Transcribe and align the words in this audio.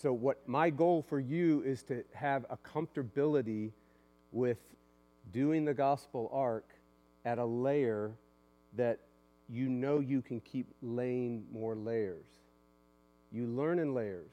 So, 0.00 0.14
what 0.14 0.48
my 0.48 0.70
goal 0.70 1.04
for 1.06 1.20
you 1.20 1.62
is 1.62 1.82
to 1.84 2.02
have 2.14 2.46
a 2.48 2.56
comfortability 2.56 3.72
with 4.32 4.56
doing 5.30 5.66
the 5.66 5.74
gospel 5.74 6.30
arc 6.32 6.66
at 7.26 7.38
a 7.38 7.44
layer 7.44 8.12
that 8.76 9.00
you 9.50 9.68
know 9.68 10.00
you 10.00 10.22
can 10.22 10.40
keep 10.40 10.68
laying 10.80 11.44
more 11.52 11.74
layers. 11.74 12.24
You 13.30 13.46
learn 13.46 13.78
in 13.78 13.92
layers. 13.92 14.30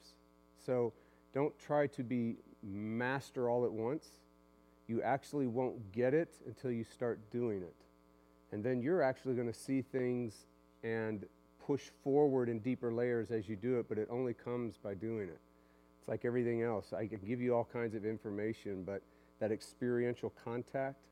So, 0.64 0.94
don't 1.34 1.56
try 1.58 1.86
to 1.88 2.02
be 2.02 2.36
master 2.62 3.50
all 3.50 3.66
at 3.66 3.72
once. 3.72 4.06
You 4.86 5.02
actually 5.02 5.48
won't 5.48 5.92
get 5.92 6.14
it 6.14 6.34
until 6.46 6.70
you 6.70 6.84
start 6.84 7.20
doing 7.30 7.60
it. 7.60 7.76
And 8.52 8.64
then 8.64 8.80
you're 8.80 9.02
actually 9.02 9.34
going 9.34 9.52
to 9.52 9.58
see 9.58 9.82
things 9.82 10.46
and 10.82 11.26
push 11.66 11.90
forward 12.02 12.48
in 12.48 12.60
deeper 12.60 12.90
layers 12.90 13.30
as 13.30 13.50
you 13.50 13.56
do 13.56 13.78
it, 13.78 13.86
but 13.86 13.98
it 13.98 14.08
only 14.10 14.32
comes 14.32 14.78
by 14.78 14.94
doing 14.94 15.28
it. 15.28 15.38
It's 16.08 16.10
like 16.10 16.24
everything 16.24 16.62
else. 16.62 16.94
I 16.94 17.06
can 17.06 17.18
give 17.18 17.38
you 17.38 17.54
all 17.54 17.68
kinds 17.70 17.94
of 17.94 18.06
information, 18.06 18.82
but 18.82 19.02
that 19.40 19.52
experiential 19.52 20.32
contact 20.42 21.04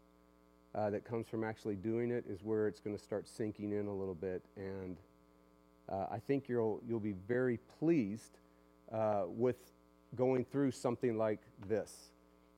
uh, 0.75 0.89
that 0.89 1.05
comes 1.05 1.29
from 1.29 1.45
actually 1.45 1.75
doing 1.75 2.11
it 2.11 2.25
is 2.27 2.43
where 2.43 2.67
it's 2.67 2.81
going 2.81 2.97
to 2.97 3.03
start 3.03 3.29
sinking 3.29 3.73
in 3.73 3.89
a 3.89 3.95
little 3.95 4.15
bit. 4.15 4.43
And 4.57 4.97
uh, 5.91 6.07
I 6.11 6.19
think 6.19 6.49
you'll, 6.49 6.81
you'll 6.89 6.99
be 6.99 7.15
very 7.29 7.59
pleased 7.79 8.39
uh, 8.91 9.25
with 9.27 9.57
going 10.15 10.47
through 10.47 10.71
something 10.71 11.19
like 11.19 11.41
this. 11.69 12.13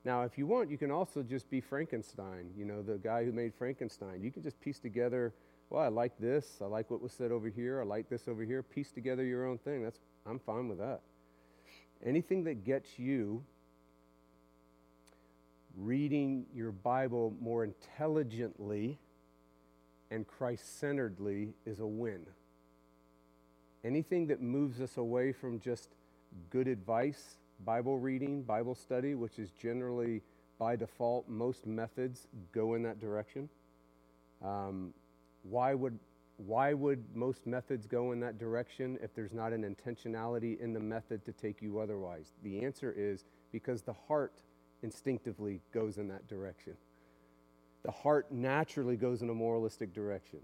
Now, 0.05 0.21
if 0.21 0.37
you 0.37 0.47
want, 0.47 0.71
you 0.71 0.77
can 0.77 0.91
also 0.91 1.21
just 1.23 1.49
be 1.49 1.59
Frankenstein, 1.59 2.51
you 2.57 2.63
know, 2.63 2.81
the 2.81 2.99
guy 2.99 3.25
who 3.25 3.33
made 3.33 3.53
Frankenstein. 3.53 4.23
You 4.23 4.31
can 4.31 4.43
just 4.43 4.57
piece 4.61 4.79
together, 4.79 5.33
well, 5.69 5.83
I 5.83 5.89
like 5.89 6.17
this, 6.17 6.59
I 6.61 6.67
like 6.67 6.89
what 6.89 7.01
was 7.01 7.11
said 7.11 7.33
over 7.33 7.49
here, 7.49 7.81
I 7.81 7.83
like 7.83 8.07
this 8.07 8.29
over 8.29 8.43
here. 8.43 8.63
Piece 8.63 8.91
together 8.91 9.25
your 9.25 9.45
own 9.45 9.57
thing. 9.57 9.83
That's, 9.83 9.99
I'm 10.25 10.39
fine 10.39 10.69
with 10.69 10.77
that. 10.77 11.01
Anything 12.05 12.45
that 12.45 12.63
gets 12.63 12.97
you 12.97 13.43
reading 15.77 16.45
your 16.53 16.71
Bible 16.71 17.33
more 17.41 17.63
intelligently 17.63 18.97
and 20.11 20.27
Christ 20.27 20.79
centeredly 20.79 21.53
is 21.65 21.79
a 21.79 21.85
win. 21.85 22.25
Anything 23.83 24.27
that 24.27 24.41
moves 24.41 24.81
us 24.81 24.97
away 24.97 25.31
from 25.31 25.59
just 25.59 25.89
good 26.49 26.67
advice, 26.67 27.37
Bible 27.65 27.97
reading, 27.97 28.43
Bible 28.43 28.75
study, 28.75 29.15
which 29.15 29.39
is 29.39 29.51
generally 29.51 30.21
by 30.57 30.75
default, 30.75 31.27
most 31.29 31.65
methods 31.65 32.27
go 32.51 32.73
in 32.73 32.83
that 32.83 32.99
direction. 32.99 33.47
Um, 34.43 34.93
why 35.43 35.73
would 35.73 35.97
why 36.45 36.73
would 36.73 37.03
most 37.13 37.45
methods 37.45 37.85
go 37.85 38.13
in 38.13 38.19
that 38.21 38.37
direction 38.37 38.97
if 39.01 39.13
there's 39.13 39.33
not 39.33 39.51
an 39.51 39.63
intentionality 39.63 40.59
in 40.59 40.71
the 40.71 40.79
method 40.79 41.25
to 41.25 41.33
take 41.33 41.61
you 41.61 41.79
otherwise? 41.79 42.31
The 42.43 42.63
answer 42.63 42.93
is 42.95 43.25
because 43.51 43.81
the 43.81 43.95
heart 44.07 44.41
instinctively 44.81 45.59
goes 45.73 45.97
in 45.97 46.07
that 46.07 46.27
direction. 46.29 46.75
The 47.83 47.91
heart 47.91 48.31
naturally 48.31 48.95
goes 48.95 49.21
in 49.21 49.29
a 49.29 49.33
moralistic 49.33 49.93
direction. 49.93 50.39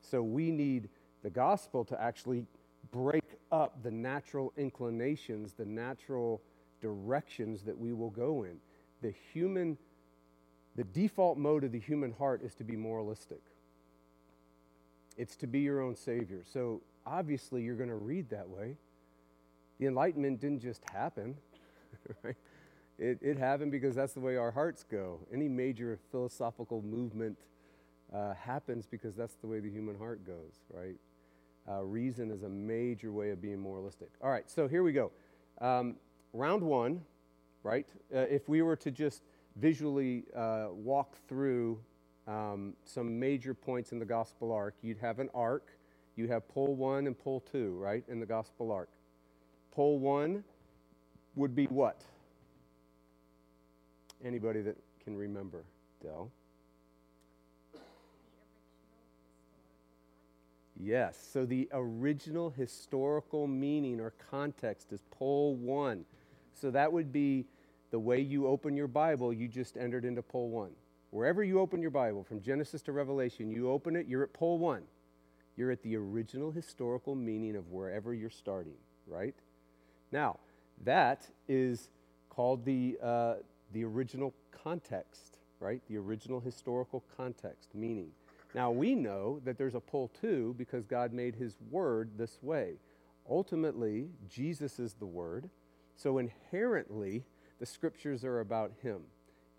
So 0.00 0.22
we 0.22 0.50
need 0.50 0.88
the 1.22 1.30
gospel 1.30 1.84
to 1.84 2.00
actually 2.00 2.46
break 2.90 3.24
up 3.52 3.82
the 3.84 3.90
natural 3.92 4.52
inclinations, 4.56 5.52
the 5.52 5.64
natural 5.64 6.42
directions 6.80 7.62
that 7.62 7.78
we 7.78 7.92
will 7.92 8.10
go 8.10 8.42
in. 8.42 8.56
The 9.02 9.14
human, 9.32 9.78
the 10.74 10.84
default 10.84 11.38
mode 11.38 11.62
of 11.62 11.70
the 11.70 11.78
human 11.78 12.12
heart 12.12 12.42
is 12.42 12.54
to 12.56 12.64
be 12.64 12.74
moralistic. 12.74 13.40
It's 15.20 15.36
to 15.36 15.46
be 15.46 15.60
your 15.60 15.82
own 15.82 15.96
savior. 15.96 16.44
So 16.50 16.80
obviously 17.04 17.62
you're 17.62 17.76
going 17.76 17.90
to 17.90 17.94
read 17.94 18.30
that 18.30 18.48
way. 18.48 18.76
The 19.78 19.86
Enlightenment 19.86 20.40
didn't 20.40 20.60
just 20.62 20.82
happen, 20.90 21.36
right? 22.22 22.36
It, 22.98 23.18
it 23.20 23.36
happened 23.36 23.70
because 23.70 23.94
that's 23.94 24.14
the 24.14 24.20
way 24.20 24.36
our 24.36 24.50
hearts 24.50 24.82
go. 24.90 25.20
Any 25.30 25.46
major 25.46 25.98
philosophical 26.10 26.80
movement 26.80 27.36
uh, 28.14 28.32
happens 28.32 28.86
because 28.86 29.14
that's 29.14 29.34
the 29.34 29.46
way 29.46 29.60
the 29.60 29.68
human 29.68 29.98
heart 29.98 30.26
goes, 30.26 30.54
right? 30.72 30.96
Uh, 31.68 31.82
reason 31.82 32.30
is 32.30 32.42
a 32.42 32.48
major 32.48 33.12
way 33.12 33.28
of 33.28 33.42
being 33.42 33.60
moralistic. 33.60 34.08
All 34.22 34.30
right, 34.30 34.50
so 34.50 34.68
here 34.68 34.82
we 34.82 34.92
go. 34.92 35.12
Um, 35.60 35.96
round 36.32 36.62
one, 36.62 37.02
right? 37.62 37.86
Uh, 38.14 38.20
if 38.20 38.48
we 38.48 38.62
were 38.62 38.76
to 38.76 38.90
just 38.90 39.22
visually 39.56 40.24
uh, 40.34 40.68
walk 40.70 41.16
through 41.28 41.78
um, 42.30 42.74
some 42.84 43.18
major 43.18 43.54
points 43.54 43.90
in 43.90 43.98
the 43.98 44.04
gospel 44.04 44.52
arc, 44.52 44.74
you'd 44.82 44.98
have 44.98 45.18
an 45.18 45.28
arc. 45.34 45.66
You 46.14 46.28
have 46.28 46.46
pole 46.48 46.74
one 46.74 47.06
and 47.06 47.18
pole 47.18 47.42
two, 47.50 47.76
right, 47.76 48.04
in 48.08 48.20
the 48.20 48.26
gospel 48.26 48.70
arc. 48.70 48.88
Pole 49.72 49.98
one 49.98 50.44
would 51.34 51.54
be 51.54 51.66
what? 51.66 52.02
Anybody 54.24 54.60
that 54.62 54.76
can 55.02 55.16
remember, 55.16 55.64
Dell? 56.02 56.30
Yes, 60.78 61.18
so 61.32 61.44
the 61.44 61.68
original 61.72 62.50
historical 62.50 63.46
meaning 63.46 64.00
or 64.00 64.12
context 64.30 64.92
is 64.92 65.00
pole 65.10 65.54
one. 65.56 66.04
So 66.54 66.70
that 66.70 66.92
would 66.92 67.12
be 67.12 67.46
the 67.90 67.98
way 67.98 68.20
you 68.20 68.46
open 68.46 68.76
your 68.76 68.86
Bible, 68.86 69.32
you 69.32 69.48
just 69.48 69.76
entered 69.76 70.04
into 70.04 70.22
pole 70.22 70.48
one. 70.48 70.70
Wherever 71.10 71.42
you 71.42 71.58
open 71.58 71.82
your 71.82 71.90
Bible, 71.90 72.22
from 72.22 72.40
Genesis 72.40 72.82
to 72.82 72.92
Revelation, 72.92 73.50
you 73.50 73.70
open 73.70 73.96
it, 73.96 74.06
you're 74.06 74.22
at 74.22 74.32
pole 74.32 74.58
one. 74.58 74.82
You're 75.56 75.70
at 75.70 75.82
the 75.82 75.96
original 75.96 76.50
historical 76.50 77.14
meaning 77.14 77.56
of 77.56 77.70
wherever 77.70 78.14
you're 78.14 78.30
starting, 78.30 78.76
right? 79.06 79.34
Now, 80.12 80.38
that 80.84 81.28
is 81.48 81.90
called 82.28 82.64
the, 82.64 82.96
uh, 83.02 83.34
the 83.72 83.84
original 83.84 84.32
context, 84.50 85.38
right? 85.58 85.82
The 85.88 85.98
original 85.98 86.40
historical 86.40 87.04
context, 87.16 87.68
meaning. 87.74 88.12
Now 88.54 88.70
we 88.70 88.94
know 88.94 89.40
that 89.44 89.58
there's 89.58 89.74
a 89.74 89.80
pole 89.80 90.10
two 90.20 90.54
because 90.58 90.86
God 90.86 91.12
made 91.12 91.34
his 91.34 91.56
word 91.70 92.10
this 92.16 92.38
way. 92.42 92.74
Ultimately, 93.28 94.08
Jesus 94.28 94.78
is 94.78 94.94
the 94.94 95.06
word. 95.06 95.50
So 95.96 96.18
inherently, 96.18 97.24
the 97.58 97.66
scriptures 97.66 98.24
are 98.24 98.40
about 98.40 98.72
him. 98.82 99.02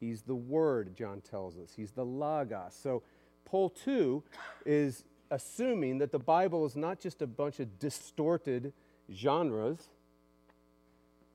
He's 0.01 0.23
the 0.23 0.35
word, 0.35 0.95
John 0.97 1.22
tells 1.22 1.57
us. 1.57 1.73
He's 1.78 1.91
the 1.91 2.03
logos. 2.03 2.73
So 2.73 3.03
pole 3.45 3.69
two 3.69 4.23
is 4.66 5.06
assuming 5.29 6.00
that 6.00 6.12
the 6.12 6.19
Bible 6.19 6.66
is 6.66 6.75
not 6.75 7.00
just 7.00 7.22
a 7.22 7.28
bunch 7.28 7.59
of 7.59 7.79
distorted 7.79 8.73
genres, 9.13 9.88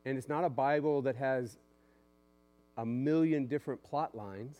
and 0.05 0.19
it's 0.19 0.29
not 0.29 0.45
a 0.45 0.51
Bible 0.51 1.01
that 1.03 1.15
has 1.17 1.59
a 2.77 2.85
million 2.85 3.47
different 3.47 3.83
plot 3.85 4.15
lines. 4.15 4.57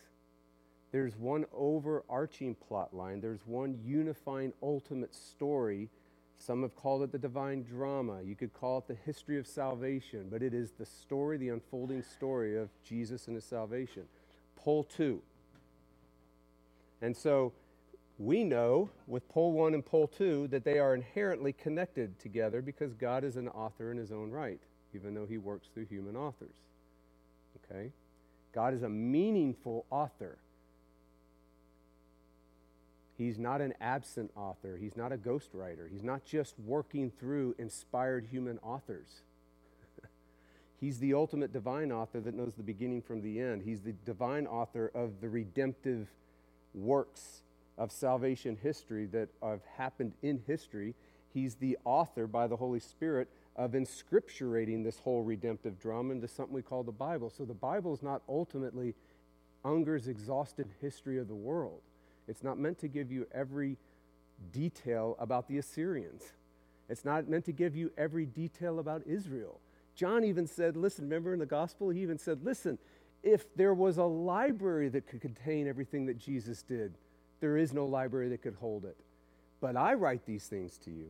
There's 0.91 1.17
one 1.17 1.45
overarching 1.53 2.55
plot 2.55 2.93
line, 2.93 3.19
there's 3.19 3.45
one 3.45 3.77
unifying 3.83 4.53
ultimate 4.63 5.13
story. 5.13 5.89
Some 6.37 6.61
have 6.61 6.75
called 6.75 7.03
it 7.03 7.11
the 7.11 7.17
divine 7.17 7.63
drama. 7.63 8.21
You 8.23 8.35
could 8.35 8.53
call 8.53 8.77
it 8.79 8.87
the 8.87 8.95
history 9.05 9.37
of 9.37 9.47
salvation, 9.47 10.27
but 10.29 10.41
it 10.41 10.53
is 10.53 10.71
the 10.71 10.85
story, 10.85 11.37
the 11.37 11.49
unfolding 11.49 12.03
story 12.03 12.57
of 12.57 12.69
Jesus 12.83 13.27
and 13.27 13.35
his 13.35 13.43
salvation. 13.43 14.03
Pole 14.55 14.83
two. 14.83 15.21
And 17.01 17.15
so 17.15 17.53
we 18.19 18.43
know 18.43 18.89
with 19.05 19.27
pole 19.29 19.51
one 19.51 19.73
and 19.73 19.85
pole 19.85 20.07
two 20.07 20.47
that 20.47 20.63
they 20.63 20.79
are 20.79 20.95
inherently 20.95 21.53
connected 21.53 22.19
together 22.19 22.61
because 22.61 22.93
God 22.93 23.23
is 23.23 23.35
an 23.35 23.47
author 23.49 23.91
in 23.91 23.97
his 23.97 24.11
own 24.11 24.31
right, 24.31 24.59
even 24.93 25.13
though 25.13 25.25
he 25.25 25.37
works 25.37 25.67
through 25.73 25.85
human 25.85 26.15
authors. 26.15 26.55
Okay? 27.71 27.91
God 28.53 28.73
is 28.73 28.83
a 28.83 28.89
meaningful 28.89 29.85
author. 29.89 30.37
He's 33.17 33.39
not 33.39 33.61
an 33.61 33.73
absent 33.81 34.31
author. 34.35 34.77
He's 34.77 34.95
not 34.95 35.11
a 35.11 35.17
ghostwriter. 35.17 35.89
He's 35.89 36.03
not 36.03 36.23
just 36.23 36.53
working 36.59 37.11
through 37.19 37.55
inspired 37.57 38.27
human 38.29 38.59
authors. 38.59 39.21
He's 40.79 40.99
the 40.99 41.15
ultimate 41.15 41.51
divine 41.51 41.91
author 41.91 42.19
that 42.21 42.35
knows 42.35 42.53
the 42.55 42.63
beginning 42.63 43.01
from 43.01 43.21
the 43.21 43.39
end. 43.39 43.63
He's 43.63 43.81
the 43.81 43.93
divine 44.05 44.45
author 44.45 44.91
of 44.93 45.19
the 45.19 45.29
redemptive 45.29 46.07
works 46.75 47.41
of 47.77 47.91
salvation 47.91 48.55
history 48.61 49.07
that 49.07 49.29
have 49.41 49.61
happened 49.77 50.13
in 50.21 50.43
history. 50.45 50.93
He's 51.33 51.55
the 51.55 51.77
author 51.85 52.27
by 52.27 52.45
the 52.45 52.55
Holy 52.55 52.79
Spirit 52.79 53.29
of 53.55 53.71
inscripturating 53.71 54.83
this 54.83 54.99
whole 54.99 55.23
redemptive 55.23 55.79
drama 55.79 56.13
into 56.13 56.27
something 56.27 56.53
we 56.53 56.61
call 56.61 56.83
the 56.83 56.91
Bible. 56.91 57.31
So 57.35 57.45
the 57.45 57.53
Bible 57.55 57.95
is 57.95 58.03
not 58.03 58.21
ultimately 58.29 58.93
Unger's 59.65 60.07
exhaustive 60.07 60.67
history 60.79 61.17
of 61.17 61.27
the 61.27 61.35
world. 61.35 61.81
It's 62.27 62.43
not 62.43 62.59
meant 62.59 62.79
to 62.79 62.87
give 62.87 63.11
you 63.11 63.27
every 63.33 63.77
detail 64.51 65.15
about 65.19 65.47
the 65.47 65.57
Assyrians. 65.57 66.23
It's 66.89 67.03
not 67.03 67.27
meant 67.27 67.45
to 67.45 67.51
give 67.51 67.75
you 67.75 67.91
every 67.97 68.25
detail 68.25 68.79
about 68.79 69.03
Israel. 69.05 69.59
John 69.95 70.23
even 70.23 70.47
said, 70.47 70.77
listen, 70.77 71.05
remember 71.05 71.33
in 71.33 71.39
the 71.39 71.45
gospel, 71.45 71.89
he 71.89 72.01
even 72.01 72.17
said, 72.17 72.43
listen, 72.43 72.77
if 73.23 73.53
there 73.55 73.73
was 73.73 73.97
a 73.97 74.03
library 74.03 74.89
that 74.89 75.07
could 75.07 75.21
contain 75.21 75.67
everything 75.67 76.05
that 76.05 76.19
Jesus 76.19 76.61
did, 76.61 76.93
there 77.39 77.57
is 77.57 77.73
no 77.73 77.85
library 77.85 78.29
that 78.29 78.41
could 78.41 78.55
hold 78.55 78.85
it. 78.85 78.97
But 79.59 79.75
I 79.75 79.95
write 79.95 80.25
these 80.25 80.45
things 80.45 80.77
to 80.79 80.91
you. 80.91 81.09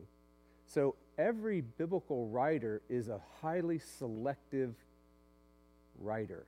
So 0.66 0.94
every 1.18 1.60
biblical 1.60 2.26
writer 2.28 2.80
is 2.88 3.08
a 3.08 3.20
highly 3.40 3.78
selective 3.78 4.74
writer. 6.00 6.46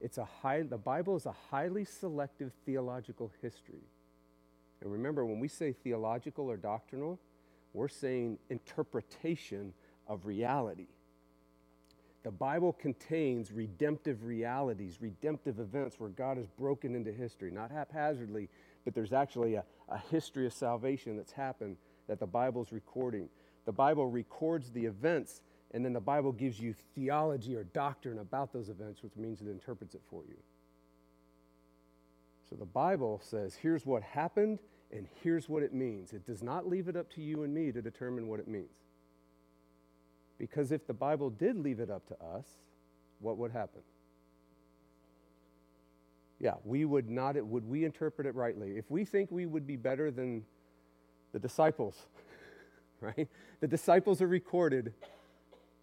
It's 0.00 0.18
a 0.18 0.24
high, 0.24 0.62
the 0.62 0.78
Bible 0.78 1.16
is 1.16 1.26
a 1.26 1.34
highly 1.50 1.84
selective 1.84 2.52
theological 2.64 3.32
history. 3.40 3.84
And 4.80 4.92
remember, 4.92 5.24
when 5.24 5.40
we 5.40 5.48
say 5.48 5.72
theological 5.72 6.50
or 6.50 6.56
doctrinal, 6.56 7.18
we're 7.72 7.88
saying 7.88 8.38
interpretation 8.50 9.72
of 10.06 10.26
reality. 10.26 10.88
The 12.22 12.30
Bible 12.30 12.72
contains 12.72 13.52
redemptive 13.52 14.24
realities, 14.24 14.98
redemptive 15.00 15.60
events 15.60 16.00
where 16.00 16.10
God 16.10 16.38
has 16.38 16.48
broken 16.48 16.96
into 16.96 17.12
history, 17.12 17.50
not 17.50 17.70
haphazardly, 17.70 18.48
but 18.84 18.94
there's 18.94 19.12
actually 19.12 19.54
a, 19.54 19.64
a 19.88 19.98
history 20.10 20.44
of 20.44 20.52
salvation 20.52 21.16
that's 21.16 21.32
happened 21.32 21.76
that 22.08 22.18
the 22.18 22.26
Bible's 22.26 22.72
recording. 22.72 23.28
The 23.64 23.72
Bible 23.72 24.08
records 24.08 24.70
the 24.70 24.86
events, 24.86 25.40
and 25.76 25.84
then 25.84 25.92
the 25.92 26.00
Bible 26.00 26.32
gives 26.32 26.58
you 26.58 26.74
theology 26.94 27.54
or 27.54 27.64
doctrine 27.64 28.18
about 28.18 28.50
those 28.50 28.70
events, 28.70 29.02
which 29.02 29.14
means 29.14 29.42
it 29.42 29.46
interprets 29.46 29.94
it 29.94 30.00
for 30.08 30.22
you. 30.26 30.38
So 32.48 32.56
the 32.56 32.64
Bible 32.64 33.20
says, 33.22 33.54
here's 33.54 33.84
what 33.84 34.02
happened, 34.02 34.58
and 34.90 35.06
here's 35.22 35.50
what 35.50 35.62
it 35.62 35.74
means. 35.74 36.14
It 36.14 36.24
does 36.24 36.42
not 36.42 36.66
leave 36.66 36.88
it 36.88 36.96
up 36.96 37.12
to 37.12 37.20
you 37.20 37.42
and 37.42 37.52
me 37.52 37.72
to 37.72 37.82
determine 37.82 38.26
what 38.26 38.40
it 38.40 38.48
means. 38.48 38.70
Because 40.38 40.72
if 40.72 40.86
the 40.86 40.94
Bible 40.94 41.28
did 41.28 41.58
leave 41.58 41.78
it 41.78 41.90
up 41.90 42.06
to 42.08 42.14
us, 42.24 42.46
what 43.20 43.36
would 43.36 43.50
happen? 43.50 43.82
Yeah, 46.40 46.54
we 46.64 46.86
would 46.86 47.10
not, 47.10 47.36
would 47.46 47.68
we 47.68 47.84
interpret 47.84 48.26
it 48.26 48.34
rightly? 48.34 48.78
If 48.78 48.90
we 48.90 49.04
think 49.04 49.30
we 49.30 49.44
would 49.44 49.66
be 49.66 49.76
better 49.76 50.10
than 50.10 50.42
the 51.34 51.38
disciples, 51.38 52.06
right? 53.02 53.28
The 53.60 53.68
disciples 53.68 54.22
are 54.22 54.26
recorded 54.26 54.94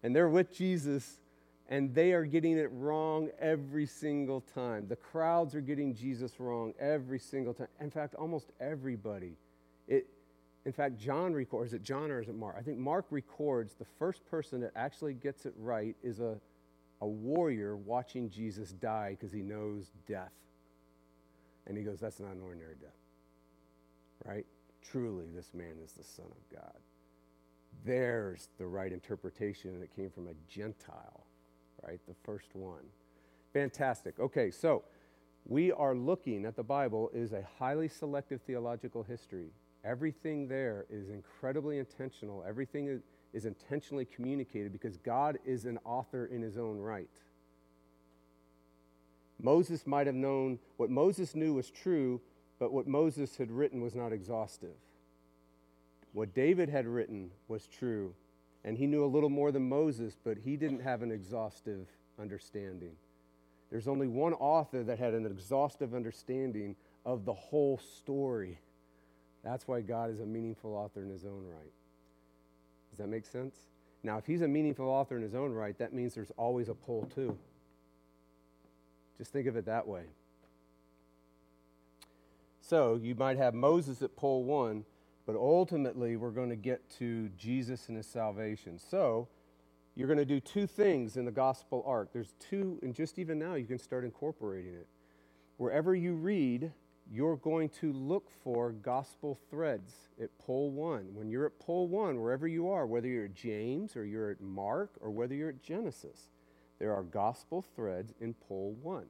and 0.03 0.15
they're 0.15 0.29
with 0.29 0.53
Jesus 0.53 1.19
and 1.69 1.95
they 1.95 2.11
are 2.11 2.25
getting 2.25 2.57
it 2.57 2.69
wrong 2.73 3.29
every 3.39 3.85
single 3.85 4.41
time. 4.41 4.87
The 4.87 4.97
crowds 4.97 5.55
are 5.55 5.61
getting 5.61 5.95
Jesus 5.95 6.39
wrong 6.39 6.73
every 6.79 7.19
single 7.19 7.53
time. 7.53 7.67
In 7.79 7.89
fact, 7.89 8.15
almost 8.15 8.51
everybody. 8.59 9.37
It, 9.87 10.07
in 10.65 10.73
fact, 10.73 10.99
John 10.99 11.33
records, 11.33 11.73
it 11.73 11.83
John 11.83 12.11
or 12.11 12.21
is 12.21 12.27
it 12.27 12.35
Mark? 12.35 12.55
I 12.57 12.61
think 12.61 12.77
Mark 12.77 13.05
records 13.09 13.73
the 13.73 13.85
first 13.97 14.29
person 14.29 14.59
that 14.61 14.71
actually 14.75 15.13
gets 15.13 15.45
it 15.45 15.53
right 15.57 15.95
is 16.03 16.19
a, 16.19 16.37
a 17.01 17.07
warrior 17.07 17.75
watching 17.77 18.29
Jesus 18.29 18.71
die 18.71 19.17
because 19.17 19.31
he 19.31 19.41
knows 19.41 19.91
death. 20.07 20.31
And 21.65 21.77
he 21.77 21.83
goes, 21.83 21.99
That's 21.99 22.19
not 22.19 22.31
an 22.31 22.41
ordinary 22.43 22.75
death. 22.79 22.91
Right? 24.25 24.45
Truly, 24.81 25.25
this 25.33 25.53
man 25.53 25.75
is 25.83 25.93
the 25.93 26.03
Son 26.03 26.25
of 26.25 26.57
God. 26.57 26.77
There's 27.85 28.49
the 28.57 28.65
right 28.65 28.91
interpretation, 28.91 29.71
and 29.71 29.83
it 29.83 29.93
came 29.95 30.09
from 30.09 30.27
a 30.27 30.33
Gentile, 30.47 31.25
right? 31.85 31.99
The 32.07 32.15
first 32.23 32.55
one. 32.55 32.83
Fantastic. 33.53 34.19
Okay, 34.19 34.51
so 34.51 34.83
we 35.45 35.71
are 35.71 35.93
looking 35.93 36.45
at 36.45 36.55
the 36.55 36.63
Bible 36.63 37.11
is 37.13 37.33
a 37.33 37.45
highly 37.59 37.89
selective 37.89 38.41
theological 38.41 39.03
history. 39.03 39.51
Everything 39.83 40.47
there 40.47 40.85
is 40.89 41.09
incredibly 41.09 41.77
intentional. 41.77 42.45
Everything 42.47 42.87
is, 42.87 43.01
is 43.33 43.45
intentionally 43.45 44.05
communicated 44.05 44.71
because 44.71 44.95
God 44.97 45.37
is 45.45 45.65
an 45.65 45.77
author 45.83 46.25
in 46.25 46.41
his 46.41 46.57
own 46.57 46.77
right. 46.77 47.09
Moses 49.41 49.85
might 49.85 50.07
have 50.07 50.15
known 50.15 50.57
what 50.77 50.89
Moses 50.89 51.35
knew 51.35 51.53
was 51.53 51.69
true, 51.69 52.21
but 52.59 52.71
what 52.71 52.87
Moses 52.87 53.35
had 53.35 53.51
written 53.51 53.81
was 53.81 53.93
not 53.93 54.13
exhaustive. 54.13 54.75
What 56.13 56.33
David 56.33 56.69
had 56.69 56.87
written 56.87 57.31
was 57.47 57.67
true, 57.67 58.13
and 58.63 58.77
he 58.77 58.87
knew 58.87 59.03
a 59.03 59.07
little 59.07 59.29
more 59.29 59.51
than 59.51 59.67
Moses, 59.67 60.15
but 60.23 60.37
he 60.37 60.55
didn't 60.55 60.81
have 60.81 61.01
an 61.01 61.11
exhaustive 61.11 61.87
understanding. 62.19 62.95
There's 63.71 63.87
only 63.87 64.07
one 64.07 64.33
author 64.33 64.83
that 64.83 64.99
had 64.99 65.15
an 65.15 65.25
exhaustive 65.25 65.95
understanding 65.95 66.75
of 67.05 67.25
the 67.25 67.33
whole 67.33 67.79
story. 67.97 68.59
That's 69.43 69.67
why 69.67 69.81
God 69.81 70.11
is 70.11 70.19
a 70.19 70.25
meaningful 70.25 70.75
author 70.75 71.01
in 71.01 71.09
his 71.09 71.25
own 71.25 71.43
right. 71.47 71.73
Does 72.91 72.99
that 72.99 73.09
make 73.09 73.25
sense? 73.25 73.55
Now, 74.03 74.19
if 74.19 74.27
he's 74.27 74.41
a 74.41 74.47
meaningful 74.47 74.87
author 74.87 75.17
in 75.17 75.23
his 75.23 75.33
own 75.33 75.51
right, 75.51 75.77
that 75.79 75.93
means 75.93 76.13
there's 76.13 76.31
always 76.37 76.69
a 76.69 76.75
pole, 76.75 77.09
two. 77.15 77.35
Just 79.17 79.33
think 79.33 79.47
of 79.47 79.55
it 79.55 79.65
that 79.65 79.87
way. 79.87 80.03
So 82.61 82.99
you 83.01 83.15
might 83.15 83.37
have 83.37 83.53
Moses 83.53 84.01
at 84.01 84.15
pole 84.15 84.43
one, 84.43 84.85
but 85.25 85.35
ultimately 85.35 86.15
we're 86.15 86.31
going 86.31 86.49
to 86.49 86.55
get 86.55 86.89
to 86.97 87.29
Jesus 87.37 87.87
and 87.87 87.97
his 87.97 88.07
salvation. 88.07 88.77
So 88.77 89.27
you're 89.95 90.07
going 90.07 90.19
to 90.19 90.25
do 90.25 90.39
two 90.39 90.67
things 90.67 91.17
in 91.17 91.25
the 91.25 91.31
gospel 91.31 91.83
arc. 91.85 92.11
There's 92.11 92.33
two, 92.39 92.79
and 92.81 92.95
just 92.95 93.19
even 93.19 93.39
now 93.39 93.55
you 93.55 93.65
can 93.65 93.79
start 93.79 94.03
incorporating 94.03 94.73
it. 94.73 94.87
Wherever 95.57 95.95
you 95.95 96.15
read, 96.15 96.71
you're 97.11 97.35
going 97.37 97.69
to 97.69 97.93
look 97.93 98.29
for 98.43 98.71
gospel 98.71 99.39
threads 99.49 99.93
at 100.21 100.35
pole 100.39 100.71
one. 100.71 101.09
When 101.13 101.29
you're 101.29 101.45
at 101.45 101.59
pole 101.59 101.87
one, 101.87 102.21
wherever 102.21 102.47
you 102.47 102.69
are, 102.69 102.85
whether 102.87 103.07
you're 103.07 103.25
at 103.25 103.35
James 103.35 103.95
or 103.95 104.05
you're 104.05 104.31
at 104.31 104.41
Mark 104.41 104.91
or 104.99 105.11
whether 105.11 105.35
you're 105.35 105.49
at 105.49 105.61
Genesis, 105.61 106.29
there 106.79 106.93
are 106.93 107.03
gospel 107.03 107.63
threads 107.75 108.13
in 108.19 108.33
pole 108.33 108.75
one. 108.81 109.05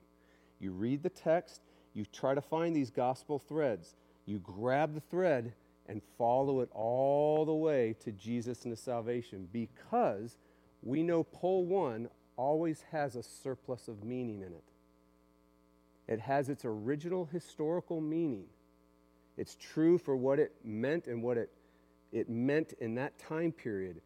You 0.60 0.72
read 0.72 1.04
the 1.04 1.10
text, 1.10 1.62
you 1.94 2.06
try 2.06 2.34
to 2.36 2.42
find 2.42 2.76
these 2.76 2.90
gospel 2.90 3.40
threads. 3.40 3.96
You 4.26 4.40
grab 4.40 4.94
the 4.94 5.02
thread 5.02 5.54
and 5.88 6.02
follow 6.18 6.62
it 6.62 6.70
all 6.74 7.46
the 7.46 7.54
way 7.54 7.96
to 8.04 8.12
Jesus 8.12 8.64
and 8.64 8.72
his 8.72 8.80
salvation 8.80 9.48
because 9.52 10.38
we 10.82 11.04
know 11.04 11.24
pole 11.24 11.66
one 11.66 12.10
always 12.36 12.84
has 12.92 13.16
a 13.16 13.24
surplus 13.24 13.88
of 13.88 14.04
meaning 14.04 14.42
in 14.42 14.54
it. 14.54 14.64
It 16.08 16.20
has 16.20 16.50
its 16.50 16.66
original 16.66 17.26
historical 17.26 18.02
meaning. 18.02 18.46
It's 19.38 19.56
true 19.56 19.98
for 19.98 20.16
what 20.16 20.40
it 20.40 20.54
meant 20.64 21.08
and 21.08 21.24
what 21.24 21.38
it, 21.38 21.50
it 22.12 22.30
meant 22.30 22.74
in 22.80 22.96
that 22.96 23.18
time 23.18 23.52
period, 23.52 24.02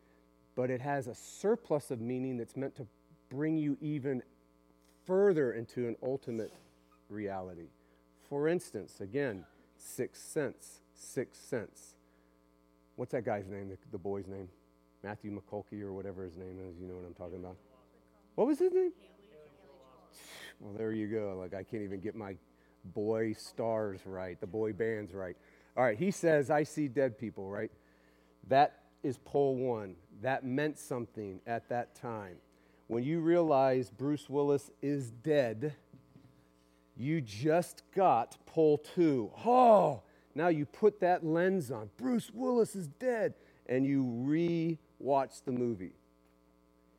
but 0.55 0.69
it 0.69 0.81
has 0.81 1.07
a 1.07 1.15
surplus 1.15 1.91
of 1.91 1.99
meaning 1.99 2.37
that's 2.37 2.55
meant 2.55 2.75
to 2.75 2.87
bring 3.29 3.57
you 3.57 3.77
even 3.81 4.21
further 5.05 5.53
into 5.53 5.87
an 5.87 5.95
ultimate 6.03 6.53
reality. 7.09 7.69
For 8.29 8.47
instance, 8.47 8.99
again, 8.99 9.45
sixth 9.77 10.23
sense, 10.23 10.81
sixth 10.97 11.47
sense. 11.47 11.95
What's 12.95 13.11
that 13.11 13.25
guy's 13.25 13.47
name, 13.47 13.69
the, 13.69 13.77
the 13.91 13.97
boy's 13.97 14.27
name? 14.27 14.49
Matthew 15.03 15.31
McCulkey 15.31 15.81
or 15.81 15.93
whatever 15.93 16.23
his 16.23 16.35
name 16.35 16.57
is. 16.67 16.79
You 16.79 16.87
know 16.87 16.95
what 16.95 17.05
I'm 17.05 17.13
talking 17.13 17.37
about? 17.37 17.55
What 18.35 18.47
was 18.47 18.59
his 18.59 18.73
name? 18.73 18.91
Well, 20.59 20.73
there 20.75 20.91
you 20.91 21.07
go. 21.07 21.37
Like, 21.39 21.53
I 21.53 21.63
can't 21.63 21.83
even 21.83 21.99
get 21.99 22.15
my 22.15 22.35
boy 22.93 23.33
stars 23.33 23.99
right, 24.05 24.39
the 24.39 24.47
boy 24.47 24.73
bands 24.73 25.13
right. 25.13 25.35
All 25.75 25.83
right, 25.83 25.97
he 25.97 26.09
says, 26.09 26.49
I 26.49 26.63
see 26.63 26.87
dead 26.87 27.19
people, 27.19 27.49
right? 27.49 27.71
That 28.47 28.79
is 29.03 29.17
pole 29.19 29.55
one. 29.55 29.95
That 30.21 30.43
meant 30.43 30.79
something 30.79 31.39
at 31.45 31.69
that 31.69 31.93
time. 31.95 32.37
When 32.87 33.03
you 33.03 33.19
realize 33.19 33.91
Bruce 33.91 34.29
Willis 34.29 34.71
is 34.81 35.11
dead, 35.11 35.75
you 36.95 37.21
just 37.21 37.83
got 37.93 38.37
pole 38.47 38.79
two. 38.95 39.31
Oh, 39.45 40.01
now 40.37 40.49
you 40.49 40.65
put 40.65 40.99
that 40.99 41.25
lens 41.25 41.71
on. 41.71 41.89
Bruce 41.97 42.29
Willis 42.31 42.75
is 42.75 42.87
dead. 42.87 43.33
And 43.67 43.85
you 43.85 44.03
re 44.03 44.77
watch 44.99 45.41
the 45.43 45.51
movie. 45.51 45.91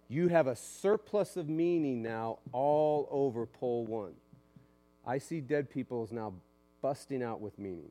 You 0.09 0.29
have 0.29 0.47
a 0.47 0.57
surplus 0.57 1.37
of 1.37 1.49
meaning 1.49 2.03
now 2.03 2.41
all 2.53 3.09
over 3.11 3.47
pole 3.47 3.87
one. 3.87 4.15
I 5.07 5.19
see 5.19 5.41
dead 5.41 5.71
people 5.71 6.05
is 6.05 6.13
now 6.13 6.35
busting 6.83 7.23
out 7.23 7.41
with 7.41 7.59
meaning. 7.59 7.91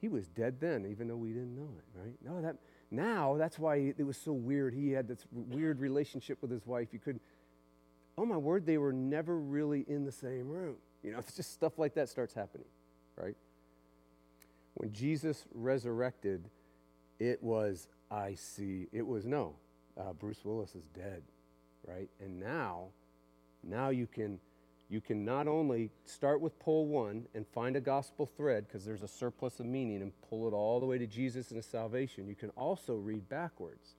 He 0.00 0.08
was 0.08 0.28
dead 0.28 0.60
then, 0.60 0.86
even 0.90 1.08
though 1.08 1.16
we 1.16 1.28
didn't 1.28 1.54
know 1.54 1.70
it, 1.76 1.84
right? 1.98 2.14
No, 2.24 2.40
that 2.40 2.56
now 2.90 3.36
that's 3.36 3.58
why 3.58 3.76
it 3.76 4.04
was 4.04 4.16
so 4.16 4.32
weird. 4.32 4.74
He 4.74 4.90
had 4.92 5.06
this 5.06 5.24
weird 5.30 5.78
relationship 5.78 6.38
with 6.40 6.50
his 6.50 6.66
wife. 6.66 6.88
You 6.92 7.00
couldn't. 7.00 7.22
oh 8.16 8.24
my 8.24 8.36
word, 8.36 8.64
they 8.64 8.78
were 8.78 8.92
never 8.92 9.38
really 9.38 9.84
in 9.88 10.04
the 10.04 10.12
same 10.12 10.48
room. 10.48 10.76
You 11.02 11.12
know, 11.12 11.18
it's 11.18 11.36
just 11.36 11.52
stuff 11.52 11.78
like 11.78 11.94
that 11.94 12.08
starts 12.08 12.32
happening, 12.32 12.66
right? 13.16 13.36
When 14.78 14.92
Jesus 14.92 15.44
resurrected, 15.52 16.48
it 17.18 17.42
was, 17.42 17.88
I 18.12 18.34
see. 18.34 18.86
It 18.92 19.04
was, 19.04 19.26
no, 19.26 19.56
uh, 19.98 20.12
Bruce 20.12 20.44
Willis 20.44 20.76
is 20.76 20.84
dead, 20.94 21.24
right? 21.84 22.08
And 22.20 22.38
now, 22.38 22.86
now 23.64 23.88
you 23.88 24.06
can 24.06 24.38
you 24.90 25.00
can 25.02 25.22
not 25.22 25.46
only 25.46 25.90
start 26.06 26.40
with 26.40 26.58
pole 26.60 26.86
one 26.86 27.26
and 27.34 27.46
find 27.48 27.76
a 27.76 27.80
gospel 27.80 28.24
thread 28.38 28.66
because 28.66 28.86
there's 28.86 29.02
a 29.02 29.08
surplus 29.08 29.60
of 29.60 29.66
meaning 29.66 30.00
and 30.00 30.12
pull 30.30 30.48
it 30.48 30.52
all 30.52 30.80
the 30.80 30.86
way 30.86 30.96
to 30.96 31.06
Jesus 31.06 31.48
and 31.48 31.56
his 31.56 31.66
salvation, 31.66 32.26
you 32.26 32.34
can 32.34 32.48
also 32.50 32.94
read 32.94 33.28
backwards. 33.28 33.96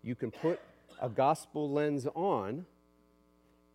You 0.00 0.14
can 0.14 0.30
put 0.30 0.60
a 1.00 1.08
gospel 1.08 1.72
lens 1.72 2.06
on 2.14 2.66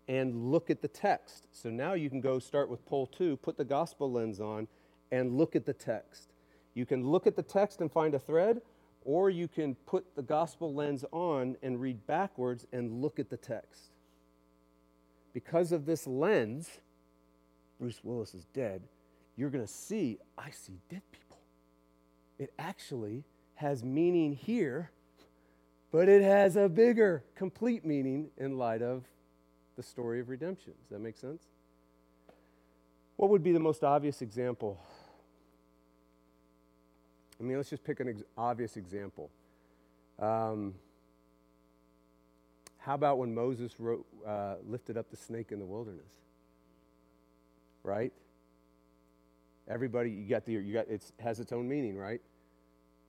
and 0.07 0.51
look 0.51 0.69
at 0.69 0.81
the 0.81 0.87
text. 0.87 1.47
So 1.51 1.69
now 1.69 1.93
you 1.93 2.09
can 2.09 2.21
go 2.21 2.39
start 2.39 2.69
with 2.69 2.85
pole 2.85 3.07
two, 3.07 3.35
put 3.37 3.57
the 3.57 3.65
gospel 3.65 4.09
lens 4.09 4.39
on, 4.39 4.69
and 5.11 5.37
look 5.37 5.55
at 5.55 5.65
the 5.65 5.73
text. 5.73 6.29
You 6.73 6.85
can 6.85 7.05
look 7.05 7.27
at 7.27 7.35
the 7.35 7.43
text 7.43 7.81
and 7.81 7.91
find 7.91 8.13
a 8.13 8.19
thread, 8.19 8.61
or 9.03 9.29
you 9.29 9.47
can 9.47 9.75
put 9.85 10.15
the 10.15 10.21
gospel 10.21 10.73
lens 10.73 11.05
on 11.11 11.55
and 11.63 11.79
read 11.79 12.05
backwards 12.05 12.67
and 12.71 13.01
look 13.01 13.19
at 13.19 13.29
the 13.29 13.37
text. 13.37 13.91
Because 15.33 15.71
of 15.71 15.85
this 15.85 16.05
lens, 16.07 16.79
Bruce 17.79 17.99
Willis 18.03 18.33
is 18.33 18.45
dead, 18.53 18.81
you're 19.35 19.49
going 19.49 19.65
to 19.65 19.71
see, 19.71 20.17
I 20.37 20.49
see 20.49 20.79
dead 20.89 21.03
people. 21.11 21.37
It 22.39 22.51
actually 22.59 23.23
has 23.55 23.83
meaning 23.83 24.33
here, 24.33 24.91
but 25.91 26.09
it 26.09 26.21
has 26.21 26.55
a 26.55 26.67
bigger, 26.67 27.23
complete 27.35 27.85
meaning 27.85 28.29
in 28.37 28.57
light 28.57 28.81
of 28.81 29.03
the 29.75 29.83
story 29.83 30.19
of 30.19 30.29
redemption. 30.29 30.73
Does 30.83 30.89
that 30.89 30.99
make 30.99 31.17
sense? 31.17 31.43
What 33.15 33.29
would 33.29 33.43
be 33.43 33.51
the 33.51 33.59
most 33.59 33.83
obvious 33.83 34.21
example 34.21 34.79
I 37.39 37.43
mean, 37.43 37.57
let's 37.57 37.69
just 37.69 37.83
pick 37.83 37.99
an 37.99 38.09
ex- 38.09 38.23
obvious 38.37 38.77
example. 38.77 39.29
Um, 40.19 40.73
how 42.77 42.95
about 42.95 43.17
when 43.17 43.35
Moses 43.35 43.79
wrote, 43.79 44.05
uh, 44.25 44.55
lifted 44.65 44.97
up 44.97 45.09
the 45.11 45.17
snake 45.17 45.51
in 45.51 45.59
the 45.59 45.65
wilderness? 45.65 46.09
Right? 47.83 48.13
Everybody, 49.67 50.09
you 50.09 50.27
got 50.27 50.45
the, 50.45 50.53
you 50.53 50.73
got, 50.73 50.87
it 50.87 51.03
has 51.19 51.39
its 51.39 51.51
own 51.51 51.67
meaning, 51.67 51.97
right? 51.97 52.21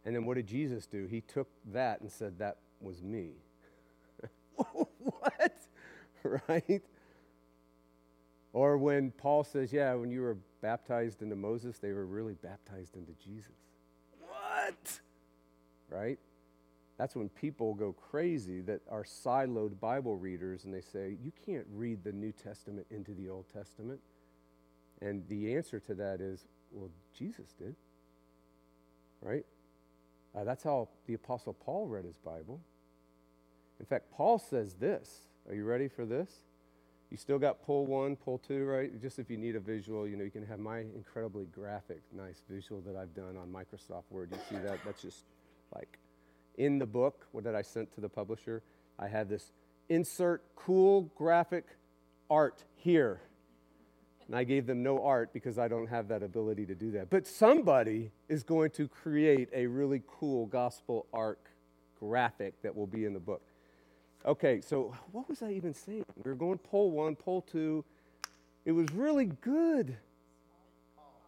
And 0.04 0.14
then 0.14 0.26
what 0.26 0.34
did 0.34 0.46
Jesus 0.46 0.86
do? 0.86 1.06
He 1.06 1.20
took 1.20 1.48
that 1.72 2.00
and 2.00 2.10
said, 2.10 2.38
that 2.38 2.58
was 2.80 3.02
me. 3.02 3.30
what? 4.56 5.52
right? 6.48 6.82
Or 8.52 8.76
when 8.78 9.12
Paul 9.12 9.44
says, 9.44 9.72
yeah, 9.72 9.94
when 9.94 10.10
you 10.10 10.22
were 10.22 10.36
baptized 10.60 11.22
into 11.22 11.36
Moses, 11.36 11.78
they 11.78 11.92
were 11.92 12.06
really 12.06 12.34
baptized 12.34 12.96
into 12.96 13.12
Jesus. 13.24 13.52
What? 14.58 15.00
Right? 15.88 16.18
That's 16.98 17.14
when 17.14 17.28
people 17.28 17.74
go 17.74 17.92
crazy 17.92 18.60
that 18.62 18.80
are 18.90 19.04
siloed 19.04 19.78
Bible 19.78 20.16
readers 20.16 20.64
and 20.64 20.74
they 20.74 20.80
say, 20.80 21.16
you 21.22 21.32
can't 21.46 21.66
read 21.72 22.02
the 22.02 22.12
New 22.12 22.32
Testament 22.32 22.86
into 22.90 23.12
the 23.12 23.28
Old 23.28 23.44
Testament. 23.52 24.00
And 25.00 25.22
the 25.28 25.54
answer 25.54 25.78
to 25.80 25.94
that 25.94 26.20
is, 26.20 26.44
well, 26.72 26.90
Jesus 27.16 27.54
did. 27.58 27.76
Right? 29.22 29.46
Uh, 30.36 30.44
that's 30.44 30.64
how 30.64 30.88
the 31.06 31.14
Apostle 31.14 31.52
Paul 31.52 31.86
read 31.86 32.04
his 32.04 32.16
Bible. 32.16 32.60
In 33.78 33.86
fact, 33.86 34.10
Paul 34.12 34.38
says 34.38 34.74
this. 34.74 35.28
Are 35.48 35.54
you 35.54 35.64
ready 35.64 35.88
for 35.88 36.04
this? 36.04 36.30
You 37.10 37.16
still 37.16 37.38
got 37.38 37.64
pull 37.64 37.86
one, 37.86 38.16
pull 38.16 38.38
two, 38.38 38.64
right? 38.64 39.00
Just 39.00 39.18
if 39.18 39.30
you 39.30 39.38
need 39.38 39.56
a 39.56 39.60
visual, 39.60 40.06
you 40.06 40.16
know, 40.16 40.24
you 40.24 40.30
can 40.30 40.46
have 40.46 40.58
my 40.58 40.80
incredibly 40.80 41.46
graphic, 41.46 42.02
nice 42.14 42.42
visual 42.48 42.82
that 42.82 42.96
I've 42.96 43.14
done 43.14 43.36
on 43.36 43.48
Microsoft 43.48 44.04
Word. 44.10 44.28
You 44.32 44.38
see 44.50 44.62
that? 44.62 44.78
That's 44.84 45.00
just 45.00 45.24
like 45.74 45.98
in 46.56 46.78
the 46.78 46.86
book, 46.86 47.26
what 47.32 47.44
did 47.44 47.54
I 47.54 47.62
sent 47.62 47.94
to 47.94 48.00
the 48.00 48.08
publisher? 48.08 48.62
I 48.98 49.08
had 49.08 49.28
this 49.28 49.52
insert 49.88 50.42
cool 50.54 51.10
graphic 51.16 51.64
art 52.28 52.64
here. 52.76 53.22
And 54.26 54.36
I 54.36 54.44
gave 54.44 54.66
them 54.66 54.82
no 54.82 55.02
art 55.02 55.32
because 55.32 55.58
I 55.58 55.68
don't 55.68 55.86
have 55.86 56.08
that 56.08 56.22
ability 56.22 56.66
to 56.66 56.74
do 56.74 56.90
that. 56.90 57.08
But 57.08 57.26
somebody 57.26 58.10
is 58.28 58.42
going 58.42 58.70
to 58.72 58.86
create 58.86 59.48
a 59.54 59.66
really 59.66 60.02
cool 60.06 60.44
gospel 60.44 61.06
arc 61.14 61.48
graphic 61.98 62.60
that 62.62 62.76
will 62.76 62.86
be 62.86 63.06
in 63.06 63.14
the 63.14 63.20
book. 63.20 63.42
Okay, 64.26 64.60
so 64.60 64.94
what 65.12 65.28
was 65.28 65.42
I 65.42 65.52
even 65.52 65.74
saying? 65.74 66.04
We 66.22 66.30
were 66.30 66.34
going 66.36 66.58
pole 66.58 66.90
one, 66.90 67.16
pole 67.16 67.42
two. 67.42 67.84
It 68.64 68.72
was 68.72 68.90
really 68.92 69.26
good. 69.40 69.96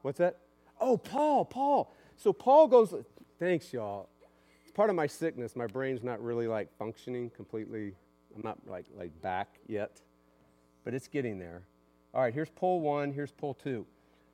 What's 0.02 0.18
that? 0.18 0.38
Oh, 0.80 0.96
Paul, 0.96 1.44
Paul. 1.44 1.94
So 2.16 2.32
Paul 2.32 2.68
goes, 2.68 2.94
thanks, 3.38 3.72
y'all. 3.72 4.08
It's 4.62 4.72
part 4.72 4.90
of 4.90 4.96
my 4.96 5.06
sickness. 5.06 5.56
My 5.56 5.66
brain's 5.66 6.02
not 6.02 6.22
really 6.22 6.46
like 6.46 6.68
functioning 6.78 7.30
completely. 7.30 7.94
I'm 8.34 8.42
not 8.42 8.58
like, 8.66 8.86
like 8.96 9.20
back 9.22 9.58
yet, 9.66 10.00
but 10.84 10.94
it's 10.94 11.08
getting 11.08 11.38
there. 11.38 11.62
All 12.12 12.22
right, 12.22 12.34
here's 12.34 12.50
pole 12.50 12.80
one, 12.80 13.12
here's 13.12 13.30
pole 13.30 13.54
two. 13.54 13.86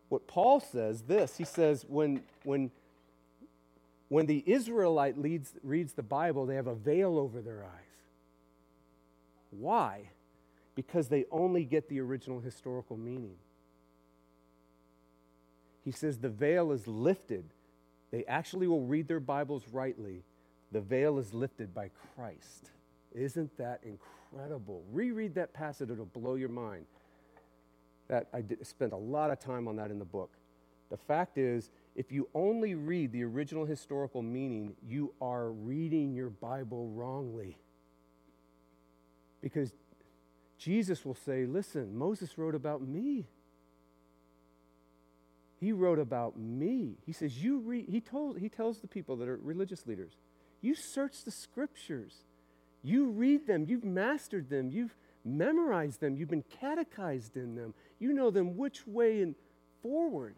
What 0.09 0.27
Paul 0.27 0.61
says, 0.61 1.03
this, 1.03 1.37
he 1.37 1.45
says, 1.45 1.85
when, 1.89 2.23
when, 2.45 2.71
when 4.09 4.27
the 4.27 4.43
Israelite 4.47 5.19
leads, 5.19 5.53
reads 5.63 5.95
the 5.95 6.03
Bible, 6.03 6.47
they 6.47 6.55
have 6.55 6.69
a 6.69 6.75
veil 6.75 7.19
over 7.19 7.41
their 7.41 7.65
eyes. 7.65 7.86
Why? 9.50 10.11
Because 10.75 11.09
they 11.09 11.25
only 11.31 11.65
get 11.65 11.88
the 11.88 12.00
original 12.00 12.41
historical 12.41 12.97
meaning. 12.97 13.37
He 15.85 15.93
says 15.93 16.19
the 16.19 16.29
veil 16.29 16.73
is 16.73 16.87
lifted. 16.87 17.45
They 18.11 18.25
actually 18.25 18.67
will 18.67 18.83
read 18.83 19.09
their 19.09 19.21
Bibles 19.21 19.65
rightly. 19.73 20.25
The 20.73 20.81
veil 20.81 21.19
is 21.19 21.33
lifted 21.33 21.73
by 21.73 21.91
Christ. 22.15 22.71
Isn't 23.15 23.57
that 23.57 23.81
incredible? 23.85 24.83
Reread 24.93 25.35
that 25.37 25.55
passage, 25.55 25.91
it'll 25.91 26.07
blow 26.07 26.35
your 26.35 26.49
mind. 26.49 26.87
That 28.09 28.29
I 28.33 28.41
did, 28.41 28.67
spent 28.67 28.93
a 28.93 28.97
lot 28.97 29.31
of 29.31 29.38
time 29.38 29.69
on 29.69 29.76
that 29.76 29.91
in 29.91 29.99
the 29.99 30.05
book. 30.05 30.31
The 30.91 30.97
fact 30.97 31.38
is, 31.38 31.71
if 31.95 32.12
you 32.12 32.29
only 32.35 32.75
read 32.75 33.12
the 33.12 33.25
original 33.25 33.65
historical 33.65 34.23
meaning, 34.23 34.75
you 34.87 35.12
are 35.21 35.50
reading 35.50 36.15
your 36.15 36.31
Bible 36.31 36.88
wrongly. 36.88 37.57
Because 39.47 39.73
Jesus 40.59 41.05
will 41.05 41.15
say, 41.15 41.47
Listen, 41.47 41.97
Moses 41.97 42.37
wrote 42.37 42.57
about 42.57 42.83
me. 42.83 43.29
He 45.61 45.71
wrote 45.71 46.00
about 46.00 46.37
me. 46.37 46.97
He 47.07 47.12
says, 47.12 47.41
You 47.41 47.61
read, 47.61 47.87
he, 47.88 48.00
told, 48.00 48.41
he 48.41 48.49
tells 48.49 48.81
the 48.81 48.88
people 48.88 49.15
that 49.19 49.29
are 49.29 49.38
religious 49.41 49.87
leaders, 49.87 50.17
you 50.61 50.75
search 50.75 51.23
the 51.23 51.31
scriptures. 51.31 52.25
You 52.83 53.07
read 53.07 53.47
them. 53.47 53.67
You've 53.69 53.85
mastered 53.85 54.50
them. 54.50 54.69
You've 54.69 54.97
memorized 55.25 56.00
them. 56.00 56.17
You've 56.17 56.31
been 56.31 56.45
catechized 56.61 57.37
in 57.37 57.55
them. 57.55 57.73
You 58.00 58.12
know 58.12 58.33
them 58.33 58.57
which 58.57 58.85
way 58.85 59.23
and 59.23 59.37
forward. 59.81 60.35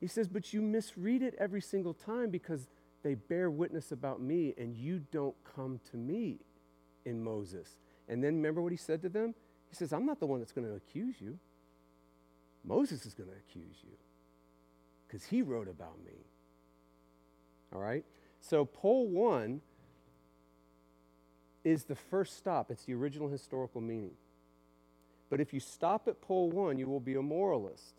He 0.00 0.06
says, 0.06 0.26
but 0.26 0.54
you 0.54 0.62
misread 0.62 1.20
it 1.20 1.34
every 1.38 1.60
single 1.60 1.92
time 1.92 2.30
because 2.30 2.66
they 3.02 3.14
bear 3.14 3.50
witness 3.50 3.92
about 3.92 4.22
me 4.22 4.54
and 4.56 4.74
you 4.74 5.02
don't 5.12 5.36
come 5.54 5.80
to 5.90 5.98
me 5.98 6.38
in 7.04 7.22
Moses. 7.22 7.76
And 8.08 8.22
then 8.22 8.36
remember 8.36 8.62
what 8.62 8.72
he 8.72 8.78
said 8.78 9.02
to 9.02 9.08
them? 9.08 9.34
He 9.68 9.74
says, 9.74 9.92
I'm 9.92 10.06
not 10.06 10.20
the 10.20 10.26
one 10.26 10.38
that's 10.38 10.52
going 10.52 10.66
to 10.66 10.74
accuse 10.74 11.16
you. 11.20 11.38
Moses 12.64 13.06
is 13.06 13.14
going 13.14 13.28
to 13.28 13.36
accuse 13.36 13.76
you 13.82 13.96
because 15.06 15.24
he 15.24 15.42
wrote 15.42 15.68
about 15.68 15.98
me. 16.04 16.24
All 17.74 17.80
right? 17.80 18.04
So, 18.40 18.64
pole 18.64 19.06
one 19.06 19.60
is 21.64 21.84
the 21.84 21.96
first 21.96 22.36
stop, 22.36 22.70
it's 22.70 22.84
the 22.84 22.94
original 22.94 23.28
historical 23.28 23.80
meaning. 23.80 24.12
But 25.28 25.40
if 25.40 25.52
you 25.52 25.58
stop 25.58 26.06
at 26.06 26.20
pole 26.20 26.50
one, 26.50 26.78
you 26.78 26.86
will 26.86 27.00
be 27.00 27.16
a 27.16 27.22
moralist 27.22 27.94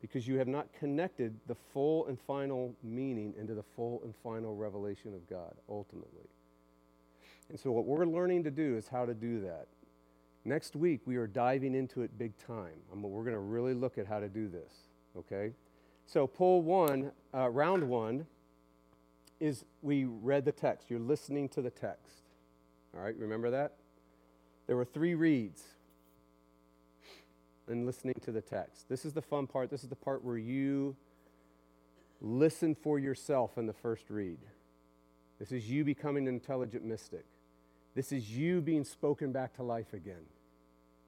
because 0.00 0.28
you 0.28 0.38
have 0.38 0.46
not 0.46 0.68
connected 0.78 1.34
the 1.46 1.56
full 1.72 2.06
and 2.06 2.20
final 2.20 2.74
meaning 2.82 3.34
into 3.38 3.54
the 3.54 3.64
full 3.74 4.02
and 4.04 4.14
final 4.22 4.54
revelation 4.54 5.14
of 5.14 5.28
God, 5.28 5.54
ultimately. 5.68 6.28
And 7.50 7.58
so, 7.58 7.70
what 7.70 7.84
we're 7.84 8.06
learning 8.06 8.44
to 8.44 8.50
do 8.50 8.76
is 8.76 8.88
how 8.88 9.04
to 9.04 9.14
do 9.14 9.40
that. 9.42 9.66
Next 10.44 10.76
week, 10.76 11.00
we 11.06 11.16
are 11.16 11.26
diving 11.26 11.74
into 11.74 12.02
it 12.02 12.18
big 12.18 12.36
time. 12.38 12.78
I 12.92 12.96
mean, 12.96 13.10
we're 13.10 13.22
going 13.22 13.34
to 13.34 13.40
really 13.40 13.74
look 13.74 13.96
at 13.96 14.06
how 14.06 14.20
to 14.20 14.28
do 14.28 14.48
this, 14.48 14.72
okay? 15.16 15.52
So, 16.06 16.26
pull 16.26 16.62
one, 16.62 17.12
uh, 17.34 17.48
round 17.48 17.88
one, 17.88 18.26
is 19.40 19.64
we 19.82 20.04
read 20.04 20.44
the 20.44 20.52
text. 20.52 20.90
You're 20.90 21.00
listening 21.00 21.48
to 21.50 21.62
the 21.62 21.70
text. 21.70 22.22
All 22.96 23.02
right, 23.02 23.16
remember 23.16 23.50
that? 23.50 23.74
There 24.66 24.76
were 24.76 24.84
three 24.84 25.14
reads 25.14 25.62
and 27.68 27.86
listening 27.86 28.14
to 28.22 28.32
the 28.32 28.40
text. 28.40 28.88
This 28.88 29.04
is 29.04 29.12
the 29.12 29.22
fun 29.22 29.46
part. 29.46 29.70
This 29.70 29.82
is 29.82 29.88
the 29.88 29.96
part 29.96 30.24
where 30.24 30.38
you 30.38 30.96
listen 32.20 32.74
for 32.74 32.98
yourself 32.98 33.58
in 33.58 33.66
the 33.66 33.72
first 33.72 34.08
read. 34.08 34.38
This 35.38 35.52
is 35.52 35.68
you 35.68 35.84
becoming 35.84 36.28
an 36.28 36.34
intelligent 36.34 36.84
mystic. 36.84 37.24
This 37.94 38.12
is 38.12 38.30
you 38.30 38.60
being 38.60 38.84
spoken 38.84 39.32
back 39.32 39.54
to 39.54 39.62
life 39.62 39.92
again. 39.92 40.26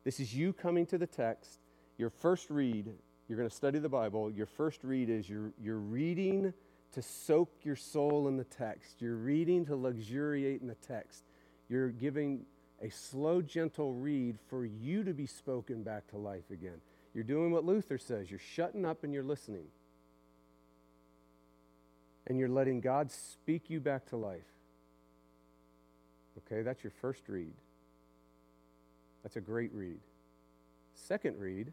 This 0.04 0.20
is 0.20 0.34
you 0.34 0.52
coming 0.52 0.86
to 0.86 0.98
the 0.98 1.06
text. 1.06 1.58
Your 1.98 2.10
first 2.10 2.48
read, 2.50 2.92
you're 3.28 3.38
going 3.38 3.48
to 3.48 3.54
study 3.54 3.78
the 3.78 3.88
Bible. 3.88 4.30
Your 4.30 4.46
first 4.46 4.84
read 4.84 5.10
is 5.10 5.28
you're, 5.28 5.52
you're 5.60 5.78
reading 5.78 6.52
to 6.92 7.02
soak 7.02 7.50
your 7.64 7.76
soul 7.76 8.28
in 8.28 8.36
the 8.36 8.44
text. 8.44 9.00
You're 9.00 9.16
reading 9.16 9.66
to 9.66 9.74
luxuriate 9.74 10.60
in 10.60 10.68
the 10.68 10.76
text. 10.76 11.24
You're 11.68 11.90
giving 11.90 12.46
a 12.80 12.90
slow, 12.90 13.42
gentle 13.42 13.94
read 13.94 14.38
for 14.48 14.64
you 14.64 15.02
to 15.02 15.12
be 15.12 15.26
spoken 15.26 15.82
back 15.82 16.06
to 16.08 16.18
life 16.18 16.50
again. 16.50 16.80
You're 17.14 17.24
doing 17.24 17.50
what 17.50 17.64
Luther 17.64 17.98
says 17.98 18.30
you're 18.30 18.38
shutting 18.38 18.84
up 18.84 19.02
and 19.02 19.12
you're 19.12 19.24
listening. 19.24 19.64
And 22.28 22.38
you're 22.38 22.48
letting 22.48 22.80
God 22.80 23.10
speak 23.10 23.70
you 23.70 23.80
back 23.80 24.06
to 24.06 24.16
life. 24.16 24.55
Okay, 26.38 26.62
that's 26.62 26.82
your 26.84 26.92
first 27.00 27.28
read. 27.28 27.52
That's 29.22 29.36
a 29.36 29.40
great 29.40 29.72
read. 29.72 29.98
Second 30.94 31.38
read 31.38 31.72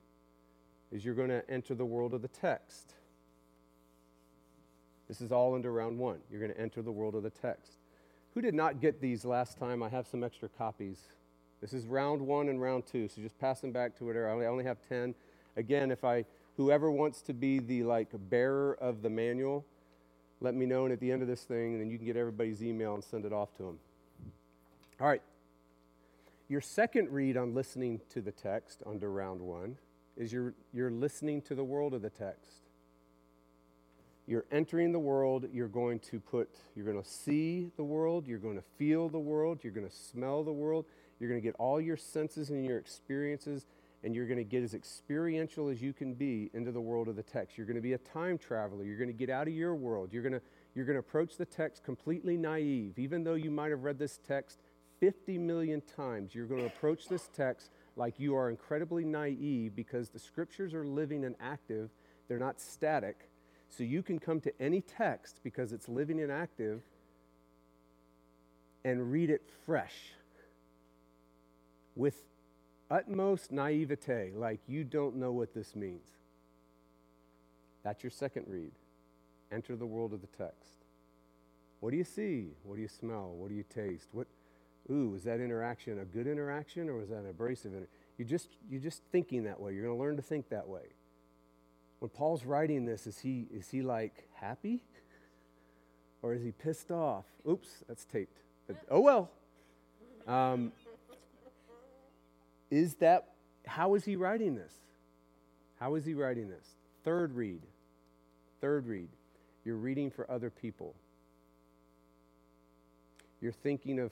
is 0.92 1.04
you're 1.04 1.16
going 1.16 1.30
to 1.30 1.50
enter 1.50 1.76
the 1.76 1.86
world 1.86 2.14
of 2.14 2.22
the 2.22 2.28
text. 2.28 2.94
This 5.08 5.22
is 5.22 5.32
all 5.32 5.56
into 5.56 5.70
round 5.70 5.98
one. 5.98 6.20
You're 6.32 6.40
going 6.40 6.54
to 6.54 6.60
enter 6.60 6.82
the 6.82 6.92
world 6.92 7.16
of 7.16 7.24
the 7.24 7.30
text. 7.30 7.74
Who 8.34 8.42
did 8.42 8.54
not 8.54 8.82
get 8.82 9.02
these 9.02 9.26
last 9.26 9.58
time? 9.58 9.84
I 9.84 9.90
have 9.90 10.08
some 10.08 10.24
extra 10.24 10.50
copies. 10.50 11.00
This 11.62 11.74
is 11.74 11.86
round 11.86 12.22
one 12.22 12.50
and 12.50 12.62
round 12.62 12.86
two, 12.88 13.08
so 13.08 13.22
just 13.22 13.40
pass 13.40 13.62
them 13.62 13.72
back 13.72 13.96
to 13.98 14.06
whatever. 14.06 14.30
I 14.30 14.48
only 14.48 14.64
have 14.64 14.78
10. 14.90 15.14
Again, 15.56 15.92
if 15.92 16.04
I, 16.04 16.26
whoever 16.58 16.90
wants 16.90 17.22
to 17.24 17.34
be 17.34 17.60
the 17.60 17.84
like 17.84 18.10
bearer 18.30 18.78
of 18.82 19.02
the 19.02 19.10
manual, 19.10 19.66
let 20.42 20.56
me 20.56 20.66
know. 20.66 20.86
And 20.86 20.94
at 20.94 21.00
the 21.00 21.12
end 21.12 21.22
of 21.22 21.28
this 21.28 21.44
thing, 21.44 21.80
then 21.80 21.90
you 21.90 21.98
can 21.98 22.06
get 22.06 22.18
everybody's 22.18 22.64
email 22.64 22.96
and 22.96 23.04
send 23.04 23.26
it 23.26 23.34
off 23.34 23.56
to 23.58 23.64
them. 23.64 23.80
All 25.02 25.08
right. 25.08 25.22
Your 26.50 26.62
second 26.62 27.10
read 27.10 27.36
on 27.36 27.56
listening 27.56 28.02
to 28.10 28.22
the 28.22 28.32
text 28.32 28.84
under 28.86 29.12
round 29.12 29.42
one 29.42 29.78
is 30.16 30.32
you're, 30.32 30.54
you're 30.72 30.92
listening 30.92 31.42
to 31.44 31.56
the 31.56 31.64
world 31.64 31.94
of 31.94 32.02
the 32.02 32.10
text. 32.10 32.60
You're 34.28 34.46
entering 34.52 34.92
the 34.92 35.00
world, 35.00 35.48
you're 35.52 35.68
going 35.68 36.00
to 36.00 36.20
put, 36.20 36.50
you're 36.76 36.86
going 36.86 37.02
to 37.02 37.10
see 37.10 37.72
the 37.76 37.84
world, 37.84 38.28
you're 38.28 38.38
going 38.38 38.56
to 38.56 38.64
feel 38.78 39.10
the 39.10 39.20
world, 39.20 39.60
you're 39.64 39.74
going 39.74 39.88
to 39.88 39.94
smell 39.94 40.44
the 40.44 40.54
world, 40.54 40.86
you're 41.20 41.30
going 41.30 41.42
to 41.42 41.46
get 41.46 41.56
all 41.60 41.82
your 41.82 41.98
senses 41.98 42.50
and 42.50 42.64
your 42.64 42.78
experiences, 42.78 43.66
and 44.04 44.16
you're 44.16 44.28
going 44.28 44.38
to 44.38 44.46
get 44.46 44.64
as 44.64 44.74
experiential 44.74 45.68
as 45.68 45.82
you 45.82 45.92
can 45.92 46.14
be 46.14 46.50
into 46.54 46.72
the 46.72 46.80
world 46.80 47.10
of 47.10 47.18
the 47.18 47.24
text. 47.24 47.58
You're 47.58 47.68
going 47.68 47.76
to 47.76 47.82
be 47.82 47.94
a 47.94 47.98
time 47.98 48.38
traveler, 48.38 48.86
you're 48.86 48.98
going 48.98 49.10
to 49.10 49.14
get 49.14 49.30
out 49.30 49.48
of 49.48 49.54
your 49.54 49.76
world, 49.76 50.14
you're 50.14 50.24
going 50.24 50.34
to, 50.34 50.42
you're 50.74 50.86
going 50.86 50.96
to 50.96 51.02
approach 51.02 51.36
the 51.36 51.46
text 51.46 51.84
completely 51.84 52.38
naive. 52.38 53.00
Even 53.00 53.24
though 53.26 53.34
you 53.34 53.52
might 53.52 53.72
have 53.72 53.84
read 53.84 54.00
this 54.00 54.20
text 54.26 54.60
50 55.04 55.38
million 55.38 55.82
times, 55.98 56.34
you're 56.34 56.46
going 56.46 56.62
to 56.62 56.66
approach 56.66 57.10
this 57.10 57.28
text 57.36 57.72
like 57.98 58.22
you 58.22 58.38
are 58.38 58.50
incredibly 58.50 59.04
naive 59.04 59.76
because 59.76 60.08
the 60.08 60.18
scriptures 60.18 60.74
are 60.74 60.86
living 60.86 61.26
and 61.26 61.36
active, 61.42 61.90
they're 62.30 62.40
not 62.40 62.62
static 62.62 63.30
so 63.68 63.84
you 63.84 64.02
can 64.02 64.18
come 64.18 64.40
to 64.40 64.62
any 64.62 64.80
text 64.80 65.42
because 65.44 65.74
it's 65.74 65.90
living 65.90 66.22
and 66.22 66.32
active 66.32 66.84
and 68.86 69.12
read 69.12 69.30
it 69.30 69.42
fresh 69.66 70.14
with 71.98 72.24
utmost 72.90 73.52
naivete, 73.52 74.32
like 74.34 74.62
you 74.70 74.86
don't 74.86 75.18
know 75.18 75.34
what 75.34 75.54
this 75.54 75.76
means. 75.76 76.00
That's 77.84 78.04
your 78.04 78.12
second 78.12 78.46
read. 78.48 78.72
Enter 79.52 79.76
the 79.76 79.86
world 79.86 80.14
of 80.14 80.22
the 80.22 80.28
text. 80.28 80.78
What 81.82 81.92
do 81.92 81.98
you 81.98 82.06
see? 82.06 82.52
What 82.64 82.78
do 82.78 82.82
you 82.82 82.88
smell? 82.88 83.34
What 83.36 83.50
do 83.50 83.56
you 83.56 83.66
taste? 83.70 84.08
What, 84.14 84.28
ooh, 84.92 85.10
was 85.10 85.24
that 85.24 85.40
interaction 85.40 86.00
a 86.00 86.06
good 86.06 86.28
interaction 86.28 86.90
or 86.90 86.96
was 86.96 87.10
that 87.10 87.20
an 87.20 87.30
abrasive? 87.30 87.74
Inter- 87.74 87.88
you 88.18 88.26
just 88.26 88.50
you're 88.70 88.82
just 88.82 89.02
thinking 89.12 89.44
that 89.44 89.60
way. 89.60 89.74
You're 89.74 89.86
going 89.86 89.98
to 89.98 90.02
learn 90.02 90.16
to 90.18 90.22
think 90.22 90.50
that 90.50 90.68
way 90.68 90.94
when 92.04 92.10
Paul's 92.10 92.44
writing 92.44 92.84
this, 92.84 93.08
is 93.08 93.20
he, 93.20 93.48
is 93.50 93.70
he 93.70 93.82
like 93.82 94.28
happy? 94.34 94.84
Or 96.22 96.34
is 96.34 96.44
he 96.44 96.52
pissed 96.52 96.92
off? 96.92 97.24
Oops, 97.50 97.70
that's 97.88 98.04
taped. 98.04 98.40
But, 98.68 98.76
oh 98.92 99.00
well. 99.00 99.32
Um, 100.28 100.74
is 102.70 102.96
that, 102.96 103.30
how 103.66 103.96
is 103.96 104.04
he 104.04 104.18
writing 104.18 104.54
this? 104.54 104.74
How 105.80 105.96
is 105.96 106.04
he 106.04 106.14
writing 106.14 106.50
this? 106.50 106.68
Third 107.06 107.34
read. 107.38 107.62
Third 108.60 108.86
read. 108.86 109.08
You're 109.64 109.78
reading 109.78 110.12
for 110.12 110.30
other 110.30 110.50
people. 110.50 110.96
You're 113.40 113.54
thinking 113.54 113.98
of 113.98 114.12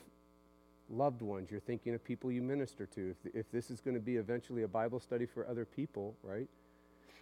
loved 0.92 1.22
ones. 1.22 1.50
You're 1.50 1.60
thinking 1.60 1.94
of 1.94 2.04
people 2.04 2.32
you 2.32 2.42
minister 2.42 2.86
to. 2.86 3.16
If, 3.26 3.36
if 3.36 3.52
this 3.52 3.72
is 3.72 3.80
going 3.80 3.96
to 3.96 4.02
be 4.02 4.18
eventually 4.18 4.64
a 4.64 4.68
Bible 4.68 5.00
study 5.00 5.26
for 5.26 5.48
other 5.48 5.66
people, 5.66 6.16
right? 6.24 6.48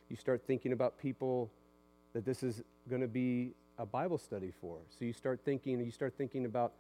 you 0.10 0.16
start 0.16 0.42
thinking 0.46 0.74
about 0.74 0.98
people 0.98 1.52
that 2.14 2.26
this 2.26 2.42
is 2.42 2.64
going 2.90 3.02
to 3.02 3.08
be 3.08 3.52
a 3.78 3.86
Bible 3.86 4.18
study 4.18 4.52
for. 4.60 4.80
So 4.98 5.06
you 5.06 5.14
start 5.14 5.42
thinking, 5.46 5.80
you 5.80 5.92
start 5.92 6.16
thinking 6.18 6.46
about 6.46 6.74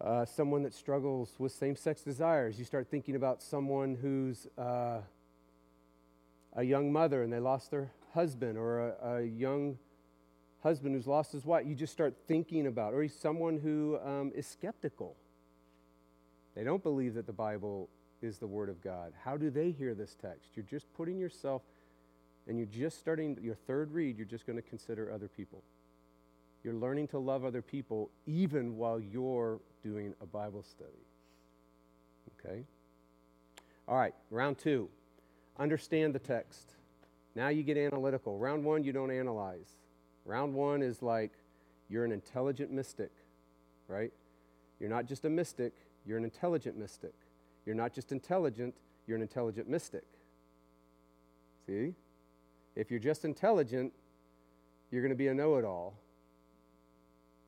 uh, 0.00 0.26
someone 0.26 0.62
that 0.64 0.74
struggles 0.74 1.32
with 1.38 1.52
same-sex 1.52 2.02
desires. 2.02 2.58
You 2.58 2.64
start 2.64 2.88
thinking 2.90 3.16
about 3.16 3.42
someone 3.42 3.96
who's 4.00 4.46
uh, 4.58 5.00
a 6.54 6.62
young 6.62 6.92
mother 6.92 7.22
and 7.22 7.32
they 7.32 7.38
lost 7.38 7.70
their 7.70 7.90
husband, 8.12 8.58
or 8.58 8.88
a, 8.88 9.14
a, 9.14 9.22
young 9.22 9.78
husband 10.62 10.94
who's 10.94 11.06
lost 11.06 11.32
his 11.32 11.46
wife. 11.46 11.64
You 11.66 11.74
just 11.74 11.94
start 11.94 12.14
thinking 12.28 12.66
about, 12.66 12.92
or 12.92 13.08
someone 13.08 13.58
who 13.58 13.98
um, 14.04 14.32
is 14.34 14.46
skeptical. 14.46 15.16
They 16.54 16.64
don't 16.64 16.82
believe 16.82 17.14
that 17.14 17.26
the 17.26 17.32
Bible 17.32 17.88
is 18.20 18.38
the 18.38 18.46
Word 18.46 18.68
of 18.68 18.82
God. 18.82 19.12
How 19.24 19.36
do 19.36 19.50
they 19.50 19.70
hear 19.70 19.94
this 19.94 20.16
text? 20.20 20.50
You're 20.54 20.66
just 20.68 20.92
putting 20.94 21.18
yourself 21.18 21.62
and 22.46 22.58
you're 22.58 22.66
just 22.66 22.98
starting 22.98 23.38
your 23.40 23.54
third 23.54 23.92
read, 23.92 24.16
you're 24.16 24.26
just 24.26 24.46
going 24.46 24.56
to 24.56 24.68
consider 24.68 25.12
other 25.12 25.28
people. 25.28 25.62
You're 26.64 26.74
learning 26.74 27.08
to 27.08 27.18
love 27.18 27.44
other 27.44 27.62
people 27.62 28.10
even 28.26 28.76
while 28.76 29.00
you're 29.00 29.60
doing 29.82 30.14
a 30.20 30.26
Bible 30.26 30.62
study. 30.62 30.90
Okay? 32.38 32.64
All 33.88 33.96
right, 33.96 34.14
round 34.30 34.58
two. 34.58 34.88
Understand 35.58 36.14
the 36.14 36.18
text. 36.18 36.74
Now 37.34 37.48
you 37.48 37.62
get 37.62 37.76
analytical. 37.76 38.38
Round 38.38 38.64
one, 38.64 38.84
you 38.84 38.92
don't 38.92 39.10
analyze. 39.10 39.76
Round 40.24 40.54
one 40.54 40.82
is 40.82 41.02
like 41.02 41.32
you're 41.88 42.04
an 42.04 42.12
intelligent 42.12 42.70
mystic, 42.70 43.10
right? 43.88 44.12
You're 44.78 44.90
not 44.90 45.06
just 45.06 45.24
a 45.24 45.30
mystic, 45.30 45.72
you're 46.06 46.18
an 46.18 46.24
intelligent 46.24 46.76
mystic. 46.76 47.14
You're 47.64 47.74
not 47.74 47.92
just 47.92 48.12
intelligent, 48.12 48.74
you're 49.06 49.16
an 49.16 49.22
intelligent 49.22 49.68
mystic. 49.68 50.04
See? 51.66 51.94
If 52.74 52.90
you're 52.90 53.00
just 53.00 53.24
intelligent, 53.24 53.92
you're 54.90 55.02
going 55.02 55.10
to 55.10 55.16
be 55.16 55.28
a 55.28 55.34
know 55.34 55.56
it 55.56 55.64
all, 55.64 55.94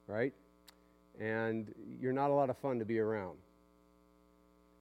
right? 0.06 0.32
And 1.20 1.72
you're 2.00 2.12
not 2.12 2.30
a 2.30 2.34
lot 2.34 2.50
of 2.50 2.58
fun 2.58 2.78
to 2.78 2.84
be 2.84 2.98
around. 2.98 3.38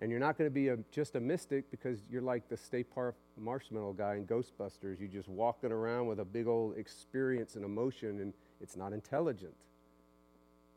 And 0.01 0.11
you're 0.11 0.19
not 0.19 0.37
going 0.37 0.49
to 0.49 0.53
be 0.53 0.67
a, 0.67 0.77
just 0.91 1.15
a 1.15 1.19
mystic 1.19 1.71
because 1.71 1.99
you're 2.11 2.21
like 2.21 2.49
the 2.49 2.57
Stay 2.57 2.83
Puft 2.83 3.13
Marshmallow 3.37 3.93
guy 3.93 4.15
in 4.15 4.25
Ghostbusters. 4.25 4.99
You're 4.99 5.07
just 5.07 5.29
walking 5.29 5.71
around 5.71 6.07
with 6.07 6.19
a 6.19 6.25
big 6.25 6.45
old 6.45 6.77
experience 6.77 7.55
and 7.55 7.63
emotion, 7.63 8.19
and 8.19 8.33
it's 8.59 8.75
not 8.75 8.91
intelligent. 8.91 9.53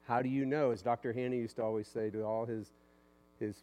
How 0.06 0.22
do 0.22 0.28
you 0.28 0.46
know? 0.46 0.70
As 0.70 0.82
Dr. 0.82 1.12
Hanny 1.12 1.38
used 1.38 1.56
to 1.56 1.64
always 1.64 1.88
say 1.88 2.08
to 2.10 2.22
all 2.22 2.46
his, 2.46 2.72
his 3.38 3.62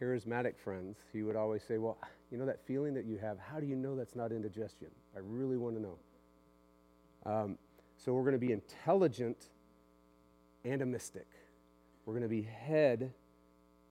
charismatic 0.00 0.56
friends, 0.56 0.96
he 1.12 1.22
would 1.22 1.36
always 1.36 1.62
say, 1.62 1.78
Well, 1.78 1.98
you 2.30 2.38
know 2.38 2.46
that 2.46 2.64
feeling 2.66 2.94
that 2.94 3.04
you 3.04 3.18
have? 3.18 3.38
How 3.38 3.60
do 3.60 3.66
you 3.66 3.76
know 3.76 3.96
that's 3.96 4.14
not 4.14 4.32
indigestion? 4.32 4.88
I 5.16 5.20
really 5.22 5.56
want 5.56 5.76
to 5.76 5.82
know. 5.82 5.98
Um, 7.26 7.58
so 7.96 8.12
we're 8.12 8.22
going 8.22 8.32
to 8.32 8.38
be 8.38 8.52
intelligent 8.52 9.48
and 10.64 10.80
a 10.80 10.86
mystic. 10.86 11.26
We're 12.06 12.14
going 12.14 12.22
to 12.22 12.28
be 12.28 12.42
head 12.42 13.12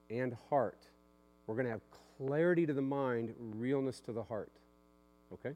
and 0.10 0.36
heart. 0.50 0.88
We're 1.46 1.56
going 1.56 1.66
to 1.66 1.72
have 1.72 1.82
clarity 2.18 2.66
to 2.66 2.74
the 2.74 2.82
mind, 2.82 3.34
realness 3.38 4.00
to 4.02 4.12
the 4.12 4.24
heart. 4.24 4.52
Okay? 5.34 5.56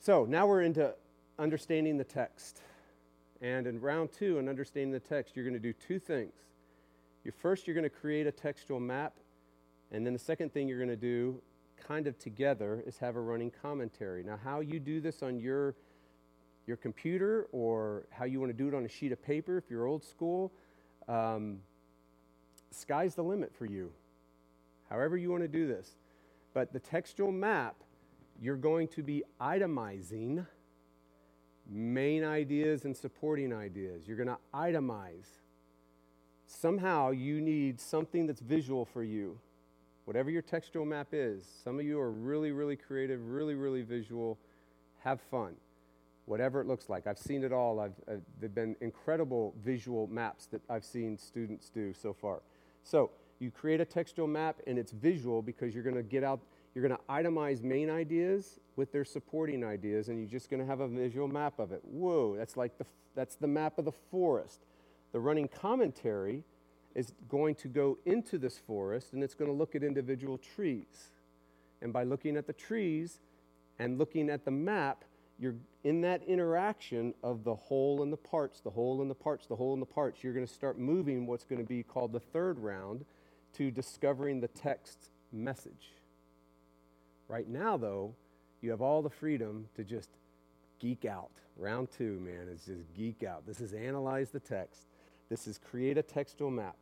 So 0.00 0.24
now 0.24 0.46
we're 0.46 0.62
into 0.62 0.94
understanding 1.38 1.98
the 1.98 2.04
text. 2.04 2.60
And 3.42 3.66
in 3.66 3.80
round 3.80 4.12
two, 4.12 4.38
in 4.38 4.48
understanding 4.48 4.92
the 4.92 5.00
text, 5.00 5.36
you're 5.36 5.44
going 5.44 5.54
to 5.54 5.60
do 5.60 5.74
two 5.74 5.98
things. 5.98 6.32
You're, 7.26 7.34
first, 7.42 7.66
you're 7.66 7.74
going 7.74 7.82
to 7.82 7.90
create 7.90 8.28
a 8.28 8.32
textual 8.32 8.78
map 8.78 9.14
and 9.92 10.04
then 10.04 10.12
the 10.12 10.18
second 10.18 10.52
thing 10.52 10.68
you're 10.68 10.78
going 10.78 10.88
to 10.88 10.96
do, 10.96 11.40
kind 11.86 12.06
of 12.06 12.18
together, 12.18 12.82
is 12.86 12.98
have 12.98 13.16
a 13.16 13.20
running 13.20 13.52
commentary. 13.62 14.22
Now, 14.22 14.38
how 14.42 14.60
you 14.60 14.80
do 14.80 15.00
this 15.00 15.22
on 15.22 15.38
your 15.38 15.74
your 16.66 16.76
computer 16.76 17.46
or 17.52 18.06
how 18.10 18.24
you 18.24 18.40
want 18.40 18.50
to 18.50 18.56
do 18.56 18.66
it 18.66 18.74
on 18.74 18.84
a 18.84 18.88
sheet 18.88 19.12
of 19.12 19.22
paper 19.22 19.56
if 19.56 19.70
you're 19.70 19.86
old 19.86 20.02
school, 20.02 20.52
um, 21.06 21.58
sky's 22.72 23.14
the 23.14 23.22
limit 23.22 23.54
for 23.54 23.66
you. 23.66 23.92
However, 24.90 25.16
you 25.16 25.30
want 25.30 25.44
to 25.44 25.48
do 25.48 25.68
this. 25.68 25.94
But 26.54 26.72
the 26.72 26.80
textual 26.80 27.30
map, 27.30 27.76
you're 28.40 28.56
going 28.56 28.88
to 28.88 29.04
be 29.04 29.22
itemizing 29.40 30.44
main 31.70 32.24
ideas 32.24 32.84
and 32.84 32.96
supporting 32.96 33.52
ideas. 33.52 34.08
You're 34.08 34.16
going 34.16 34.28
to 34.28 34.38
itemize. 34.52 35.28
Somehow, 36.46 37.10
you 37.10 37.40
need 37.40 37.80
something 37.80 38.26
that's 38.26 38.40
visual 38.40 38.84
for 38.84 39.02
you 39.02 39.38
whatever 40.06 40.30
your 40.30 40.42
textual 40.42 40.86
map 40.86 41.08
is. 41.12 41.44
Some 41.64 41.78
of 41.78 41.84
you 41.84 42.00
are 42.00 42.10
really, 42.10 42.52
really 42.52 42.76
creative, 42.76 43.28
really, 43.28 43.54
really 43.54 43.82
visual. 43.82 44.38
Have 45.00 45.20
fun, 45.20 45.54
whatever 46.26 46.60
it 46.60 46.66
looks 46.66 46.88
like. 46.88 47.06
I've 47.06 47.18
seen 47.18 47.44
it 47.44 47.52
all. 47.52 47.80
I've, 47.80 47.92
uh, 48.08 48.14
there 48.40 48.48
have 48.48 48.54
been 48.54 48.76
incredible 48.80 49.52
visual 49.64 50.06
maps 50.06 50.46
that 50.46 50.62
I've 50.70 50.84
seen 50.84 51.18
students 51.18 51.70
do 51.70 51.92
so 51.92 52.14
far. 52.14 52.40
So 52.84 53.10
you 53.40 53.50
create 53.50 53.80
a 53.80 53.84
textual 53.84 54.28
map 54.28 54.60
and 54.66 54.78
it's 54.78 54.92
visual 54.92 55.42
because 55.42 55.74
you're 55.74 55.84
going 55.84 55.96
to 55.96 56.04
get 56.04 56.22
out, 56.22 56.38
you're 56.74 56.86
going 56.86 56.96
to 56.96 57.12
itemize 57.12 57.62
main 57.62 57.90
ideas 57.90 58.60
with 58.76 58.92
their 58.92 59.04
supporting 59.04 59.64
ideas 59.64 60.08
and 60.08 60.20
you're 60.20 60.30
just 60.30 60.50
going 60.50 60.60
to 60.60 60.66
have 60.66 60.80
a 60.80 60.88
visual 60.88 61.26
map 61.26 61.58
of 61.58 61.72
it. 61.72 61.80
Whoa, 61.84 62.36
that's 62.36 62.56
like 62.56 62.78
the, 62.78 62.86
that's 63.16 63.34
the 63.34 63.48
map 63.48 63.78
of 63.78 63.84
the 63.84 63.92
forest. 64.12 64.60
The 65.12 65.20
running 65.20 65.48
commentary 65.48 66.44
is 66.94 67.12
going 67.28 67.54
to 67.56 67.68
go 67.68 67.98
into 68.06 68.38
this 68.38 68.58
forest 68.58 69.12
and 69.12 69.22
it's 69.22 69.34
going 69.34 69.50
to 69.50 69.56
look 69.56 69.74
at 69.74 69.82
individual 69.82 70.38
trees. 70.38 71.10
And 71.82 71.92
by 71.92 72.04
looking 72.04 72.36
at 72.36 72.46
the 72.46 72.52
trees 72.52 73.20
and 73.78 73.98
looking 73.98 74.30
at 74.30 74.44
the 74.44 74.50
map, 74.50 75.04
you're 75.38 75.56
in 75.84 76.00
that 76.00 76.22
interaction 76.26 77.12
of 77.22 77.44
the 77.44 77.54
whole 77.54 78.02
and 78.02 78.12
the 78.12 78.16
parts, 78.16 78.60
the 78.60 78.70
whole 78.70 79.02
and 79.02 79.10
the 79.10 79.14
parts, 79.14 79.46
the 79.46 79.56
whole 79.56 79.74
and 79.74 79.82
the 79.82 79.86
parts, 79.86 80.24
you're 80.24 80.32
going 80.32 80.46
to 80.46 80.52
start 80.52 80.78
moving 80.78 81.26
what's 81.26 81.44
going 81.44 81.60
to 81.60 81.68
be 81.68 81.82
called 81.82 82.12
the 82.12 82.20
third 82.20 82.58
round 82.58 83.04
to 83.54 83.70
discovering 83.70 84.40
the 84.40 84.48
text 84.48 85.10
message. 85.32 85.92
Right 87.28 87.48
now, 87.48 87.76
though, 87.76 88.14
you 88.62 88.70
have 88.70 88.80
all 88.80 89.02
the 89.02 89.10
freedom 89.10 89.68
to 89.76 89.84
just 89.84 90.08
geek 90.78 91.04
out. 91.04 91.30
Round 91.56 91.88
two, 91.90 92.18
man, 92.20 92.48
is 92.48 92.64
just 92.64 92.94
geek 92.94 93.22
out. 93.22 93.46
This 93.46 93.60
is 93.60 93.72
analyze 93.72 94.30
the 94.30 94.40
text. 94.40 94.86
This 95.28 95.46
is 95.46 95.58
create 95.58 95.98
a 95.98 96.02
textual 96.02 96.50
map. 96.50 96.76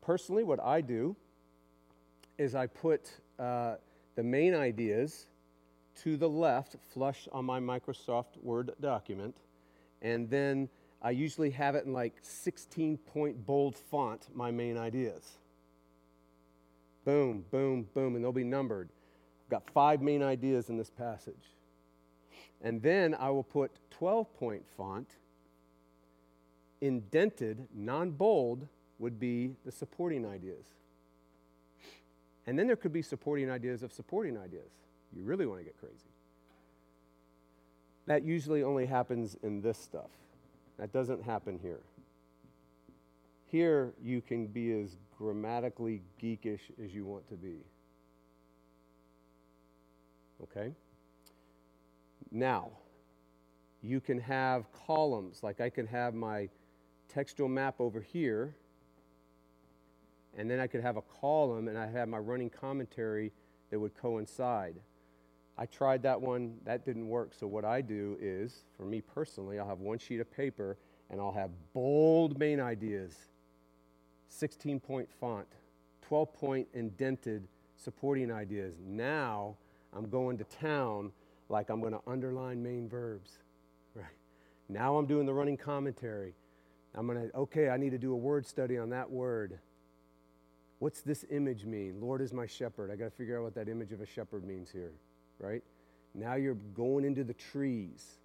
Personally, 0.00 0.44
what 0.44 0.60
I 0.60 0.80
do 0.80 1.16
is 2.38 2.54
I 2.54 2.66
put 2.66 3.10
uh, 3.38 3.76
the 4.14 4.22
main 4.22 4.54
ideas 4.54 5.26
to 6.02 6.16
the 6.16 6.28
left, 6.28 6.76
flush 6.92 7.28
on 7.32 7.44
my 7.44 7.60
Microsoft 7.60 8.42
Word 8.42 8.72
document, 8.80 9.36
and 10.00 10.28
then 10.28 10.68
I 11.02 11.10
usually 11.10 11.50
have 11.50 11.74
it 11.74 11.84
in 11.84 11.92
like 11.92 12.14
16 12.22 12.96
point 12.98 13.44
bold 13.44 13.76
font, 13.76 14.28
my 14.34 14.50
main 14.50 14.78
ideas. 14.78 15.38
Boom, 17.04 17.44
boom, 17.50 17.88
boom, 17.94 18.14
and 18.14 18.24
they'll 18.24 18.32
be 18.32 18.44
numbered. 18.44 18.88
I've 19.44 19.50
got 19.50 19.70
five 19.70 20.00
main 20.00 20.22
ideas 20.22 20.68
in 20.68 20.76
this 20.76 20.90
passage. 20.90 21.56
And 22.62 22.80
then 22.80 23.14
I 23.18 23.30
will 23.30 23.42
put 23.42 23.72
12 23.90 24.32
point 24.38 24.62
font, 24.76 25.08
indented, 26.82 27.66
non 27.74 28.10
bold, 28.10 28.68
would 28.98 29.18
be 29.18 29.54
the 29.64 29.72
supporting 29.72 30.26
ideas. 30.26 30.66
And 32.46 32.58
then 32.58 32.66
there 32.66 32.76
could 32.76 32.92
be 32.92 33.02
supporting 33.02 33.50
ideas 33.50 33.82
of 33.82 33.92
supporting 33.92 34.36
ideas. 34.36 34.70
You 35.16 35.24
really 35.24 35.46
want 35.46 35.60
to 35.60 35.64
get 35.64 35.78
crazy. 35.78 35.94
That 38.06 38.24
usually 38.24 38.62
only 38.62 38.84
happens 38.84 39.36
in 39.42 39.62
this 39.62 39.78
stuff. 39.78 40.10
That 40.78 40.92
doesn't 40.92 41.22
happen 41.22 41.58
here. 41.62 41.80
Here, 43.46 43.92
you 44.02 44.20
can 44.20 44.46
be 44.46 44.72
as 44.72 44.96
grammatically 45.16 46.02
geekish 46.20 46.60
as 46.82 46.92
you 46.92 47.04
want 47.04 47.28
to 47.28 47.36
be. 47.36 47.58
Okay? 50.42 50.72
Now, 52.32 52.70
you 53.82 54.00
can 54.00 54.18
have 54.20 54.64
columns, 54.86 55.42
like 55.42 55.60
I 55.60 55.68
can 55.68 55.86
have 55.86 56.14
my 56.14 56.48
textual 57.12 57.48
map 57.48 57.76
over 57.78 58.00
here, 58.00 58.54
and 60.36 60.50
then 60.50 60.60
I 60.60 60.66
could 60.66 60.80
have 60.80 60.96
a 60.96 61.02
column 61.02 61.68
and 61.68 61.76
I 61.76 61.86
have 61.86 62.08
my 62.08 62.18
running 62.18 62.50
commentary 62.50 63.32
that 63.70 63.78
would 63.78 63.94
coincide. 63.94 64.76
I 65.58 65.66
tried 65.66 66.02
that 66.04 66.20
one, 66.20 66.56
that 66.64 66.84
didn't 66.84 67.06
work. 67.08 67.32
So, 67.38 67.46
what 67.46 67.64
I 67.64 67.82
do 67.82 68.16
is, 68.20 68.64
for 68.76 68.84
me 68.84 69.00
personally, 69.00 69.58
I'll 69.58 69.68
have 69.68 69.80
one 69.80 69.98
sheet 69.98 70.20
of 70.20 70.30
paper 70.34 70.78
and 71.10 71.20
I'll 71.20 71.32
have 71.32 71.50
bold 71.74 72.38
main 72.38 72.58
ideas, 72.58 73.14
16 74.28 74.80
point 74.80 75.08
font, 75.20 75.46
12 76.08 76.32
point 76.32 76.68
indented 76.72 77.46
supporting 77.76 78.32
ideas. 78.32 78.74
Now 78.84 79.56
I'm 79.94 80.08
going 80.08 80.38
to 80.38 80.44
town 80.44 81.12
like 81.48 81.68
I'm 81.68 81.80
going 81.80 81.92
to 81.92 82.00
underline 82.06 82.62
main 82.62 82.88
verbs, 82.88 83.38
right? 83.94 84.06
Now 84.68 84.96
I'm 84.96 85.06
doing 85.06 85.26
the 85.26 85.34
running 85.34 85.56
commentary. 85.56 86.34
I'm 86.94 87.06
going 87.06 87.28
to, 87.30 87.36
okay, 87.36 87.68
I 87.68 87.76
need 87.76 87.90
to 87.90 87.98
do 87.98 88.12
a 88.12 88.16
word 88.16 88.46
study 88.46 88.76
on 88.78 88.90
that 88.90 89.10
word. 89.10 89.58
What's 90.78 91.00
this 91.00 91.24
image 91.30 91.64
mean? 91.64 92.00
Lord 92.00 92.20
is 92.20 92.32
my 92.32 92.46
shepherd. 92.46 92.90
I 92.90 92.96
got 92.96 93.04
to 93.04 93.10
figure 93.10 93.38
out 93.38 93.44
what 93.44 93.54
that 93.54 93.68
image 93.68 93.92
of 93.92 94.00
a 94.00 94.06
shepherd 94.06 94.44
means 94.44 94.70
here, 94.70 94.92
right? 95.38 95.62
Now 96.14 96.34
you're 96.34 96.54
going 96.74 97.04
into 97.04 97.24
the 97.24 97.34
trees. 97.34 98.18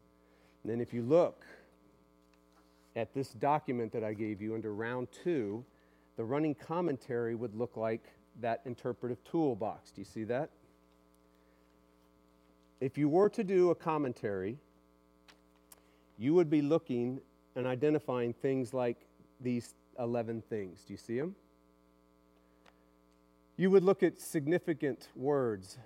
And 0.63 0.71
then 0.71 0.82
if 0.82 0.93
you 0.93 1.01
look 1.01 1.45
at 2.95 3.13
this 3.13 3.30
document 3.30 3.93
that 3.93 4.03
I 4.03 4.13
gave 4.13 4.41
you 4.41 4.56
under 4.56 4.73
round 4.73 5.08
two, 5.23 5.63
the 6.17 6.25
running 6.25 6.56
commentary 6.56 7.36
would 7.36 7.56
look 7.56 7.77
like 7.77 8.03
that 8.41 8.62
interpretive 8.65 9.23
toolbox. 9.23 9.91
Do 9.91 10.01
you 10.01 10.06
see 10.06 10.23
that? 10.25 10.49
If 12.82 12.97
you 12.97 13.08
were 13.08 13.30
to 13.30 13.43
do 13.43 13.69
a 13.69 13.75
commentary, 13.75 14.58
you 16.17 16.34
would 16.34 16.49
be 16.49 16.62
looking 16.62 17.21
and 17.57 17.65
identifying 17.65 18.33
things 18.33 18.71
like 18.71 18.97
these 19.41 19.73
11 19.99 20.43
things. 20.47 20.83
Do 20.85 20.93
you 20.93 20.97
see 20.97 21.19
them? 21.19 21.35
You 23.57 23.71
would 23.71 23.83
look 23.83 24.03
at 24.03 24.19
significant 24.19 25.09
words, 25.15 25.79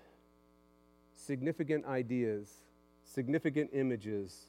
significant 1.16 1.86
ideas, 1.86 2.52
significant 3.06 3.70
images. 3.72 4.48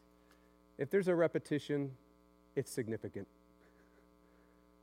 If 0.79 0.91
there's 0.91 1.07
a 1.07 1.15
repetition, 1.15 1.93
it's 2.57 2.73
significant. 2.73 3.29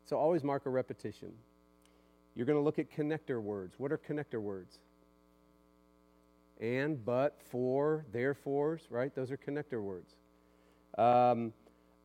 So 0.06 0.18
always 0.18 0.42
mark 0.42 0.66
a 0.66 0.70
repetition. 0.70 1.34
You're 2.36 2.46
going 2.46 2.58
to 2.58 2.64
look 2.64 2.80
at 2.80 2.90
connector 2.90 3.42
words. 3.42 3.76
What 3.78 3.92
are 3.92 3.98
connector 3.98 4.42
words? 4.42 4.80
And, 6.62 7.04
but, 7.04 7.38
for, 7.52 8.06
therefores, 8.14 8.84
right? 8.90 9.14
Those 9.14 9.30
are 9.30 9.38
connector 9.38 9.82
words. 9.82 10.16
Um, 10.98 11.54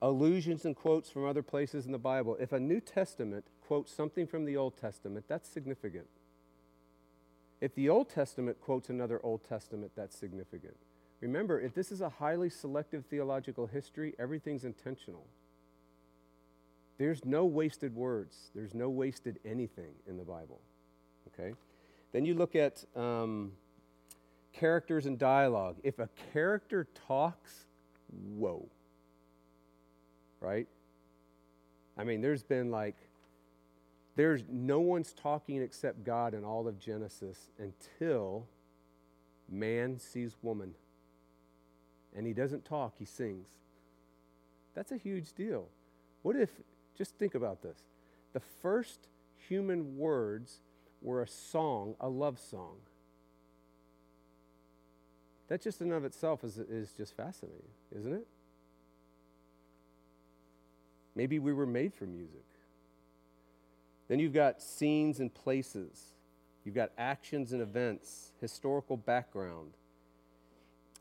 allusions 0.05 0.67
and 0.67 0.77
quotes 0.77 1.09
from 1.09 1.25
other 1.25 1.43
places 1.43 1.87
in 1.87 1.93
the 1.93 1.99
Bible. 1.99 2.37
If 2.39 2.53
a 2.53 2.61
New 2.61 2.79
Testament 2.79 3.47
quotes 3.67 3.91
something 3.91 4.27
from 4.27 4.45
the 4.45 4.55
Old 4.55 4.77
Testament, 4.77 5.25
that's 5.29 5.49
significant. 5.49 6.07
If 7.63 7.75
the 7.75 7.89
Old 7.89 8.11
Testament 8.11 8.61
quotes 8.61 8.91
another 8.91 9.19
Old 9.23 9.49
Testament, 9.49 9.93
that's 9.97 10.15
significant. 10.15 10.77
Remember, 11.23 11.59
if 11.59 11.73
this 11.73 11.91
is 11.91 12.03
a 12.03 12.11
highly 12.11 12.51
selective 12.51 13.07
theological 13.07 13.67
history, 13.67 14.15
everything's 14.19 14.65
intentional. 14.65 15.25
There's 16.99 17.25
no 17.25 17.47
wasted 17.47 17.97
words, 17.97 18.51
there's 18.55 18.75
no 18.75 18.91
wasted 18.91 19.39
anything 19.43 19.95
in 20.07 20.19
the 20.19 20.23
Bible. 20.23 20.61
Okay? 21.29 21.55
Then 22.13 22.27
you 22.27 22.35
look 22.35 22.55
at 22.55 22.85
um, 22.95 23.53
characters 24.53 25.07
and 25.07 25.19
dialogue. 25.19 25.77
If 25.83 25.99
a 25.99 26.11
character 26.35 26.87
talks, 27.09 27.65
whoa. 28.37 28.69
Right? 30.45 30.69
I 31.97 32.05
mean, 32.05 32.21
there's 32.21 32.43
been 32.43 32.71
like 32.71 32.97
there's 34.17 34.45
no 34.49 34.81
one's 34.81 35.13
talking 35.13 35.63
except 35.63 36.05
God 36.05 36.35
in 36.35 36.45
all 36.45 36.69
of 36.69 36.79
Genesis 36.79 37.51
until 37.59 38.47
man 39.49 39.99
sees 39.99 40.37
woman. 40.43 40.75
And 42.17 42.27
he 42.27 42.33
doesn't 42.33 42.65
talk, 42.65 42.95
he 42.99 43.05
sings. 43.05 43.49
That's 44.75 44.93
a 44.93 44.97
huge 44.97 45.33
deal. 45.33 45.67
What 46.23 46.37
if, 46.37 46.51
just 46.97 47.17
think 47.17 47.35
about 47.35 47.63
this, 47.63 47.79
the 48.33 48.41
first 48.63 49.09
human 49.49 49.97
words 49.97 50.61
were 51.03 51.23
a 51.23 51.29
song, 51.29 51.97
a 52.01 52.09
love 52.09 52.39
song? 52.39 52.77
That 55.49 55.61
just 55.61 55.81
in 55.81 55.93
of 55.93 56.05
itself 56.05 56.45
is, 56.45 56.59
is 56.59 56.93
just 56.93 57.17
fascinating, 57.17 57.69
isn't 57.97 58.13
it? 58.13 58.27
Maybe 61.15 61.39
we 61.39 61.53
were 61.53 61.67
made 61.67 61.95
for 61.95 62.07
music. 62.07 62.45
Then 64.09 64.19
you've 64.19 64.33
got 64.33 64.61
scenes 64.61 65.21
and 65.21 65.33
places. 65.33 66.13
You've 66.65 66.75
got 66.75 66.91
actions 66.99 67.53
and 67.53 67.63
events, 67.63 68.33
historical 68.41 68.97
background. 68.97 69.73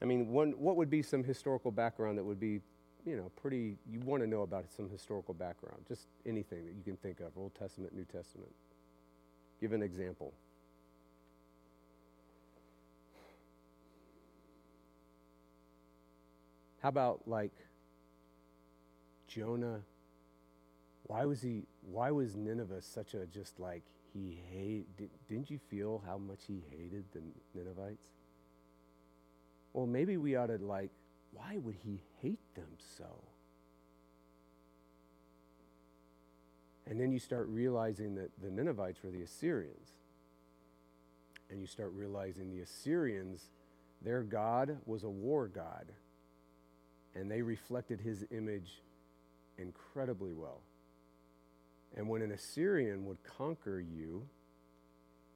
I 0.01 0.05
mean, 0.05 0.29
one, 0.29 0.51
what 0.51 0.75
would 0.75 0.89
be 0.89 1.01
some 1.01 1.23
historical 1.23 1.71
background 1.71 2.17
that 2.17 2.23
would 2.23 2.39
be, 2.39 2.59
you 3.05 3.15
know, 3.17 3.31
pretty, 3.41 3.77
you 3.89 3.99
want 4.01 4.21
to 4.21 4.27
know 4.27 4.41
about 4.41 4.65
some 4.75 4.89
historical 4.89 5.33
background? 5.33 5.81
Just 5.87 6.07
anything 6.25 6.65
that 6.65 6.73
you 6.75 6.83
can 6.83 6.97
think 6.97 7.19
of, 7.21 7.37
Old 7.37 7.55
Testament, 7.55 7.93
New 7.95 8.05
Testament. 8.05 8.51
Give 9.61 9.71
an 9.71 9.81
example. 9.81 10.33
How 16.81 16.89
about 16.89 17.21
like 17.25 17.53
Jonah 19.29 19.79
why 21.13 21.25
was 21.25 21.43
he 21.43 21.61
why 21.91 22.09
was 22.09 22.35
Nineveh 22.35 22.81
such 22.81 23.13
a 23.13 23.27
just 23.27 23.59
like 23.59 23.83
he 24.13 24.41
hate 24.51 24.87
did, 24.97 25.11
didn't 25.29 25.51
you 25.51 25.59
feel 25.69 26.01
how 26.07 26.17
much 26.17 26.39
he 26.47 26.63
hated 26.71 27.03
the 27.13 27.21
Ninevites? 27.53 28.07
Well, 29.73 29.85
maybe 29.85 30.17
we 30.17 30.35
ought 30.35 30.47
to 30.47 30.57
like 30.57 30.89
why 31.31 31.59
would 31.59 31.75
he 31.83 32.01
hate 32.19 32.39
them 32.55 32.69
so? 32.97 33.05
And 36.87 36.99
then 36.99 37.11
you 37.11 37.19
start 37.19 37.47
realizing 37.47 38.15
that 38.15 38.31
the 38.41 38.49
Ninevites 38.49 39.03
were 39.03 39.11
the 39.11 39.21
Assyrians. 39.21 39.91
And 41.51 41.61
you 41.61 41.67
start 41.67 41.93
realizing 41.93 42.49
the 42.49 42.61
Assyrians, 42.61 43.51
their 44.01 44.23
God 44.23 44.77
was 44.85 45.03
a 45.03 45.09
war 45.09 45.47
God. 45.47 45.85
And 47.15 47.29
they 47.29 47.41
reflected 47.43 48.01
his 48.01 48.25
image 48.31 48.81
incredibly 49.57 50.33
well. 50.33 50.61
And 51.95 52.09
when 52.09 52.21
an 52.21 52.31
Assyrian 52.31 53.05
would 53.05 53.23
conquer 53.23 53.79
you, 53.79 54.27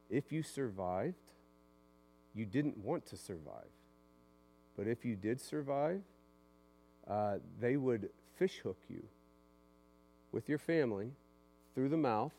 if 0.10 0.32
you 0.32 0.44
survived, 0.44 1.16
you 2.36 2.46
didn't 2.46 2.78
want 2.78 3.06
to 3.08 3.18
survive 3.18 3.70
But 4.78 4.88
if 4.88 5.06
you 5.06 5.16
did 5.16 5.42
survive, 5.42 6.02
uh, 7.08 7.38
they 7.60 7.78
would 7.78 8.10
fishhook 8.38 8.78
you 8.90 9.04
with 10.32 10.50
your 10.50 10.60
family 10.60 11.12
through 11.76 11.90
the 11.90 11.98
mouth 11.98 12.34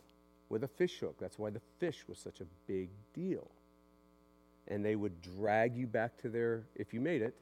with 0.48 0.64
a 0.64 0.68
fishhook. 0.68 1.16
That's 1.20 1.38
why 1.38 1.50
the 1.50 1.62
fish 1.80 2.04
was 2.08 2.18
such 2.18 2.40
a 2.40 2.46
big 2.66 2.90
deal. 3.14 3.50
And 4.68 4.84
they 4.84 4.96
would 4.96 5.20
drag 5.22 5.76
you 5.76 5.86
back 5.86 6.18
to 6.22 6.28
their, 6.30 6.64
if 6.76 6.94
you 6.94 7.00
made 7.00 7.22
it, 7.22 7.34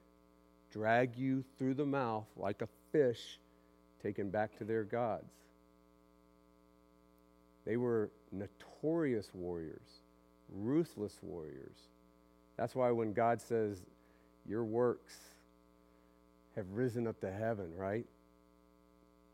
drag 0.72 1.16
you 1.16 1.44
through 1.58 1.74
the 1.74 1.86
mouth 1.86 2.26
like 2.36 2.62
a 2.62 2.68
fish 2.92 3.40
taken 4.02 4.30
back 4.30 4.56
to 4.58 4.64
their 4.64 4.84
gods. 4.84 5.32
They 7.66 7.76
were 7.76 8.10
notorious 8.32 9.30
warriors, 9.34 10.02
ruthless 10.48 11.18
warriors. 11.20 11.76
That's 12.56 12.74
why 12.74 12.90
when 12.92 13.12
God 13.12 13.42
says, 13.42 13.82
Your 14.48 14.64
works 14.64 15.14
have 16.54 16.66
risen 16.72 17.06
up 17.06 17.20
to 17.20 17.30
heaven, 17.30 17.76
right? 17.76 18.06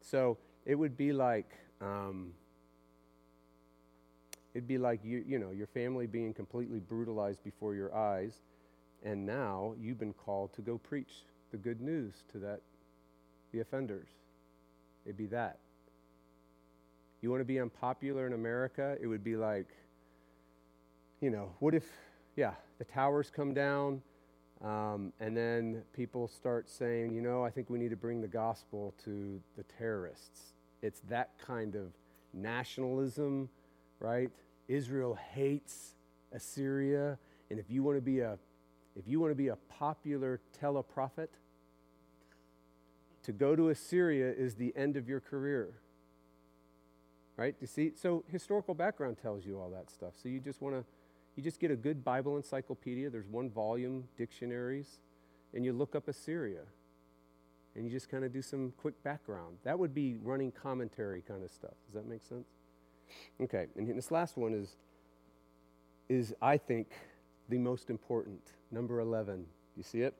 So 0.00 0.38
it 0.64 0.74
would 0.74 0.96
be 0.96 1.12
like, 1.12 1.46
um, 1.80 2.32
it'd 4.54 4.66
be 4.66 4.78
like 4.78 5.00
you, 5.04 5.24
you 5.26 5.38
know, 5.38 5.50
your 5.50 5.68
family 5.68 6.06
being 6.06 6.34
completely 6.34 6.80
brutalized 6.80 7.44
before 7.44 7.74
your 7.74 7.94
eyes, 7.94 8.32
and 9.04 9.24
now 9.26 9.74
you've 9.80 9.98
been 9.98 10.14
called 10.14 10.52
to 10.54 10.62
go 10.62 10.78
preach 10.78 11.24
the 11.50 11.58
good 11.58 11.80
news 11.80 12.14
to 12.32 12.38
that, 12.38 12.60
the 13.52 13.60
offenders. 13.60 14.08
It'd 15.04 15.16
be 15.16 15.26
that. 15.26 15.58
You 17.22 17.30
want 17.30 17.40
to 17.40 17.44
be 17.44 17.60
unpopular 17.60 18.26
in 18.26 18.32
America? 18.32 18.96
It 19.00 19.06
would 19.06 19.22
be 19.22 19.36
like, 19.36 19.68
you 21.20 21.30
know, 21.30 21.52
what 21.60 21.72
if, 21.72 21.84
yeah, 22.34 22.54
the 22.78 22.84
towers 22.84 23.30
come 23.30 23.54
down, 23.54 24.02
um, 24.60 25.12
and 25.20 25.36
then 25.36 25.82
people 25.92 26.26
start 26.26 26.68
saying, 26.68 27.14
you 27.14 27.20
know, 27.20 27.44
I 27.44 27.50
think 27.50 27.70
we 27.70 27.78
need 27.78 27.90
to 27.90 27.96
bring 27.96 28.20
the 28.20 28.26
gospel 28.26 28.92
to 29.04 29.40
the 29.56 29.62
terrorists. 29.78 30.54
It's 30.82 31.00
that 31.08 31.30
kind 31.38 31.76
of 31.76 31.92
nationalism, 32.34 33.48
right? 34.00 34.30
Israel 34.66 35.16
hates 35.32 35.94
Assyria, 36.32 37.18
and 37.50 37.60
if 37.60 37.70
you 37.70 37.84
want 37.84 37.98
to 37.98 38.02
be 38.02 38.18
a 38.20 38.36
if 38.94 39.08
you 39.08 39.20
want 39.20 39.30
to 39.30 39.36
be 39.36 39.48
a 39.48 39.56
popular 39.70 40.40
teleprophet, 40.60 41.28
to 43.22 43.32
go 43.32 43.56
to 43.56 43.70
Assyria 43.70 44.30
is 44.30 44.56
the 44.56 44.72
end 44.76 44.96
of 44.98 45.08
your 45.08 45.20
career. 45.20 45.70
Right? 47.42 47.56
You 47.60 47.66
see? 47.66 47.90
So 47.96 48.22
historical 48.28 48.72
background 48.72 49.16
tells 49.20 49.44
you 49.44 49.58
all 49.58 49.68
that 49.70 49.90
stuff. 49.90 50.12
So 50.22 50.28
you 50.28 50.38
just 50.38 50.62
want 50.62 50.76
to 50.76 50.84
you 51.34 51.42
just 51.42 51.58
get 51.58 51.72
a 51.72 51.76
good 51.76 52.04
Bible 52.04 52.36
encyclopedia. 52.36 53.10
There's 53.10 53.26
one 53.26 53.50
volume 53.50 54.04
dictionaries, 54.16 55.00
and 55.52 55.64
you 55.64 55.72
look 55.72 55.96
up 55.96 56.06
Assyria. 56.06 56.60
And 57.74 57.84
you 57.84 57.90
just 57.90 58.08
kind 58.08 58.22
of 58.22 58.32
do 58.32 58.42
some 58.42 58.72
quick 58.76 59.02
background. 59.02 59.56
That 59.64 59.76
would 59.76 59.92
be 59.92 60.14
running 60.22 60.52
commentary 60.52 61.20
kind 61.26 61.42
of 61.42 61.50
stuff. 61.50 61.74
Does 61.86 61.94
that 61.94 62.06
make 62.06 62.22
sense? 62.22 62.46
Okay, 63.40 63.66
and 63.74 63.88
this 63.98 64.12
last 64.12 64.36
one 64.36 64.54
is 64.54 64.76
is 66.08 66.32
I 66.40 66.58
think 66.58 66.92
the 67.48 67.58
most 67.58 67.90
important. 67.90 68.52
Number 68.70 69.00
11. 69.00 69.46
You 69.76 69.82
see 69.82 70.02
it? 70.02 70.14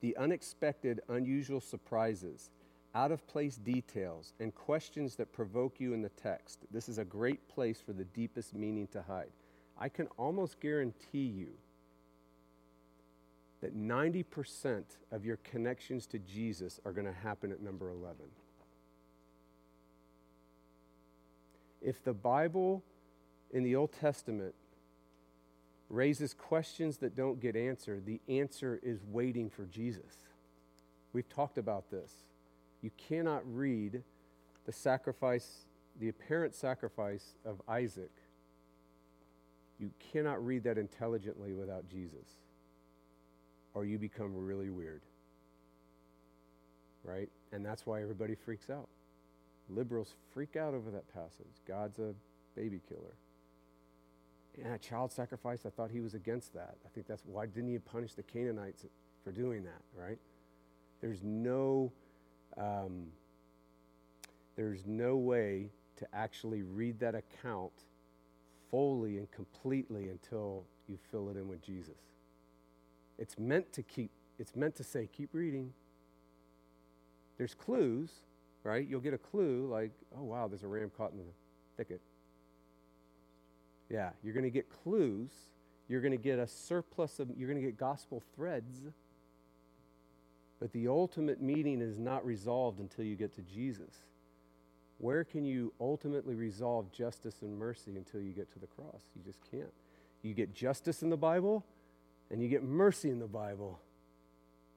The 0.00 0.16
unexpected, 0.16 1.00
unusual 1.10 1.60
surprises, 1.60 2.48
out 2.98 3.12
of 3.12 3.24
place 3.28 3.54
details, 3.54 4.32
and 4.40 4.52
questions 4.52 5.14
that 5.14 5.32
provoke 5.32 5.78
you 5.78 5.94
in 5.94 6.02
the 6.02 6.08
text. 6.08 6.58
This 6.72 6.88
is 6.88 6.98
a 6.98 7.04
great 7.04 7.48
place 7.48 7.80
for 7.80 7.92
the 7.92 8.02
deepest 8.02 8.56
meaning 8.56 8.88
to 8.88 9.02
hide. 9.02 9.30
I 9.78 9.88
can 9.88 10.08
almost 10.16 10.58
guarantee 10.58 11.26
you 11.26 11.50
that 13.60 13.76
90% 13.76 14.82
of 15.12 15.24
your 15.24 15.36
connections 15.44 16.06
to 16.06 16.18
Jesus 16.18 16.80
are 16.84 16.90
going 16.90 17.06
to 17.06 17.12
happen 17.12 17.52
at 17.52 17.62
number 17.62 17.88
11. 17.88 18.16
If 21.80 22.02
the 22.02 22.12
Bible 22.12 22.82
in 23.52 23.62
the 23.62 23.76
Old 23.76 23.92
Testament 23.92 24.56
raises 25.88 26.34
questions 26.34 26.96
that 26.96 27.14
don't 27.14 27.38
get 27.38 27.54
answered, 27.54 28.06
the 28.06 28.20
answer 28.28 28.80
is 28.82 28.98
waiting 29.08 29.50
for 29.50 29.66
Jesus. 29.66 30.16
We've 31.12 31.28
talked 31.28 31.58
about 31.58 31.92
this. 31.92 32.10
You 32.82 32.90
cannot 32.96 33.42
read 33.44 34.02
the 34.66 34.72
sacrifice, 34.72 35.66
the 35.98 36.08
apparent 36.08 36.54
sacrifice 36.54 37.34
of 37.44 37.60
Isaac 37.68 38.10
you 39.78 39.92
cannot 40.12 40.44
read 40.44 40.64
that 40.64 40.76
intelligently 40.76 41.54
without 41.54 41.88
Jesus, 41.88 42.26
or 43.74 43.84
you 43.84 43.98
become 43.98 44.34
really 44.34 44.70
weird. 44.70 45.02
Right? 47.04 47.28
And 47.52 47.64
that's 47.64 47.86
why 47.86 48.02
everybody 48.02 48.34
freaks 48.34 48.68
out. 48.70 48.88
Liberals 49.70 50.14
freak 50.34 50.56
out 50.56 50.74
over 50.74 50.90
that 50.90 51.12
passage. 51.14 51.62
God's 51.66 51.98
a 51.98 52.14
baby 52.56 52.80
killer. 52.88 53.14
Yeah, 54.58 54.76
child 54.78 55.12
sacrifice, 55.12 55.60
I 55.64 55.70
thought 55.70 55.90
he 55.92 56.00
was 56.00 56.14
against 56.14 56.52
that. 56.54 56.74
I 56.84 56.88
think 56.92 57.06
that's 57.06 57.22
why 57.24 57.46
didn't 57.46 57.70
he 57.70 57.78
punish 57.78 58.14
the 58.14 58.24
Canaanites 58.24 58.84
for 59.22 59.30
doing 59.30 59.62
that, 59.62 59.82
right? 59.96 60.18
There's 61.00 61.22
no 61.22 61.92
um, 62.58 63.06
there's 64.56 64.86
no 64.86 65.16
way 65.16 65.70
to 65.96 66.06
actually 66.12 66.62
read 66.62 67.00
that 67.00 67.14
account 67.14 67.72
fully 68.70 69.18
and 69.18 69.30
completely 69.30 70.08
until 70.08 70.64
you 70.88 70.98
fill 71.10 71.28
it 71.28 71.36
in 71.36 71.48
with 71.48 71.62
Jesus. 71.62 71.98
It's 73.18 73.38
meant 73.38 73.72
to 73.72 73.82
keep, 73.82 74.10
it's 74.38 74.54
meant 74.54 74.76
to 74.76 74.84
say, 74.84 75.08
keep 75.16 75.30
reading. 75.32 75.72
There's 77.36 77.54
clues, 77.54 78.10
right? 78.64 78.86
You'll 78.86 79.00
get 79.00 79.14
a 79.14 79.18
clue 79.18 79.68
like, 79.70 79.92
oh, 80.16 80.24
wow, 80.24 80.48
there's 80.48 80.64
a 80.64 80.68
ram 80.68 80.90
caught 80.96 81.12
in 81.12 81.18
the 81.18 81.24
thicket. 81.76 82.00
Yeah, 83.90 84.10
you're 84.22 84.34
going 84.34 84.44
to 84.44 84.50
get 84.50 84.66
clues. 84.82 85.30
You're 85.88 86.00
going 86.00 86.12
to 86.12 86.22
get 86.22 86.38
a 86.38 86.46
surplus 86.46 87.18
of, 87.18 87.30
you're 87.36 87.48
going 87.48 87.60
to 87.60 87.66
get 87.66 87.78
gospel 87.78 88.22
threads. 88.36 88.82
But 90.60 90.72
the 90.72 90.88
ultimate 90.88 91.40
meaning 91.40 91.80
is 91.80 91.98
not 91.98 92.24
resolved 92.24 92.80
until 92.80 93.04
you 93.04 93.14
get 93.14 93.34
to 93.36 93.42
Jesus. 93.42 93.94
Where 94.98 95.22
can 95.22 95.44
you 95.44 95.72
ultimately 95.80 96.34
resolve 96.34 96.90
justice 96.90 97.42
and 97.42 97.56
mercy 97.56 97.96
until 97.96 98.20
you 98.20 98.32
get 98.32 98.52
to 98.52 98.58
the 98.58 98.66
cross? 98.66 99.02
You 99.14 99.22
just 99.24 99.38
can't. 99.50 99.72
You 100.22 100.34
get 100.34 100.52
justice 100.52 101.02
in 101.02 101.10
the 101.10 101.16
Bible 101.16 101.64
and 102.30 102.42
you 102.42 102.48
get 102.48 102.64
mercy 102.64 103.10
in 103.10 103.20
the 103.20 103.26
Bible. 103.26 103.78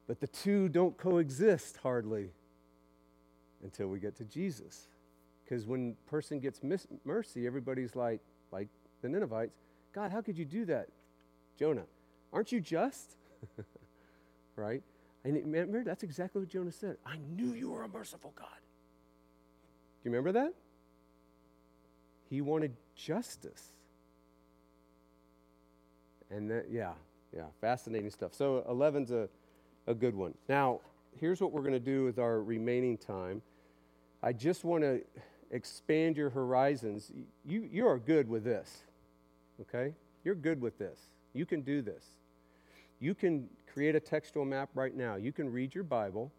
But 0.08 0.20
the 0.20 0.28
two 0.28 0.70
don't 0.70 0.96
coexist 0.98 1.78
hardly 1.78 2.30
until 3.64 3.88
we 3.88 4.00
get 4.00 4.16
to 4.18 4.24
Jesus. 4.26 4.88
Because 5.44 5.66
when 5.66 5.96
person 6.08 6.40
gets 6.40 6.62
mis- 6.62 6.88
mercy, 7.04 7.48
everybody's 7.48 7.96
like, 7.96 8.22
like 8.52 8.68
the 9.02 9.10
Ninevites, 9.10 9.58
God, 9.94 10.12
how 10.12 10.22
could 10.22 10.38
you 10.38 10.46
do 10.46 10.66
that? 10.66 10.88
Jonah, 11.58 11.86
aren't 12.32 12.52
you 12.52 12.62
just? 12.62 13.16
right? 14.56 14.84
And 15.24 15.36
remember, 15.36 15.84
that's 15.84 16.04
exactly 16.04 16.42
what 16.42 16.50
Jonah 16.50 16.72
said. 16.72 16.98
I 17.06 17.18
knew 17.36 17.54
you 17.54 17.72
were 17.72 17.84
a 17.84 17.88
merciful 17.88 18.34
God. 18.36 18.48
Do 18.50 20.10
you 20.10 20.12
remember 20.12 20.32
that? 20.32 20.54
He 22.30 22.42
wanted 22.42 22.76
justice. 22.96 23.74
And 26.32 26.50
that, 26.50 26.68
yeah, 26.72 26.94
yeah, 27.36 27.44
fascinating 27.60 28.10
stuff. 28.10 28.34
So 28.34 28.66
11's 28.70 29.12
a, 29.12 29.30
a 29.86 29.94
good 29.94 30.16
one. 30.16 30.34
Now, 30.50 30.80
here's 31.20 31.42
what 31.42 31.52
we're 31.52 31.62
going 31.62 31.74
to 31.74 31.80
do 31.80 32.06
with 32.06 32.18
our 32.18 32.42
remaining 32.42 32.98
time. 32.98 33.42
I 34.24 34.34
just 34.34 34.64
want 34.64 34.84
to 34.84 35.02
expand 35.52 36.18
your 36.18 36.30
horizons. 36.30 37.12
You, 37.46 37.68
you 37.72 37.88
are 37.88 38.00
good 38.00 38.30
with 38.30 38.44
this, 38.44 38.84
okay? 39.62 39.94
You're 40.24 40.36
good 40.36 40.62
with 40.62 40.78
this. 40.78 41.00
You 41.34 41.46
can 41.46 41.62
do 41.62 41.82
this. 41.82 42.06
You 43.02 43.14
can 43.14 43.50
create 43.74 43.96
a 43.96 44.00
textual 44.00 44.46
map 44.46 44.70
right 44.76 44.96
now. 44.96 45.16
You 45.16 45.34
can 45.34 45.52
read 45.52 45.76
your 45.76 45.84
Bible 45.84 46.32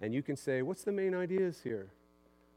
and 0.00 0.14
you 0.14 0.22
can 0.22 0.36
say, 0.36 0.62
what's 0.62 0.84
the 0.84 0.92
main 0.92 1.14
ideas 1.14 1.60
here? 1.62 1.88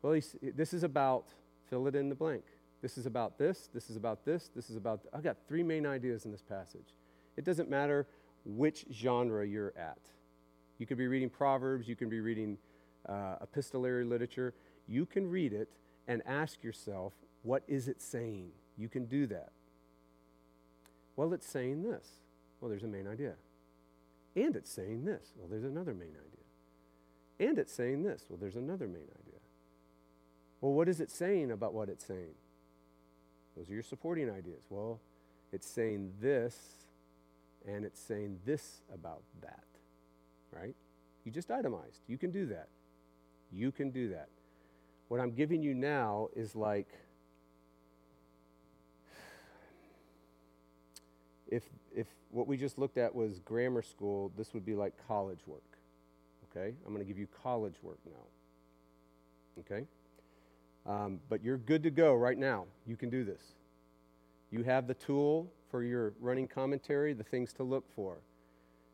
Well, 0.01 0.19
this 0.41 0.73
is 0.73 0.83
about, 0.83 1.25
fill 1.69 1.87
it 1.87 1.95
in 1.95 2.07
the 2.07 2.15
blank. 2.15 2.43
This 2.81 2.97
is 2.97 3.07
about 3.07 3.39
this, 3.39 3.69
this 3.73 3.89
is 3.89 3.97
about 3.97 4.23
this, 4.23 4.51
this 4.55 4.69
is 4.69 4.75
about, 4.75 5.01
I've 5.11 5.23
got 5.23 5.37
three 5.47 5.63
main 5.63 5.87
ideas 5.87 6.25
in 6.25 6.31
this 6.31 6.43
passage. 6.43 6.93
It 7.35 7.43
doesn't 7.43 7.69
matter 7.69 8.05
which 8.45 8.85
genre 8.93 9.45
you're 9.45 9.73
at. 9.75 9.97
You 10.77 10.85
could 10.85 10.97
be 10.97 11.07
reading 11.07 11.29
Proverbs, 11.29 11.87
you 11.87 11.95
can 11.95 12.09
be 12.09 12.19
reading 12.19 12.59
uh, 13.09 13.37
epistolary 13.41 14.05
literature. 14.05 14.53
You 14.87 15.07
can 15.07 15.27
read 15.27 15.51
it 15.51 15.69
and 16.07 16.21
ask 16.27 16.63
yourself, 16.63 17.13
what 17.41 17.63
is 17.67 17.87
it 17.87 18.01
saying? 18.01 18.51
You 18.77 18.87
can 18.87 19.05
do 19.05 19.25
that. 19.27 19.49
Well, 21.15 21.33
it's 21.33 21.47
saying 21.47 21.81
this. 21.81 22.07
Well, 22.61 22.69
there's 22.69 22.83
a 22.83 22.87
main 22.87 23.07
idea. 23.07 23.33
And 24.37 24.55
it's 24.55 24.71
saying 24.71 25.03
this. 25.03 25.33
Well, 25.35 25.47
there's 25.49 25.63
another 25.63 25.95
main 25.95 26.09
idea. 26.09 27.49
And 27.49 27.57
it's 27.57 27.73
saying 27.73 28.03
this. 28.03 28.25
Well, 28.29 28.37
there's 28.39 28.55
another 28.55 28.87
main 28.87 29.01
idea. 29.01 29.39
Well, 30.61 30.73
what 30.73 30.87
is 30.87 31.01
it 31.01 31.09
saying 31.09 31.51
about 31.51 31.73
what 31.73 31.89
it's 31.89 32.05
saying? 32.05 32.35
Those 33.55 33.67
are 33.71 33.73
your 33.73 33.81
supporting 33.81 34.29
ideas. 34.29 34.65
Well, 34.69 34.99
it's 35.51 35.67
saying 35.67 36.13
this 36.21 36.55
and 37.67 37.83
it's 37.83 37.99
saying 37.99 38.37
this 38.45 38.81
about 38.93 39.23
that, 39.41 39.63
right? 40.51 40.75
You 41.25 41.31
just 41.31 41.49
itemized. 41.49 42.01
You 42.07 42.19
can 42.19 42.29
do 42.29 42.45
that. 42.45 42.67
You 43.51 43.71
can 43.71 43.89
do 43.89 44.09
that. 44.09 44.29
What 45.07 45.19
I'm 45.19 45.31
giving 45.31 45.63
you 45.63 45.73
now 45.73 46.27
is 46.35 46.55
like 46.55 46.89
if 51.47 51.63
if 51.97 52.07
what 52.29 52.47
we 52.47 52.57
just 52.57 52.77
looked 52.77 52.97
at 52.97 53.13
was 53.13 53.39
grammar 53.39 53.81
school, 53.81 54.31
this 54.37 54.53
would 54.53 54.65
be 54.65 54.75
like 54.75 54.93
college 55.07 55.39
work. 55.47 55.63
Okay? 56.49 56.75
I'm 56.85 56.93
going 56.93 57.03
to 57.03 57.07
give 57.07 57.17
you 57.17 57.27
college 57.43 57.75
work 57.81 57.97
now. 58.05 59.61
Okay? 59.61 59.87
Um, 60.85 61.19
but 61.27 61.43
you're 61.43 61.57
good 61.57 61.81
to 61.83 61.89
go 61.89 62.13
right 62.13 62.37
now. 62.37 62.65
You 62.85 62.95
can 62.95 63.09
do 63.09 63.23
this. 63.23 63.41
You 64.51 64.63
have 64.63 64.87
the 64.87 64.93
tool 64.93 65.51
for 65.71 65.83
your 65.83 66.13
running 66.21 66.47
commentary, 66.47 67.13
the 67.13 67.23
things 67.23 67.51
to 67.53 67.63
look 67.63 67.83
for. 67.95 68.17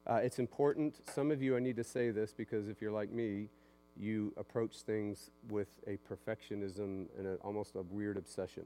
Uh, 0.08 0.16
it's 0.16 0.40
important. 0.40 0.96
Some 1.14 1.30
of 1.30 1.42
you, 1.42 1.56
I 1.56 1.60
need 1.60 1.76
to 1.76 1.84
say 1.84 2.10
this 2.10 2.34
because 2.34 2.68
if 2.70 2.82
you're 2.82 2.92
like 2.92 3.12
me, 3.12 3.50
you 3.98 4.34
approach 4.38 4.78
things 4.82 5.30
with 5.50 5.68
a 5.88 6.00
perfectionism 6.10 7.08
and 7.18 7.28
a, 7.28 7.36
almost 7.36 7.76
a 7.76 7.82
weird 7.82 8.18
obsession. 8.18 8.64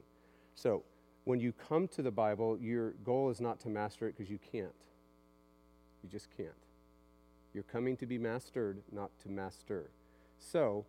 So, 0.54 0.84
when 1.28 1.40
you 1.40 1.52
come 1.52 1.86
to 1.86 2.00
the 2.00 2.10
Bible, 2.10 2.56
your 2.58 2.92
goal 3.04 3.28
is 3.28 3.38
not 3.38 3.60
to 3.60 3.68
master 3.68 4.08
it 4.08 4.16
because 4.16 4.30
you 4.30 4.38
can't. 4.50 4.72
You 6.02 6.08
just 6.08 6.34
can't. 6.34 6.48
You're 7.52 7.64
coming 7.64 7.98
to 7.98 8.06
be 8.06 8.16
mastered, 8.16 8.78
not 8.90 9.10
to 9.24 9.28
master. 9.28 9.90
So, 10.38 10.86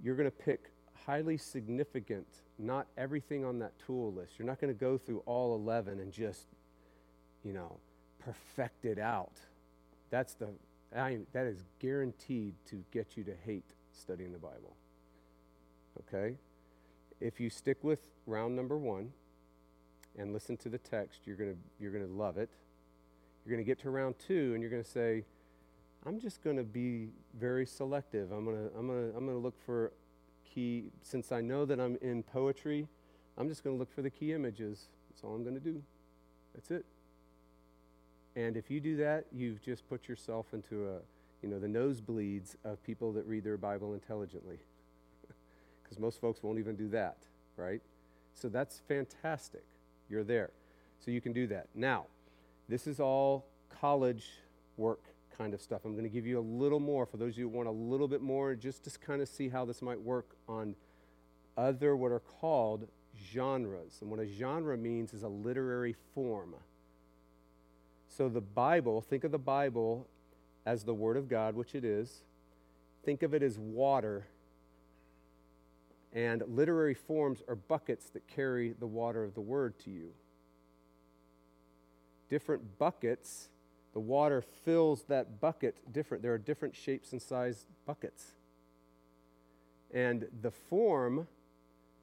you're 0.00 0.14
going 0.14 0.30
to 0.30 0.36
pick 0.36 0.70
highly 1.04 1.36
significant, 1.36 2.28
not 2.56 2.86
everything 2.96 3.44
on 3.44 3.58
that 3.58 3.72
tool 3.84 4.12
list. 4.12 4.34
You're 4.38 4.46
not 4.46 4.60
going 4.60 4.72
to 4.72 4.78
go 4.78 4.96
through 4.96 5.24
all 5.26 5.56
11 5.56 5.98
and 5.98 6.12
just, 6.12 6.46
you 7.42 7.52
know, 7.52 7.80
perfect 8.20 8.84
it 8.84 9.00
out. 9.00 9.40
That's 10.10 10.34
the, 10.34 10.50
I, 10.96 11.18
that 11.32 11.46
is 11.46 11.64
guaranteed 11.80 12.54
to 12.66 12.84
get 12.92 13.16
you 13.16 13.24
to 13.24 13.34
hate 13.44 13.74
studying 13.90 14.30
the 14.30 14.38
Bible. 14.38 14.76
Okay? 15.98 16.36
If 17.20 17.40
you 17.40 17.50
stick 17.50 17.82
with 17.82 17.98
round 18.24 18.54
number 18.54 18.78
one, 18.78 19.10
and 20.18 20.32
listen 20.32 20.56
to 20.58 20.68
the 20.68 20.78
text, 20.78 21.20
you're 21.24 21.36
going 21.36 21.50
to 21.50 21.58
you're 21.80 21.92
going 21.92 22.06
to 22.06 22.12
love 22.12 22.38
it. 22.38 22.50
You're 23.44 23.54
going 23.56 23.64
to 23.64 23.68
get 23.68 23.80
to 23.80 23.90
round 23.90 24.14
2 24.26 24.52
and 24.54 24.62
you're 24.62 24.70
going 24.70 24.82
to 24.82 24.90
say, 24.90 25.24
I'm 26.06 26.18
just 26.18 26.42
going 26.42 26.56
to 26.56 26.64
be 26.64 27.08
very 27.38 27.66
selective. 27.66 28.32
I'm 28.32 28.44
going 28.44 28.56
to 28.56 28.78
I'm 28.78 28.86
going 28.86 29.10
to 29.10 29.16
I'm 29.16 29.24
going 29.24 29.36
to 29.36 29.42
look 29.42 29.56
for 29.64 29.92
key 30.54 30.84
since 31.02 31.32
I 31.32 31.40
know 31.40 31.64
that 31.64 31.80
I'm 31.80 31.96
in 32.00 32.22
poetry, 32.22 32.86
I'm 33.36 33.48
just 33.48 33.64
going 33.64 33.74
to 33.74 33.78
look 33.78 33.92
for 33.92 34.02
the 34.02 34.10
key 34.10 34.32
images. 34.32 34.86
That's 35.10 35.24
all 35.24 35.34
I'm 35.34 35.42
going 35.42 35.54
to 35.54 35.60
do. 35.60 35.82
That's 36.54 36.70
it. 36.70 36.84
And 38.36 38.56
if 38.56 38.70
you 38.70 38.80
do 38.80 38.96
that, 38.96 39.26
you've 39.32 39.62
just 39.62 39.88
put 39.88 40.08
yourself 40.08 40.46
into 40.52 40.88
a, 40.88 40.98
you 41.42 41.48
know, 41.48 41.58
the 41.58 41.68
nosebleeds 41.68 42.56
of 42.64 42.82
people 42.84 43.12
that 43.12 43.26
read 43.26 43.44
their 43.44 43.56
Bible 43.56 43.94
intelligently. 43.94 44.58
Because 45.82 45.98
most 45.98 46.18
folks 46.18 46.42
won't 46.42 46.58
even 46.58 46.76
do 46.76 46.88
that, 46.88 47.18
right? 47.58 47.82
So 48.32 48.48
that's 48.48 48.80
fantastic. 48.88 49.62
You're 50.08 50.24
there. 50.24 50.50
So 51.04 51.10
you 51.10 51.20
can 51.20 51.32
do 51.32 51.46
that. 51.48 51.68
Now, 51.74 52.06
this 52.68 52.86
is 52.86 53.00
all 53.00 53.46
college 53.80 54.26
work 54.76 55.00
kind 55.36 55.54
of 55.54 55.60
stuff. 55.60 55.82
I'm 55.84 55.92
going 55.92 56.04
to 56.04 56.10
give 56.10 56.26
you 56.26 56.38
a 56.38 56.40
little 56.40 56.80
more 56.80 57.06
for 57.06 57.16
those 57.16 57.34
of 57.34 57.38
you 57.38 57.48
who 57.48 57.56
want 57.56 57.68
a 57.68 57.72
little 57.72 58.08
bit 58.08 58.22
more, 58.22 58.54
just 58.54 58.84
to 58.84 58.98
kind 58.98 59.20
of 59.20 59.28
see 59.28 59.48
how 59.48 59.64
this 59.64 59.82
might 59.82 60.00
work 60.00 60.36
on 60.48 60.74
other 61.56 61.96
what 61.96 62.12
are 62.12 62.20
called 62.20 62.88
genres. 63.32 63.98
And 64.00 64.10
what 64.10 64.20
a 64.20 64.26
genre 64.26 64.76
means 64.76 65.12
is 65.12 65.22
a 65.22 65.28
literary 65.28 65.94
form. 66.14 66.54
So 68.08 68.28
the 68.28 68.40
Bible, 68.40 69.00
think 69.00 69.24
of 69.24 69.32
the 69.32 69.38
Bible 69.38 70.06
as 70.64 70.84
the 70.84 70.94
Word 70.94 71.16
of 71.16 71.28
God, 71.28 71.54
which 71.54 71.74
it 71.74 71.84
is. 71.84 72.22
Think 73.04 73.22
of 73.22 73.34
it 73.34 73.42
as 73.42 73.58
water. 73.58 74.26
And 76.14 76.42
literary 76.46 76.94
forms 76.94 77.42
are 77.48 77.56
buckets 77.56 78.08
that 78.10 78.26
carry 78.28 78.72
the 78.78 78.86
water 78.86 79.24
of 79.24 79.34
the 79.34 79.40
Word 79.40 79.78
to 79.80 79.90
you. 79.90 80.12
Different 82.30 82.78
buckets 82.78 83.48
the 83.94 84.00
water 84.00 84.42
fills 84.42 85.04
that 85.04 85.40
bucket 85.40 85.76
different. 85.92 86.22
There 86.22 86.34
are 86.34 86.38
different 86.38 86.74
shapes 86.74 87.12
and 87.12 87.22
size 87.22 87.66
buckets. 87.86 88.32
And 89.92 90.26
the 90.42 90.50
form 90.50 91.28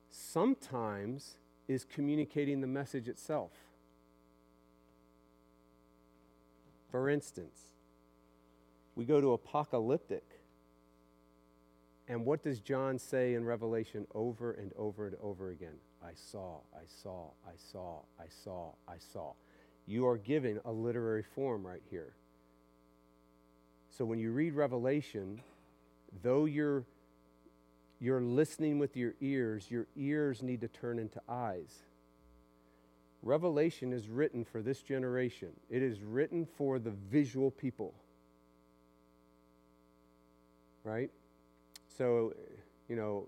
sometimes 0.09 1.35
is 1.67 1.83
communicating 1.83 2.61
the 2.61 2.67
message 2.67 3.09
itself. 3.09 3.51
For 6.89 7.09
instance, 7.09 7.59
we 8.95 9.03
go 9.03 9.19
to 9.19 9.33
apocalyptic. 9.33 10.23
And 12.11 12.25
what 12.25 12.43
does 12.43 12.59
John 12.59 12.99
say 12.99 13.35
in 13.35 13.45
Revelation 13.45 14.05
over 14.13 14.51
and 14.51 14.73
over 14.77 15.07
and 15.07 15.15
over 15.23 15.49
again? 15.49 15.75
I 16.03 16.11
saw, 16.13 16.57
I 16.75 16.83
saw, 17.01 17.29
I 17.47 17.53
saw, 17.71 18.01
I 18.19 18.25
saw, 18.43 18.73
I 18.85 18.95
saw. 19.13 19.31
You 19.87 20.05
are 20.07 20.17
giving 20.17 20.59
a 20.65 20.73
literary 20.73 21.23
form 21.23 21.65
right 21.65 21.81
here. 21.89 22.11
So 23.97 24.03
when 24.03 24.19
you 24.19 24.33
read 24.33 24.55
Revelation, 24.55 25.39
though 26.21 26.43
you're, 26.43 26.83
you're 28.01 28.19
listening 28.19 28.77
with 28.77 28.97
your 28.97 29.13
ears, 29.21 29.71
your 29.71 29.87
ears 29.95 30.43
need 30.43 30.59
to 30.61 30.67
turn 30.67 30.99
into 30.99 31.21
eyes. 31.29 31.83
Revelation 33.23 33.93
is 33.93 34.09
written 34.09 34.43
for 34.43 34.61
this 34.61 34.81
generation, 34.81 35.51
it 35.69 35.81
is 35.81 36.03
written 36.03 36.45
for 36.57 36.77
the 36.77 36.91
visual 36.91 37.51
people. 37.51 37.93
Right? 40.83 41.09
So, 41.97 42.33
you 42.87 42.95
know, 42.95 43.27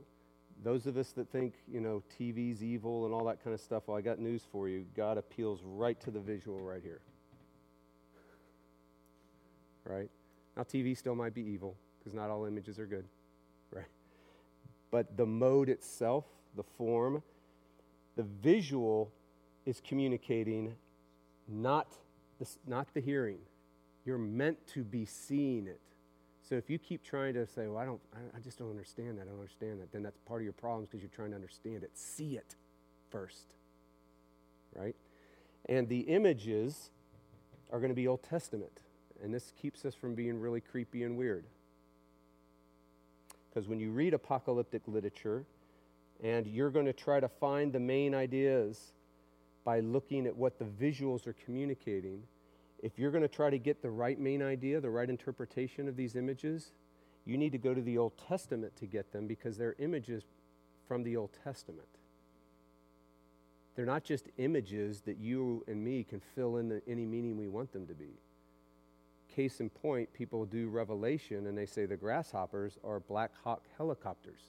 those 0.63 0.87
of 0.87 0.97
us 0.97 1.11
that 1.11 1.29
think, 1.29 1.53
you 1.71 1.81
know, 1.81 2.03
TV's 2.19 2.63
evil 2.63 3.05
and 3.05 3.13
all 3.13 3.25
that 3.25 3.43
kind 3.43 3.53
of 3.53 3.59
stuff, 3.59 3.83
well, 3.87 3.97
I 3.97 4.01
got 4.01 4.19
news 4.19 4.43
for 4.51 4.69
you. 4.69 4.85
God 4.95 5.17
appeals 5.17 5.61
right 5.63 5.99
to 6.01 6.11
the 6.11 6.19
visual 6.19 6.59
right 6.59 6.81
here. 6.81 7.01
Right? 9.85 10.09
Now, 10.55 10.63
TV 10.63 10.97
still 10.97 11.15
might 11.15 11.33
be 11.33 11.41
evil 11.41 11.75
because 11.99 12.13
not 12.13 12.29
all 12.29 12.45
images 12.45 12.79
are 12.79 12.85
good. 12.85 13.05
Right? 13.71 13.85
But 14.91 15.17
the 15.17 15.25
mode 15.25 15.67
itself, 15.67 16.25
the 16.55 16.61
form, 16.61 17.23
the 18.15 18.21
visual 18.21 19.11
is 19.65 19.81
communicating 19.83 20.75
not 21.47 21.97
the, 22.39 22.47
not 22.67 22.93
the 22.93 23.01
hearing. 23.01 23.39
You're 24.05 24.19
meant 24.19 24.65
to 24.67 24.83
be 24.83 25.05
seeing 25.05 25.65
it. 25.65 25.81
So 26.53 26.57
if 26.57 26.69
you 26.69 26.77
keep 26.77 27.03
trying 27.03 27.33
to 27.33 27.47
say, 27.47 27.65
well, 27.65 27.79
I, 27.79 27.85
don't, 27.85 27.99
I, 28.13 28.39
just 28.39 28.59
don't 28.59 28.69
understand 28.69 29.17
that, 29.17 29.23
I 29.23 29.25
don't 29.25 29.39
understand 29.39 29.81
that, 29.81 29.91
then 29.91 30.03
that's 30.03 30.19
part 30.19 30.41
of 30.41 30.43
your 30.43 30.53
problems 30.53 30.87
because 30.87 31.01
you're 31.01 31.09
trying 31.09 31.31
to 31.31 31.35
understand 31.35 31.81
it. 31.81 31.89
See 31.95 32.35
it 32.35 32.53
first, 33.09 33.55
right? 34.75 34.95
And 35.67 35.89
the 35.89 36.01
images 36.01 36.91
are 37.71 37.79
going 37.79 37.89
to 37.89 37.95
be 37.95 38.07
Old 38.07 38.21
Testament. 38.21 38.81
And 39.23 39.33
this 39.33 39.51
keeps 39.59 39.83
us 39.83 39.95
from 39.95 40.13
being 40.13 40.39
really 40.39 40.61
creepy 40.61 41.01
and 41.01 41.17
weird. 41.17 41.45
Because 43.49 43.67
when 43.67 43.79
you 43.79 43.89
read 43.89 44.13
apocalyptic 44.13 44.83
literature 44.85 45.45
and 46.21 46.45
you're 46.45 46.69
going 46.69 46.85
to 46.85 46.93
try 46.93 47.19
to 47.19 47.29
find 47.29 47.73
the 47.73 47.79
main 47.79 48.13
ideas 48.13 48.93
by 49.65 49.79
looking 49.79 50.27
at 50.27 50.37
what 50.37 50.59
the 50.59 50.65
visuals 50.65 51.25
are 51.25 51.33
communicating, 51.45 52.21
if 52.83 52.99
you're 52.99 53.11
going 53.11 53.23
to 53.23 53.29
try 53.29 53.49
to 53.49 53.57
get 53.57 53.81
the 53.81 53.89
right 53.89 54.19
main 54.19 54.43
idea, 54.43 54.81
the 54.81 54.89
right 54.89 55.09
interpretation 55.09 55.87
of 55.87 55.95
these 55.95 56.17
images, 56.17 56.71
you 57.25 57.37
need 57.37 57.53
to 57.53 57.57
go 57.57 57.73
to 57.73 57.81
the 57.81 57.97
Old 57.97 58.11
Testament 58.27 58.75
to 58.75 58.85
get 58.85 59.13
them 59.13 59.25
because 59.25 59.57
they're 59.57 59.75
images 59.79 60.25
from 60.85 61.03
the 61.03 61.15
Old 61.15 61.29
Testament. 61.45 61.87
They're 63.75 63.85
not 63.85 64.03
just 64.03 64.27
images 64.37 64.99
that 65.05 65.17
you 65.17 65.63
and 65.65 65.81
me 65.81 66.03
can 66.03 66.21
fill 66.35 66.57
in 66.57 66.67
the, 66.67 66.81
any 66.85 67.05
meaning 67.05 67.37
we 67.37 67.47
want 67.47 67.71
them 67.71 67.87
to 67.87 67.93
be. 67.93 68.19
Case 69.33 69.61
in 69.61 69.69
point, 69.69 70.13
people 70.13 70.45
do 70.45 70.67
Revelation 70.67 71.47
and 71.47 71.57
they 71.57 71.65
say 71.65 71.85
the 71.85 71.95
grasshoppers 71.95 72.77
are 72.83 72.99
Black 72.99 73.31
Hawk 73.45 73.63
helicopters. 73.77 74.41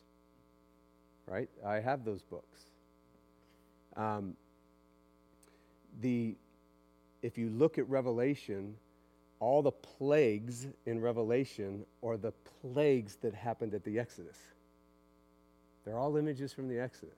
Right? 1.26 1.48
I 1.64 1.76
have 1.76 2.04
those 2.04 2.22
books. 2.22 2.58
Um, 3.96 4.34
the 6.00 6.34
if 7.24 7.38
you 7.38 7.48
look 7.48 7.78
at 7.78 7.88
Revelation, 7.88 8.74
all 9.40 9.62
the 9.62 9.72
plagues 9.72 10.66
in 10.84 11.00
Revelation 11.00 11.86
are 12.02 12.18
the 12.18 12.32
plagues 12.60 13.16
that 13.22 13.32
happened 13.32 13.72
at 13.72 13.82
the 13.82 13.98
Exodus. 13.98 14.38
They're 15.84 15.96
all 15.96 16.18
images 16.18 16.52
from 16.52 16.68
the 16.68 16.78
Exodus. 16.78 17.16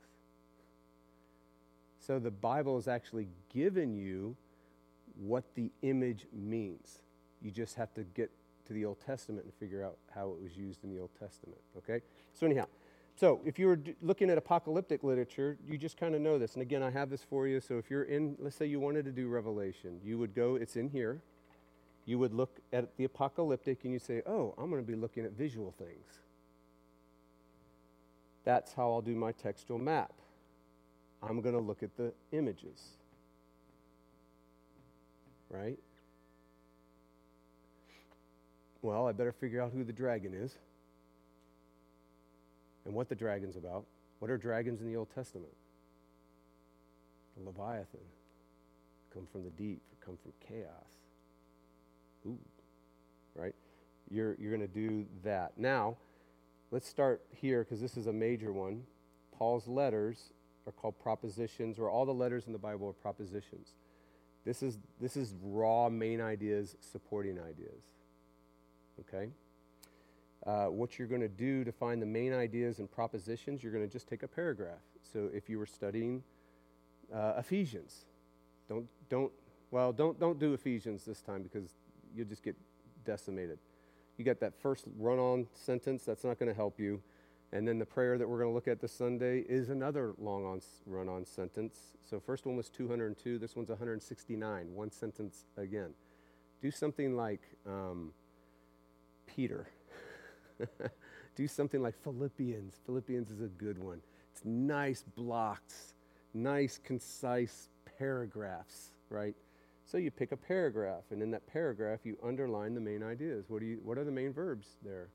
So 1.98 2.20
the 2.20 2.30
Bible 2.30 2.76
has 2.76 2.86
actually 2.86 3.26
given 3.52 3.96
you 3.96 4.36
what 5.20 5.42
the 5.56 5.72
image 5.82 6.26
means. 6.32 7.00
You 7.42 7.50
just 7.50 7.74
have 7.74 7.92
to 7.94 8.04
get 8.14 8.30
to 8.68 8.72
the 8.72 8.84
Old 8.84 9.00
Testament 9.04 9.44
and 9.44 9.54
figure 9.54 9.82
out 9.82 9.96
how 10.14 10.30
it 10.30 10.40
was 10.40 10.56
used 10.56 10.84
in 10.84 10.94
the 10.94 11.00
Old 11.00 11.10
Testament. 11.18 11.58
Okay? 11.78 12.00
So, 12.32 12.46
anyhow, 12.46 12.66
so, 13.16 13.40
if 13.46 13.58
you 13.58 13.66
were 13.66 13.76
d- 13.76 13.94
looking 14.02 14.30
at 14.30 14.38
apocalyptic 14.38 15.02
literature, 15.02 15.56
you 15.66 15.78
just 15.78 15.96
kind 15.96 16.14
of 16.14 16.20
know 16.20 16.38
this. 16.38 16.54
And 16.54 16.62
again, 16.62 16.82
I 16.82 16.90
have 16.90 17.10
this 17.10 17.22
for 17.22 17.48
you. 17.48 17.60
So, 17.60 17.78
if 17.78 17.90
you're 17.90 18.04
in, 18.04 18.36
let's 18.38 18.56
say 18.56 18.66
you 18.66 18.78
wanted 18.80 19.06
to 19.06 19.12
do 19.12 19.28
Revelation, 19.28 20.00
you 20.04 20.18
would 20.18 20.34
go, 20.34 20.56
it's 20.56 20.76
in 20.76 20.88
here. 20.90 21.22
you 22.06 22.18
would 22.18 22.32
look 22.32 22.60
at 22.72 22.96
the 22.96 23.04
apocalyptic 23.04 23.84
and 23.84 23.92
you 23.92 23.98
say, 23.98 24.22
oh, 24.26 24.54
I'm 24.56 24.70
going 24.70 24.82
to 24.82 24.86
be 24.86 24.96
looking 24.96 25.24
at 25.24 25.32
visual 25.32 25.74
things. 25.78 26.06
That's 28.44 28.72
how 28.74 28.92
I'll 28.92 29.02
do 29.02 29.16
my 29.16 29.32
textual 29.32 29.78
map. 29.78 30.12
I'm 31.22 31.40
going 31.40 31.54
to 31.54 31.60
look 31.60 31.82
at 31.82 31.96
the 31.96 32.12
images. 32.32 32.80
Right? 35.50 35.78
Well, 38.82 39.08
I 39.08 39.12
better 39.12 39.32
figure 39.32 39.60
out 39.60 39.72
who 39.72 39.82
the 39.82 39.92
dragon 39.92 40.32
is 40.34 40.54
and 42.86 42.94
what 42.94 43.08
the 43.08 43.14
dragon's 43.14 43.56
about. 43.56 43.84
What 44.20 44.30
are 44.30 44.38
dragons 44.38 44.80
in 44.80 44.86
the 44.86 44.96
Old 44.96 45.08
Testament? 45.14 45.52
The 47.36 47.44
Leviathan. 47.44 48.00
Come 49.12 49.26
from 49.30 49.44
the 49.44 49.50
deep, 49.50 49.82
come 50.04 50.16
from 50.22 50.32
chaos. 50.48 50.70
Ooh, 52.26 52.38
right? 53.34 53.54
You're, 54.10 54.36
you're 54.38 54.56
going 54.56 54.66
to 54.66 54.74
do 54.74 55.04
that. 55.24 55.52
Now, 55.58 55.96
let's 56.70 56.88
start 56.88 57.20
here 57.30 57.64
because 57.64 57.80
this 57.80 57.96
is 57.96 58.06
a 58.06 58.12
major 58.12 58.52
one. 58.52 58.84
Paul's 59.36 59.66
letters 59.66 60.32
are 60.66 60.72
called 60.72 60.98
propositions, 61.00 61.78
or 61.78 61.90
all 61.90 62.06
the 62.06 62.14
letters 62.14 62.46
in 62.46 62.52
the 62.52 62.58
Bible 62.58 62.88
are 62.88 62.92
propositions. 62.92 63.68
This 64.44 64.62
is, 64.62 64.78
this 65.00 65.16
is 65.16 65.34
raw 65.42 65.88
main 65.88 66.20
ideas 66.20 66.76
supporting 66.80 67.38
ideas. 67.38 67.82
Okay? 69.00 69.30
Uh, 70.46 70.66
what 70.66 70.96
you're 70.96 71.08
going 71.08 71.20
to 71.20 71.28
do 71.28 71.64
to 71.64 71.72
find 71.72 72.00
the 72.00 72.06
main 72.06 72.32
ideas 72.32 72.78
and 72.78 72.88
propositions, 72.88 73.64
you're 73.64 73.72
going 73.72 73.84
to 73.84 73.92
just 73.92 74.06
take 74.06 74.22
a 74.22 74.28
paragraph. 74.28 74.78
So 75.12 75.28
if 75.34 75.48
you 75.48 75.58
were 75.58 75.66
studying 75.66 76.22
uh, 77.12 77.34
Ephesians, 77.38 78.04
don't, 78.68 78.86
don't, 79.08 79.32
well, 79.72 79.92
don't, 79.92 80.18
don't 80.20 80.38
do 80.38 80.54
Ephesians 80.54 81.04
this 81.04 81.20
time 81.20 81.42
because 81.42 81.70
you'll 82.14 82.28
just 82.28 82.44
get 82.44 82.54
decimated. 83.04 83.58
You 84.18 84.24
got 84.24 84.38
that 84.40 84.54
first 84.60 84.84
run 84.98 85.18
on 85.18 85.48
sentence, 85.52 86.04
that's 86.04 86.22
not 86.22 86.38
going 86.38 86.48
to 86.48 86.54
help 86.54 86.78
you. 86.78 87.02
And 87.52 87.66
then 87.66 87.78
the 87.78 87.86
prayer 87.86 88.18
that 88.18 88.28
we're 88.28 88.38
going 88.38 88.50
to 88.50 88.54
look 88.54 88.68
at 88.68 88.80
this 88.80 88.92
Sunday 88.92 89.40
is 89.48 89.68
another 89.68 90.14
long 90.18 90.44
on 90.44 90.60
run 90.84 91.08
on 91.08 91.24
sentence. 91.24 91.78
So 92.08 92.20
first 92.20 92.46
one 92.46 92.56
was 92.56 92.68
202, 92.68 93.38
this 93.38 93.56
one's 93.56 93.68
169, 93.68 94.74
one 94.74 94.90
sentence 94.90 95.44
again. 95.56 95.90
Do 96.60 96.70
something 96.70 97.16
like 97.16 97.42
um, 97.66 98.12
Peter. 99.26 99.68
Do 101.36 101.48
something 101.48 101.82
like 101.82 101.94
Philippians. 102.02 102.74
Philippians 102.86 103.30
is 103.30 103.40
a 103.40 103.48
good 103.48 103.78
one. 103.78 104.00
It's 104.32 104.44
nice 104.44 105.02
blocks, 105.16 105.94
nice, 106.34 106.78
concise 106.82 107.68
paragraphs, 107.98 108.90
right? 109.10 109.34
So 109.84 109.98
you 109.98 110.10
pick 110.10 110.32
a 110.32 110.36
paragraph, 110.36 111.04
and 111.10 111.22
in 111.22 111.30
that 111.30 111.46
paragraph, 111.46 112.00
you 112.04 112.18
underline 112.22 112.74
the 112.74 112.80
main 112.80 113.02
ideas. 113.02 113.44
What, 113.48 113.60
do 113.60 113.66
you, 113.66 113.78
what 113.84 113.98
are 113.98 114.04
the 114.04 114.10
main 114.10 114.32
verbs 114.32 114.66
there? 114.84 115.08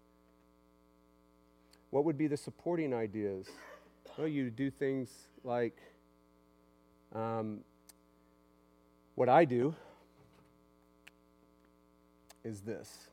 What 1.90 2.06
would 2.06 2.18
be 2.18 2.28
the 2.28 2.38
supporting 2.38 2.94
ideas? 2.94 3.48
Well, 4.18 4.28
you 4.28 4.50
do 4.50 4.72
things 4.72 5.10
like 5.44 5.78
um, 7.14 7.60
what 9.16 9.30
I 9.30 9.46
do 9.46 9.76
is 12.44 12.62
this. 12.62 13.11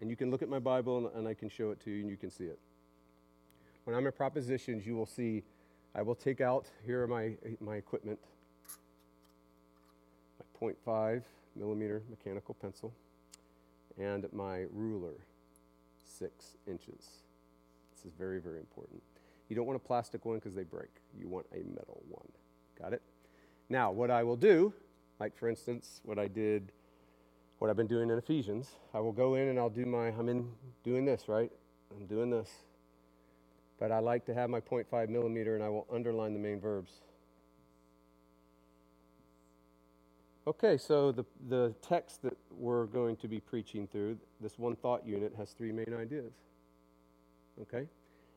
And 0.00 0.10
you 0.10 0.16
can 0.16 0.30
look 0.30 0.42
at 0.42 0.48
my 0.48 0.58
Bible 0.58 1.10
and, 1.14 1.26
I 1.26 1.34
can 1.34 1.48
show 1.48 1.70
it 1.70 1.80
to 1.84 1.90
you 1.90 2.00
and 2.00 2.10
you 2.10 2.16
can 2.16 2.30
see 2.30 2.44
it. 2.44 2.58
When 3.84 3.96
I'm 3.96 4.06
at 4.06 4.16
propositions, 4.16 4.86
you 4.86 4.94
will 4.94 5.06
see 5.06 5.42
I 5.94 6.02
will 6.02 6.14
take 6.14 6.40
out 6.40 6.66
here 6.84 7.02
are 7.02 7.08
my, 7.08 7.32
my 7.60 7.76
equipment 7.76 8.18
my 10.60 10.68
0.5 10.86 11.22
millimeter 11.56 12.02
mechanical 12.10 12.54
pencil 12.54 12.92
and 13.98 14.26
my 14.32 14.66
ruler, 14.72 15.14
six 16.04 16.56
inches. 16.66 17.24
This 17.94 18.04
is 18.04 18.12
very, 18.16 18.40
very 18.40 18.58
important. 18.58 19.02
You 19.48 19.56
don't 19.56 19.66
want 19.66 19.76
a 19.76 19.84
plastic 19.84 20.24
one 20.24 20.36
because 20.36 20.54
they 20.54 20.62
break. 20.62 20.90
You 21.18 21.28
want 21.28 21.46
a 21.52 21.58
metal 21.58 22.02
one. 22.08 22.28
Got 22.78 22.92
it? 22.92 23.02
Now, 23.68 23.90
what 23.90 24.10
I 24.10 24.22
will 24.22 24.36
do, 24.36 24.72
like 25.18 25.36
for 25.36 25.48
instance, 25.48 26.00
what 26.04 26.18
I 26.18 26.28
did, 26.28 26.72
what 27.58 27.70
I've 27.70 27.76
been 27.76 27.86
doing 27.88 28.10
in 28.10 28.18
Ephesians, 28.18 28.70
I 28.94 29.00
will 29.00 29.12
go 29.12 29.34
in 29.34 29.48
and 29.48 29.58
I'll 29.58 29.70
do 29.70 29.84
my, 29.84 30.08
I'm 30.08 30.28
in 30.28 30.48
doing 30.84 31.04
this, 31.04 31.28
right? 31.28 31.50
I'm 31.96 32.06
doing 32.06 32.30
this. 32.30 32.50
But 33.80 33.90
I 33.90 33.98
like 33.98 34.24
to 34.26 34.34
have 34.34 34.48
my 34.50 34.60
0.5 34.60 35.08
millimeter 35.08 35.54
and 35.54 35.64
I 35.64 35.68
will 35.68 35.86
underline 35.92 36.32
the 36.32 36.38
main 36.38 36.60
verbs. 36.60 36.92
Okay, 40.46 40.78
so 40.78 41.12
the, 41.12 41.24
the 41.48 41.74
text 41.82 42.22
that 42.22 42.36
we're 42.56 42.86
going 42.86 43.16
to 43.16 43.28
be 43.28 43.38
preaching 43.38 43.86
through, 43.86 44.18
this 44.40 44.58
one 44.58 44.76
thought 44.76 45.06
unit, 45.06 45.34
has 45.36 45.50
three 45.50 45.72
main 45.72 45.94
ideas. 45.94 46.32
Okay? 47.60 47.86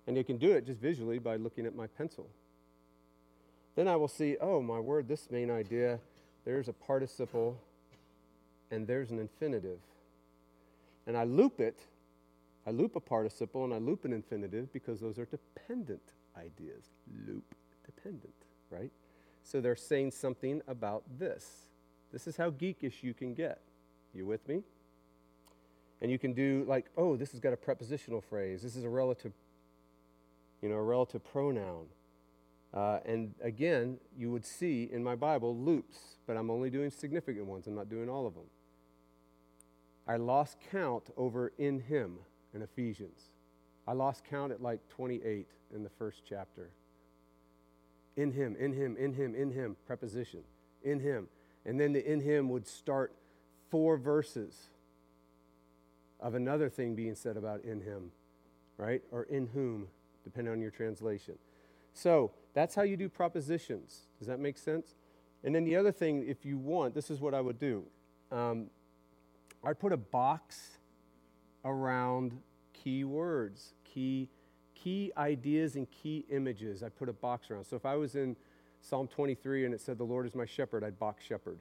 And 0.07 0.17
you 0.17 0.23
can 0.23 0.37
do 0.37 0.51
it 0.51 0.65
just 0.65 0.81
visually 0.81 1.19
by 1.19 1.37
looking 1.37 1.65
at 1.65 1.75
my 1.75 1.87
pencil. 1.87 2.27
Then 3.75 3.87
I 3.87 3.95
will 3.95 4.07
see, 4.07 4.35
oh, 4.41 4.61
my 4.61 4.79
word, 4.79 5.07
this 5.07 5.29
main 5.31 5.49
idea, 5.49 5.99
there's 6.43 6.67
a 6.67 6.73
participle 6.73 7.57
and 8.71 8.87
there's 8.87 9.11
an 9.11 9.19
infinitive. 9.19 9.79
And 11.05 11.17
I 11.17 11.25
loop 11.25 11.59
it, 11.59 11.79
I 12.65 12.71
loop 12.71 12.95
a 12.95 12.99
participle 12.99 13.65
and 13.65 13.73
I 13.73 13.77
loop 13.77 14.05
an 14.05 14.13
infinitive 14.13 14.71
because 14.71 14.99
those 14.99 15.19
are 15.19 15.25
dependent 15.25 16.01
ideas. 16.37 16.85
Loop 17.27 17.43
dependent, 17.85 18.33
right? 18.69 18.91
So 19.43 19.61
they're 19.61 19.75
saying 19.75 20.11
something 20.11 20.61
about 20.67 21.03
this. 21.19 21.67
This 22.11 22.27
is 22.27 22.37
how 22.37 22.51
geekish 22.51 23.03
you 23.03 23.13
can 23.13 23.33
get. 23.33 23.59
You 24.13 24.25
with 24.25 24.47
me? 24.47 24.61
And 26.01 26.11
you 26.11 26.19
can 26.19 26.33
do 26.33 26.65
like, 26.67 26.85
oh, 26.97 27.15
this 27.15 27.31
has 27.31 27.39
got 27.39 27.53
a 27.53 27.57
prepositional 27.57 28.21
phrase. 28.21 28.61
This 28.61 28.75
is 28.75 28.83
a 28.83 28.89
relative, 28.89 29.33
you 30.61 30.69
know, 30.69 30.75
a 30.75 30.83
relative 30.83 31.23
pronoun. 31.23 31.85
Uh, 32.73 32.99
and 33.05 33.33
again, 33.41 33.97
you 34.17 34.31
would 34.31 34.45
see 34.45 34.89
in 34.91 35.03
my 35.03 35.15
Bible 35.15 35.55
loops, 35.55 36.15
but 36.25 36.37
I'm 36.37 36.49
only 36.49 36.69
doing 36.69 36.89
significant 36.89 37.45
ones. 37.45 37.67
I'm 37.67 37.75
not 37.75 37.89
doing 37.89 38.09
all 38.09 38.25
of 38.25 38.33
them. 38.33 38.45
I 40.07 40.17
lost 40.17 40.57
count 40.71 41.09
over 41.15 41.51
in 41.57 41.79
him 41.79 42.17
in 42.53 42.61
Ephesians. 42.61 43.19
I 43.87 43.93
lost 43.93 44.23
count 44.29 44.51
at 44.51 44.61
like 44.61 44.79
28 44.89 45.47
in 45.73 45.83
the 45.83 45.89
first 45.89 46.23
chapter. 46.27 46.69
In 48.15 48.31
him, 48.31 48.55
in 48.59 48.73
him, 48.73 48.97
in 48.97 49.13
him, 49.13 49.35
in 49.35 49.51
him, 49.51 49.75
preposition. 49.85 50.41
In 50.83 50.99
him. 50.99 51.27
And 51.65 51.79
then 51.79 51.93
the 51.93 52.11
in 52.11 52.21
him 52.21 52.49
would 52.49 52.67
start 52.67 53.13
four 53.69 53.97
verses 53.97 54.69
of 56.19 56.35
another 56.35 56.69
thing 56.69 56.95
being 56.95 57.15
said 57.15 57.37
about 57.37 57.63
in 57.63 57.81
him, 57.81 58.11
right? 58.77 59.01
Or 59.11 59.23
in 59.23 59.47
whom, 59.47 59.87
depending 60.23 60.51
on 60.51 60.61
your 60.61 60.71
translation. 60.71 61.35
So 61.93 62.31
that's 62.53 62.75
how 62.75 62.83
you 62.83 62.97
do 62.97 63.09
propositions. 63.09 64.01
Does 64.19 64.27
that 64.27 64.39
make 64.39 64.57
sense? 64.57 64.95
And 65.43 65.55
then 65.55 65.63
the 65.63 65.75
other 65.75 65.91
thing, 65.91 66.25
if 66.27 66.45
you 66.45 66.57
want, 66.57 66.93
this 66.93 67.09
is 67.09 67.19
what 67.19 67.33
I 67.33 67.41
would 67.41 67.59
do. 67.59 67.83
Um, 68.31 68.67
I'd 69.63 69.79
put 69.79 69.93
a 69.93 69.97
box 69.97 70.77
around 71.63 72.39
key 72.73 73.03
words, 73.03 73.73
key, 73.83 74.27
key 74.73 75.11
ideas, 75.17 75.75
and 75.75 75.87
key 75.91 76.25
images. 76.31 76.83
I 76.83 76.89
put 76.89 77.09
a 77.09 77.13
box 77.13 77.51
around. 77.51 77.65
So 77.65 77.75
if 77.75 77.85
I 77.85 77.95
was 77.95 78.15
in 78.15 78.35
Psalm 78.81 79.07
23 79.07 79.65
and 79.65 79.73
it 79.73 79.81
said, 79.81 79.97
The 79.97 80.03
Lord 80.03 80.25
is 80.25 80.35
my 80.35 80.45
shepherd, 80.45 80.83
I'd 80.83 80.99
box 80.99 81.23
shepherd. 81.23 81.59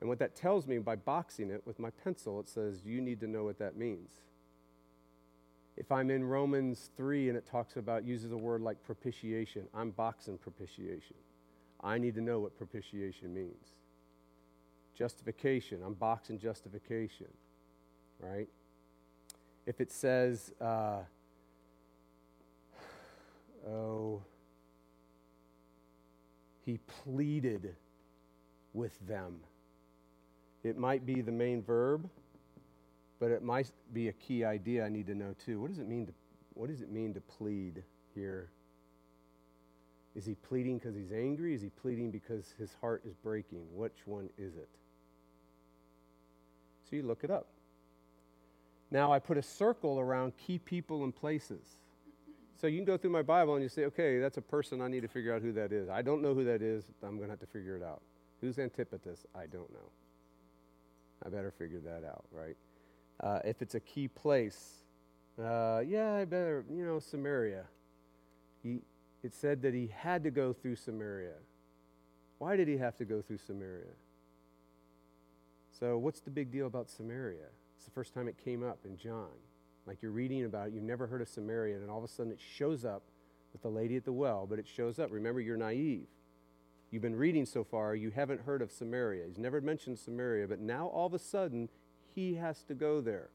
And 0.00 0.08
what 0.08 0.18
that 0.20 0.36
tells 0.36 0.66
me 0.66 0.78
by 0.78 0.96
boxing 0.96 1.50
it 1.50 1.62
with 1.66 1.78
my 1.78 1.90
pencil, 1.90 2.38
it 2.40 2.48
says, 2.48 2.84
You 2.84 3.00
need 3.00 3.20
to 3.20 3.26
know 3.26 3.44
what 3.44 3.58
that 3.58 3.76
means. 3.76 4.10
If 5.76 5.92
I'm 5.92 6.10
in 6.10 6.24
Romans 6.24 6.90
3 6.96 7.28
and 7.28 7.38
it 7.38 7.46
talks 7.46 7.76
about, 7.76 8.04
uses 8.04 8.32
a 8.32 8.36
word 8.36 8.60
like 8.60 8.82
propitiation, 8.82 9.68
I'm 9.72 9.90
boxing 9.90 10.36
propitiation. 10.36 11.16
I 11.80 11.98
need 11.98 12.16
to 12.16 12.20
know 12.20 12.40
what 12.40 12.58
propitiation 12.58 13.32
means. 13.32 13.77
Justification, 14.98 15.78
I'm 15.86 15.94
boxing 15.94 16.40
justification, 16.40 17.28
right? 18.18 18.48
If 19.64 19.80
it 19.80 19.92
says, 19.92 20.52
uh, 20.60 21.02
oh, 23.68 24.22
he 26.66 26.80
pleaded 27.04 27.76
with 28.74 28.98
them. 29.06 29.36
It 30.64 30.76
might 30.76 31.06
be 31.06 31.20
the 31.20 31.30
main 31.30 31.62
verb, 31.62 32.08
but 33.20 33.30
it 33.30 33.44
might 33.44 33.70
be 33.92 34.08
a 34.08 34.12
key 34.12 34.44
idea 34.44 34.84
I 34.84 34.88
need 34.88 35.06
to 35.06 35.14
know 35.14 35.36
too. 35.44 35.60
What 35.60 35.68
does 35.68 35.78
it 35.78 35.86
mean 35.86 36.06
to 36.06 36.12
what 36.54 36.68
does 36.68 36.80
it 36.80 36.90
mean 36.90 37.14
to 37.14 37.20
plead 37.20 37.84
here? 38.16 38.50
Is 40.16 40.26
he 40.26 40.34
pleading 40.34 40.78
because 40.78 40.96
he's 40.96 41.12
angry? 41.12 41.54
Is 41.54 41.62
he 41.62 41.70
pleading 41.80 42.10
because 42.10 42.52
his 42.58 42.74
heart 42.80 43.02
is 43.06 43.14
breaking? 43.14 43.64
Which 43.72 43.98
one 44.04 44.28
is 44.36 44.56
it? 44.56 44.68
So 46.88 46.96
you 46.96 47.02
look 47.02 47.24
it 47.24 47.30
up. 47.30 47.46
Now 48.90 49.12
I 49.12 49.18
put 49.18 49.36
a 49.36 49.42
circle 49.42 50.00
around 50.00 50.32
key 50.38 50.58
people 50.58 51.04
and 51.04 51.14
places. 51.14 51.76
So 52.60 52.66
you 52.66 52.78
can 52.78 52.84
go 52.84 52.96
through 52.96 53.10
my 53.10 53.22
Bible 53.22 53.54
and 53.54 53.62
you 53.62 53.68
say, 53.68 53.84
okay, 53.84 54.18
that's 54.18 54.36
a 54.36 54.42
person, 54.42 54.80
I 54.80 54.88
need 54.88 55.02
to 55.02 55.08
figure 55.08 55.34
out 55.34 55.42
who 55.42 55.52
that 55.52 55.72
is. 55.72 55.88
I 55.88 56.02
don't 56.02 56.22
know 56.22 56.34
who 56.34 56.44
that 56.44 56.62
is, 56.62 56.84
I'm 57.02 57.16
going 57.16 57.28
to 57.28 57.32
have 57.32 57.40
to 57.40 57.46
figure 57.46 57.76
it 57.76 57.82
out. 57.82 58.02
Who's 58.40 58.58
Antipater? 58.58 59.16
I 59.34 59.46
don't 59.46 59.70
know. 59.72 59.90
I 61.24 61.28
better 61.28 61.52
figure 61.52 61.80
that 61.80 62.04
out, 62.04 62.24
right? 62.32 62.56
Uh, 63.20 63.40
if 63.44 63.62
it's 63.62 63.74
a 63.74 63.80
key 63.80 64.08
place, 64.08 64.84
uh, 65.40 65.82
yeah, 65.86 66.14
I 66.14 66.24
better, 66.24 66.64
you 66.70 66.84
know, 66.84 66.98
Samaria. 66.98 67.64
He, 68.62 68.80
it 69.22 69.34
said 69.34 69.62
that 69.62 69.74
he 69.74 69.90
had 69.94 70.24
to 70.24 70.30
go 70.30 70.52
through 70.52 70.76
Samaria. 70.76 71.34
Why 72.38 72.56
did 72.56 72.66
he 72.66 72.76
have 72.78 72.96
to 72.98 73.04
go 73.04 73.22
through 73.22 73.38
Samaria? 73.38 73.92
So, 75.78 75.96
what's 75.96 76.20
the 76.20 76.30
big 76.30 76.50
deal 76.50 76.66
about 76.66 76.90
Samaria? 76.90 77.46
It's 77.76 77.84
the 77.84 77.92
first 77.92 78.12
time 78.12 78.26
it 78.26 78.36
came 78.42 78.64
up 78.64 78.78
in 78.84 78.96
John. 78.96 79.28
Like 79.86 80.02
you're 80.02 80.10
reading 80.10 80.44
about 80.44 80.68
it, 80.68 80.74
you've 80.74 80.82
never 80.82 81.06
heard 81.06 81.22
of 81.22 81.28
Samaria, 81.28 81.76
and 81.76 81.88
all 81.88 81.98
of 81.98 82.04
a 82.04 82.08
sudden 82.08 82.32
it 82.32 82.40
shows 82.40 82.84
up 82.84 83.02
with 83.52 83.62
the 83.62 83.68
lady 83.68 83.96
at 83.96 84.04
the 84.04 84.12
well, 84.12 84.46
but 84.48 84.58
it 84.58 84.66
shows 84.66 84.98
up. 84.98 85.10
Remember, 85.12 85.40
you're 85.40 85.56
naive. 85.56 86.06
You've 86.90 87.02
been 87.02 87.16
reading 87.16 87.46
so 87.46 87.64
far, 87.64 87.94
you 87.94 88.10
haven't 88.10 88.40
heard 88.40 88.60
of 88.60 88.72
Samaria. 88.72 89.26
He's 89.28 89.38
never 89.38 89.60
mentioned 89.60 89.98
Samaria, 89.98 90.48
but 90.48 90.58
now 90.58 90.86
all 90.88 91.06
of 91.06 91.14
a 91.14 91.18
sudden 91.18 91.68
he 92.14 92.34
has 92.34 92.62
to 92.64 92.74
go 92.74 93.00
there. 93.00 93.28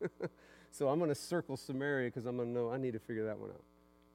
so 0.70 0.88
I'm 0.88 0.98
going 0.98 1.10
to 1.10 1.14
circle 1.14 1.56
Samaria 1.56 2.08
because 2.08 2.26
I'm 2.26 2.36
going 2.36 2.48
to 2.48 2.54
know 2.54 2.70
I 2.70 2.78
need 2.78 2.94
to 2.94 2.98
figure 2.98 3.26
that 3.26 3.38
one 3.38 3.50
out. 3.50 3.62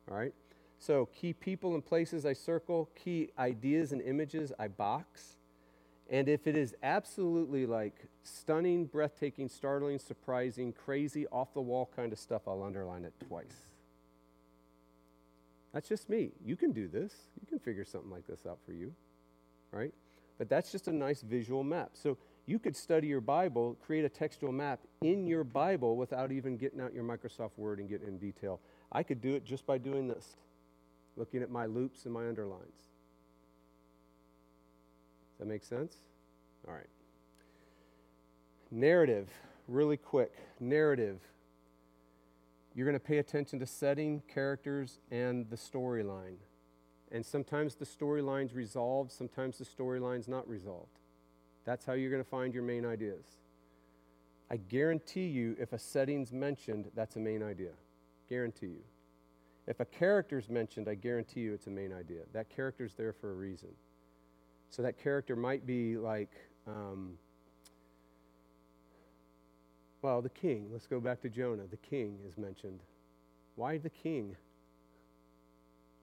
All 0.09 0.17
right? 0.17 0.34
So, 0.80 1.07
key 1.13 1.34
people 1.34 1.76
and 1.76 1.86
places 1.86 2.26
I 2.26 2.34
circle, 2.34 2.89
key 2.95 3.30
ideas 3.38 3.91
and 3.91 4.01
images 4.01 4.51
I 4.57 4.67
box. 4.67 5.38
And 6.12 6.28
if 6.28 6.45
it 6.45 6.57
is 6.57 6.76
absolutely 6.84 7.66
like 7.66 7.95
stunning, 8.24 8.86
breathtaking, 8.86 9.47
startling, 9.47 9.97
surprising, 9.97 10.74
crazy, 10.74 11.26
off 11.28 11.53
the 11.53 11.62
wall 11.62 11.89
kind 11.95 12.12
of 12.12 12.20
stuff, 12.20 12.41
I'll 12.47 12.62
underline 12.64 13.05
it 13.05 13.14
twice. 13.28 13.70
That's 15.74 15.88
just 15.88 16.09
me. 16.09 16.32
You 16.45 16.57
can 16.57 16.74
do 16.74 16.89
this. 16.89 17.14
You 17.39 17.47
can 17.47 17.59
figure 17.59 17.86
something 17.86 18.12
like 18.12 18.28
this 18.28 18.45
out 18.45 18.59
for 18.66 18.74
you, 18.74 18.93
right? 19.72 19.93
But 20.38 20.49
that's 20.49 20.70
just 20.70 20.89
a 20.89 20.91
nice 20.91 21.22
visual 21.22 21.64
map. 21.64 21.91
So 21.93 22.18
you 22.45 22.59
could 22.59 22.76
study 22.76 23.07
your 23.07 23.22
Bible, 23.22 23.78
create 23.82 24.03
a 24.03 24.09
textual 24.09 24.51
map 24.51 24.82
in 25.01 25.28
your 25.28 25.45
Bible 25.45 25.95
without 25.95 26.34
even 26.34 26.57
getting 26.57 26.82
out 26.82 26.93
your 26.93 27.05
Microsoft 27.05 27.51
Word 27.55 27.80
and 27.80 27.88
getting 27.88 28.09
in 28.09 28.18
detail. 28.18 28.59
I 28.91 29.03
could 29.03 29.22
do 29.22 29.36
it 29.36 29.45
just 29.45 29.66
by 29.66 29.78
doing 29.78 30.09
this, 30.09 30.36
looking 31.16 31.41
at 31.41 31.49
my 31.49 31.68
loops 31.68 32.03
and 32.03 32.14
my 32.14 32.28
underlines. 32.28 32.90
That 35.41 35.47
make 35.47 35.63
sense? 35.63 35.95
All 36.67 36.73
right. 36.75 36.85
Narrative, 38.69 39.27
really 39.67 39.97
quick. 39.97 40.33
Narrative 40.59 41.19
you're 42.75 42.85
going 42.85 42.99
to 42.99 43.05
pay 43.05 43.17
attention 43.17 43.59
to 43.59 43.65
setting, 43.65 44.21
characters, 44.33 44.99
and 45.09 45.49
the 45.49 45.55
storyline. 45.55 46.37
And 47.11 47.25
sometimes 47.25 47.75
the 47.75 47.85
storyline's 47.85 48.53
resolved, 48.53 49.11
sometimes 49.11 49.57
the 49.57 49.65
storyline's 49.65 50.27
not 50.27 50.47
resolved. 50.47 50.99
That's 51.65 51.85
how 51.85 51.93
you're 51.93 52.11
going 52.11 52.23
to 52.23 52.29
find 52.29 52.53
your 52.53 52.63
main 52.63 52.85
ideas. 52.85 53.25
I 54.49 54.57
guarantee 54.57 55.27
you, 55.27 55.55
if 55.59 55.73
a 55.73 55.79
setting's 55.79 56.31
mentioned, 56.31 56.91
that's 56.95 57.15
a 57.15 57.19
main 57.19 57.43
idea. 57.43 57.71
Guarantee 58.29 58.67
you. 58.67 58.83
If 59.67 59.79
a 59.79 59.85
character's 59.85 60.49
mentioned, 60.49 60.87
I 60.87 60.95
guarantee 60.95 61.41
you 61.41 61.53
it's 61.53 61.67
a 61.67 61.71
main 61.71 61.91
idea. 61.91 62.21
That 62.31 62.49
character's 62.49 62.93
there 62.93 63.11
for 63.11 63.31
a 63.31 63.35
reason. 63.35 63.69
So 64.72 64.82
that 64.82 64.97
character 64.97 65.36
might 65.36 65.65
be 65.65 65.97
like, 65.97 66.32
um, 66.65 67.17
well, 70.01 70.22
the 70.22 70.30
king, 70.30 70.69
let's 70.72 70.88
go 70.88 70.99
back 70.99 71.22
to 71.22 71.30
Jonah. 71.30 71.67
The 71.69 71.78
king 71.78 72.17
is 72.28 72.38
mentioned. 72.38 72.80
Why 73.55 73.78
the 73.78 73.89
king? 73.89 74.36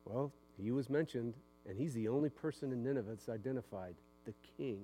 Well, 0.04 0.32
he 0.62 0.70
was 0.70 0.90
mentioned, 0.90 1.34
and 1.66 1.78
he's 1.78 1.94
the 1.94 2.08
only 2.08 2.28
person 2.28 2.70
in 2.70 2.84
Nineveh 2.84 3.08
that's 3.08 3.28
identified 3.30 3.94
the 4.26 4.34
king. 4.56 4.82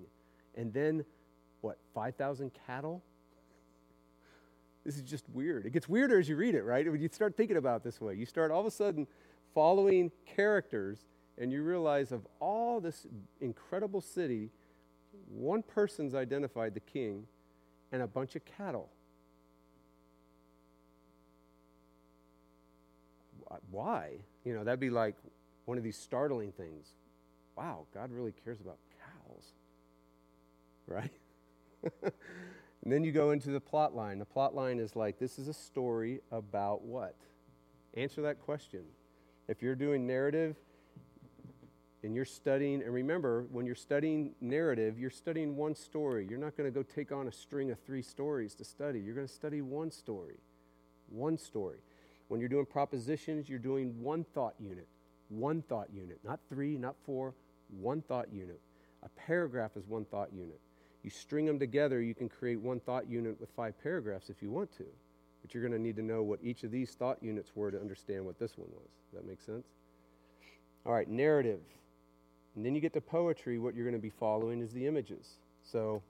And 0.56 0.72
then, 0.72 1.04
what, 1.60 1.78
5,000 1.94 2.50
cattle? 2.66 3.02
This 4.84 4.96
is 4.96 5.02
just 5.02 5.24
weird. 5.32 5.66
It 5.66 5.72
gets 5.72 5.88
weirder 5.88 6.18
as 6.18 6.28
you 6.28 6.36
read 6.36 6.54
it, 6.54 6.62
right? 6.62 6.90
When 6.90 7.00
you 7.00 7.08
start 7.12 7.36
thinking 7.36 7.58
about 7.58 7.84
this 7.84 8.00
way, 8.00 8.14
you 8.14 8.26
start 8.26 8.50
all 8.50 8.60
of 8.60 8.66
a 8.66 8.70
sudden 8.70 9.06
following 9.54 10.10
characters, 10.34 11.04
and 11.38 11.52
you 11.52 11.62
realize 11.62 12.12
of 12.12 12.26
all 12.40 12.80
this 12.80 13.06
incredible 13.40 14.00
city, 14.00 14.50
one 15.28 15.62
person's 15.62 16.14
identified 16.14 16.74
the 16.74 16.80
king 16.80 17.26
and 17.92 18.02
a 18.02 18.06
bunch 18.06 18.36
of 18.36 18.44
cattle. 18.44 18.90
why? 23.70 24.12
You 24.44 24.54
know, 24.54 24.64
that'd 24.64 24.80
be 24.80 24.90
like 24.90 25.16
one 25.64 25.78
of 25.78 25.84
these 25.84 25.96
startling 25.96 26.52
things. 26.52 26.86
Wow, 27.56 27.86
God 27.92 28.10
really 28.10 28.32
cares 28.44 28.60
about 28.60 28.78
cows, 28.98 29.44
right? 30.86 31.12
and 32.02 32.92
then 32.92 33.04
you 33.04 33.12
go 33.12 33.30
into 33.30 33.50
the 33.50 33.60
plot 33.60 33.94
line. 33.94 34.18
The 34.18 34.24
plot 34.24 34.54
line 34.54 34.78
is 34.78 34.96
like 34.96 35.18
this 35.18 35.38
is 35.38 35.48
a 35.48 35.54
story 35.54 36.20
about 36.30 36.82
what? 36.82 37.16
Answer 37.94 38.22
that 38.22 38.40
question. 38.40 38.82
If 39.46 39.62
you're 39.62 39.76
doing 39.76 40.06
narrative 40.06 40.56
and 42.04 42.14
you're 42.14 42.26
studying, 42.26 42.82
and 42.82 42.92
remember, 42.92 43.46
when 43.50 43.64
you're 43.64 43.74
studying 43.74 44.34
narrative, 44.42 44.98
you're 44.98 45.08
studying 45.08 45.56
one 45.56 45.74
story. 45.74 46.26
You're 46.28 46.38
not 46.38 46.54
going 46.54 46.70
to 46.70 46.74
go 46.74 46.82
take 46.82 47.10
on 47.12 47.28
a 47.28 47.32
string 47.32 47.70
of 47.70 47.78
three 47.80 48.02
stories 48.02 48.54
to 48.56 48.64
study. 48.64 49.00
You're 49.00 49.14
going 49.14 49.26
to 49.26 49.32
study 49.32 49.62
one 49.62 49.90
story. 49.90 50.36
One 51.08 51.38
story. 51.38 51.78
When 52.28 52.40
you're 52.40 52.50
doing 52.50 52.66
propositions, 52.66 53.48
you're 53.48 53.58
doing 53.58 54.02
one 54.02 54.24
thought 54.34 54.54
unit. 54.60 54.86
One 55.30 55.62
thought 55.62 55.88
unit, 55.94 56.18
not 56.22 56.40
three, 56.50 56.76
not 56.76 56.94
four, 57.06 57.32
one 57.80 58.02
thought 58.02 58.30
unit. 58.30 58.60
A 59.02 59.08
paragraph 59.08 59.70
is 59.74 59.86
one 59.86 60.04
thought 60.04 60.28
unit. 60.34 60.60
You 61.02 61.08
string 61.08 61.46
them 61.46 61.58
together, 61.58 62.02
you 62.02 62.14
can 62.14 62.28
create 62.28 62.60
one 62.60 62.80
thought 62.80 63.08
unit 63.08 63.40
with 63.40 63.48
five 63.56 63.82
paragraphs 63.82 64.28
if 64.28 64.42
you 64.42 64.50
want 64.50 64.70
to. 64.76 64.84
But 65.40 65.54
you're 65.54 65.62
going 65.62 65.72
to 65.72 65.78
need 65.78 65.96
to 65.96 66.02
know 66.02 66.22
what 66.22 66.40
each 66.42 66.64
of 66.64 66.70
these 66.70 66.90
thought 66.90 67.22
units 67.22 67.52
were 67.54 67.70
to 67.70 67.80
understand 67.80 68.26
what 68.26 68.38
this 68.38 68.58
one 68.58 68.68
was. 68.72 68.88
Does 69.10 69.20
that 69.20 69.26
make 69.26 69.40
sense? 69.40 69.66
All 70.84 70.92
right, 70.92 71.08
narrative. 71.08 71.60
And 72.56 72.64
then 72.64 72.74
you 72.74 72.80
get 72.80 72.92
to 72.92 73.00
poetry, 73.00 73.58
what 73.58 73.74
you're 73.74 73.84
going 73.84 74.00
to 74.00 74.02
be 74.02 74.10
following 74.10 74.60
is 74.60 74.72
the 74.72 74.86
images. 74.86 75.34
So, 75.64 76.02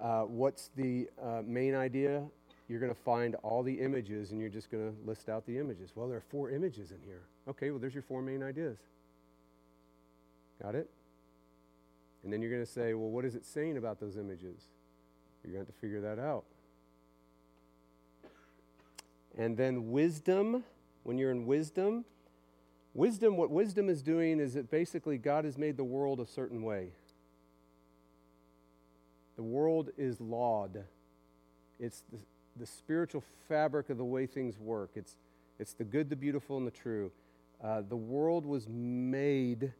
uh, 0.00 0.22
what's 0.22 0.70
the 0.76 1.08
uh, 1.22 1.42
main 1.44 1.74
idea? 1.74 2.24
you're 2.72 2.80
going 2.80 2.94
to 2.94 3.00
find 3.02 3.34
all 3.42 3.62
the 3.62 3.74
images 3.74 4.30
and 4.30 4.40
you're 4.40 4.48
just 4.48 4.70
going 4.70 4.90
to 4.90 4.96
list 5.06 5.28
out 5.28 5.44
the 5.46 5.58
images. 5.58 5.90
Well, 5.94 6.08
there 6.08 6.16
are 6.16 6.24
four 6.30 6.50
images 6.50 6.90
in 6.90 6.96
here. 7.04 7.20
Okay, 7.46 7.70
well, 7.70 7.78
there's 7.78 7.92
your 7.92 8.02
four 8.02 8.22
main 8.22 8.42
ideas. 8.42 8.78
Got 10.62 10.74
it? 10.74 10.88
And 12.24 12.32
then 12.32 12.40
you're 12.40 12.50
going 12.50 12.64
to 12.64 12.70
say, 12.70 12.94
well, 12.94 13.10
what 13.10 13.26
is 13.26 13.34
it 13.34 13.44
saying 13.44 13.76
about 13.76 14.00
those 14.00 14.16
images? 14.16 14.56
You're 15.44 15.52
going 15.52 15.66
to 15.66 15.70
have 15.70 15.74
to 15.74 15.80
figure 15.80 16.00
that 16.00 16.18
out. 16.18 16.44
And 19.36 19.56
then 19.56 19.90
wisdom, 19.90 20.64
when 21.02 21.18
you're 21.18 21.30
in 21.30 21.46
wisdom, 21.46 22.06
wisdom, 22.94 23.36
what 23.36 23.50
wisdom 23.50 23.88
is 23.88 24.02
doing 24.02 24.40
is 24.40 24.54
that 24.54 24.70
basically 24.70 25.18
God 25.18 25.44
has 25.44 25.56
made 25.58 25.76
the 25.76 25.84
world 25.84 26.20
a 26.20 26.26
certain 26.26 26.62
way. 26.62 26.88
The 29.36 29.42
world 29.42 29.90
is 29.96 30.20
lawed. 30.20 30.84
It's 31.80 32.02
the, 32.12 32.18
the 32.56 32.66
spiritual 32.66 33.24
fabric 33.48 33.90
of 33.90 33.98
the 33.98 34.04
way 34.04 34.26
things 34.26 34.58
work. 34.58 34.90
It's, 34.94 35.16
it's 35.58 35.72
the 35.72 35.84
good, 35.84 36.10
the 36.10 36.16
beautiful, 36.16 36.58
and 36.58 36.66
the 36.66 36.70
true. 36.70 37.10
Uh, 37.62 37.82
the 37.88 37.96
world 37.96 38.44
was 38.44 38.68
made 38.68 39.72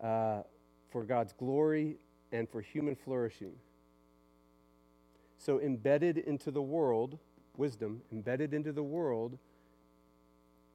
uh, 0.00 0.42
for 0.90 1.04
God's 1.04 1.32
glory 1.32 1.96
and 2.32 2.48
for 2.48 2.60
human 2.60 2.94
flourishing. 2.94 3.52
So, 5.38 5.60
embedded 5.60 6.18
into 6.18 6.50
the 6.50 6.62
world, 6.62 7.18
wisdom, 7.56 8.02
embedded 8.12 8.54
into 8.54 8.72
the 8.72 8.82
world 8.82 9.38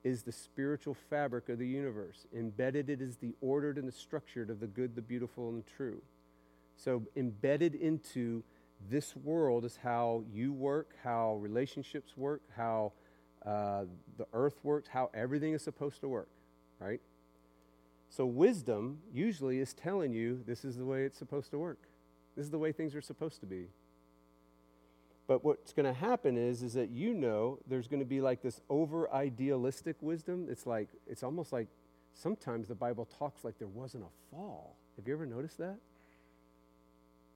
is 0.04 0.24
the 0.24 0.32
spiritual 0.32 0.94
fabric 0.94 1.50
of 1.50 1.60
the 1.60 1.68
universe. 1.68 2.26
Embedded 2.36 2.90
it 2.90 3.02
is 3.02 3.18
the 3.18 3.34
ordered 3.42 3.78
and 3.78 3.88
the 3.88 3.92
structured 3.92 4.50
of 4.50 4.60
the 4.60 4.68
good, 4.68 4.96
the 4.96 5.02
beautiful, 5.02 5.50
and 5.50 5.64
the 5.64 5.70
true. 5.70 6.02
So, 6.78 7.04
embedded 7.16 7.76
into 7.76 8.44
this 8.90 9.16
world 9.16 9.66
is 9.66 9.78
how 9.84 10.24
you 10.32 10.54
work, 10.54 10.96
how 11.04 11.36
relationships 11.36 12.16
work, 12.16 12.42
how 12.56 12.94
uh, 13.46 13.84
the 14.18 14.26
earth 14.34 14.56
works, 14.64 14.88
how 14.88 15.10
everything 15.14 15.54
is 15.54 15.62
supposed 15.62 16.00
to 16.02 16.08
work, 16.08 16.30
right? 16.80 17.02
So, 18.10 18.26
wisdom 18.26 19.00
usually 19.14 19.60
is 19.60 19.74
telling 19.74 20.14
you 20.14 20.42
this 20.48 20.64
is 20.64 20.78
the 20.78 20.86
way 20.86 21.04
it's 21.04 21.18
supposed 21.18 21.52
to 21.52 21.58
work. 21.58 21.80
This 22.36 22.46
is 22.46 22.52
the 22.52 22.58
way 22.58 22.72
things 22.72 22.96
are 22.96 23.02
supposed 23.02 23.42
to 23.42 23.46
be. 23.46 23.68
But 25.30 25.46
what's 25.46 25.74
going 25.74 25.86
to 25.86 25.94
happen 25.94 26.40
is, 26.40 26.64
is 26.64 26.74
that 26.74 26.90
you 26.90 27.14
know 27.14 27.60
there's 27.68 27.88
going 27.88 28.00
to 28.00 28.06
be 28.06 28.20
like 28.20 28.42
this 28.42 28.62
over 28.68 29.14
idealistic 29.14 29.96
wisdom. 30.02 30.48
It's 30.50 30.66
like, 30.66 30.88
it's 31.06 31.22
almost 31.22 31.54
like 31.54 31.68
sometimes 32.16 32.68
the 32.68 32.74
Bible 32.74 33.08
talks 33.20 33.44
like 33.44 33.60
there 33.60 33.68
wasn't 33.68 34.06
a 34.06 34.36
fall. 34.36 34.76
Have 34.96 35.08
you 35.08 35.14
ever 35.14 35.28
noticed 35.28 35.60
that? 35.60 35.78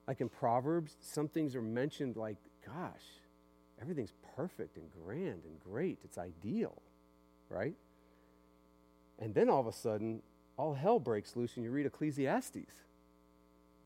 Like 0.08 0.20
in 0.20 0.28
Proverbs, 0.28 0.96
some 1.00 1.28
things 1.28 1.54
are 1.54 1.62
mentioned 1.62 2.16
like, 2.16 2.36
gosh, 2.66 3.04
everything's 3.80 4.12
perfect 4.34 4.76
and 4.76 4.86
grand 5.04 5.44
and 5.44 5.60
great. 5.60 5.98
It's 6.02 6.18
ideal, 6.18 6.82
right? 7.48 7.76
And 9.20 9.32
then 9.36 9.48
all 9.48 9.60
of 9.60 9.68
a 9.68 9.72
sudden, 9.72 10.20
all 10.56 10.74
hell 10.74 10.98
breaks 10.98 11.36
loose 11.36 11.54
and 11.54 11.64
you 11.64 11.70
read 11.70 11.86
Ecclesiastes. 11.86 12.83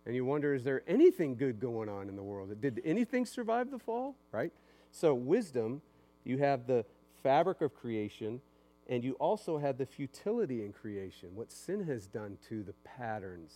And 0.08 0.16
you 0.16 0.24
wonder, 0.24 0.54
is 0.54 0.64
there 0.64 0.82
anything 0.88 1.36
good 1.36 1.60
going 1.60 1.90
on 1.90 2.08
in 2.08 2.16
the 2.16 2.22
world? 2.22 2.58
Did 2.62 2.80
anything 2.82 3.26
survive 3.26 3.70
the 3.70 3.78
fall? 3.78 4.16
Right? 4.32 4.50
So, 4.90 5.12
wisdom, 5.12 5.82
you 6.24 6.38
have 6.38 6.66
the 6.66 6.86
fabric 7.22 7.60
of 7.60 7.74
creation, 7.74 8.40
and 8.88 9.04
you 9.04 9.12
also 9.20 9.58
have 9.58 9.76
the 9.76 9.84
futility 9.84 10.64
in 10.64 10.72
creation, 10.72 11.34
what 11.34 11.52
sin 11.52 11.84
has 11.84 12.06
done 12.06 12.38
to 12.48 12.62
the 12.62 12.72
patterns. 12.84 13.52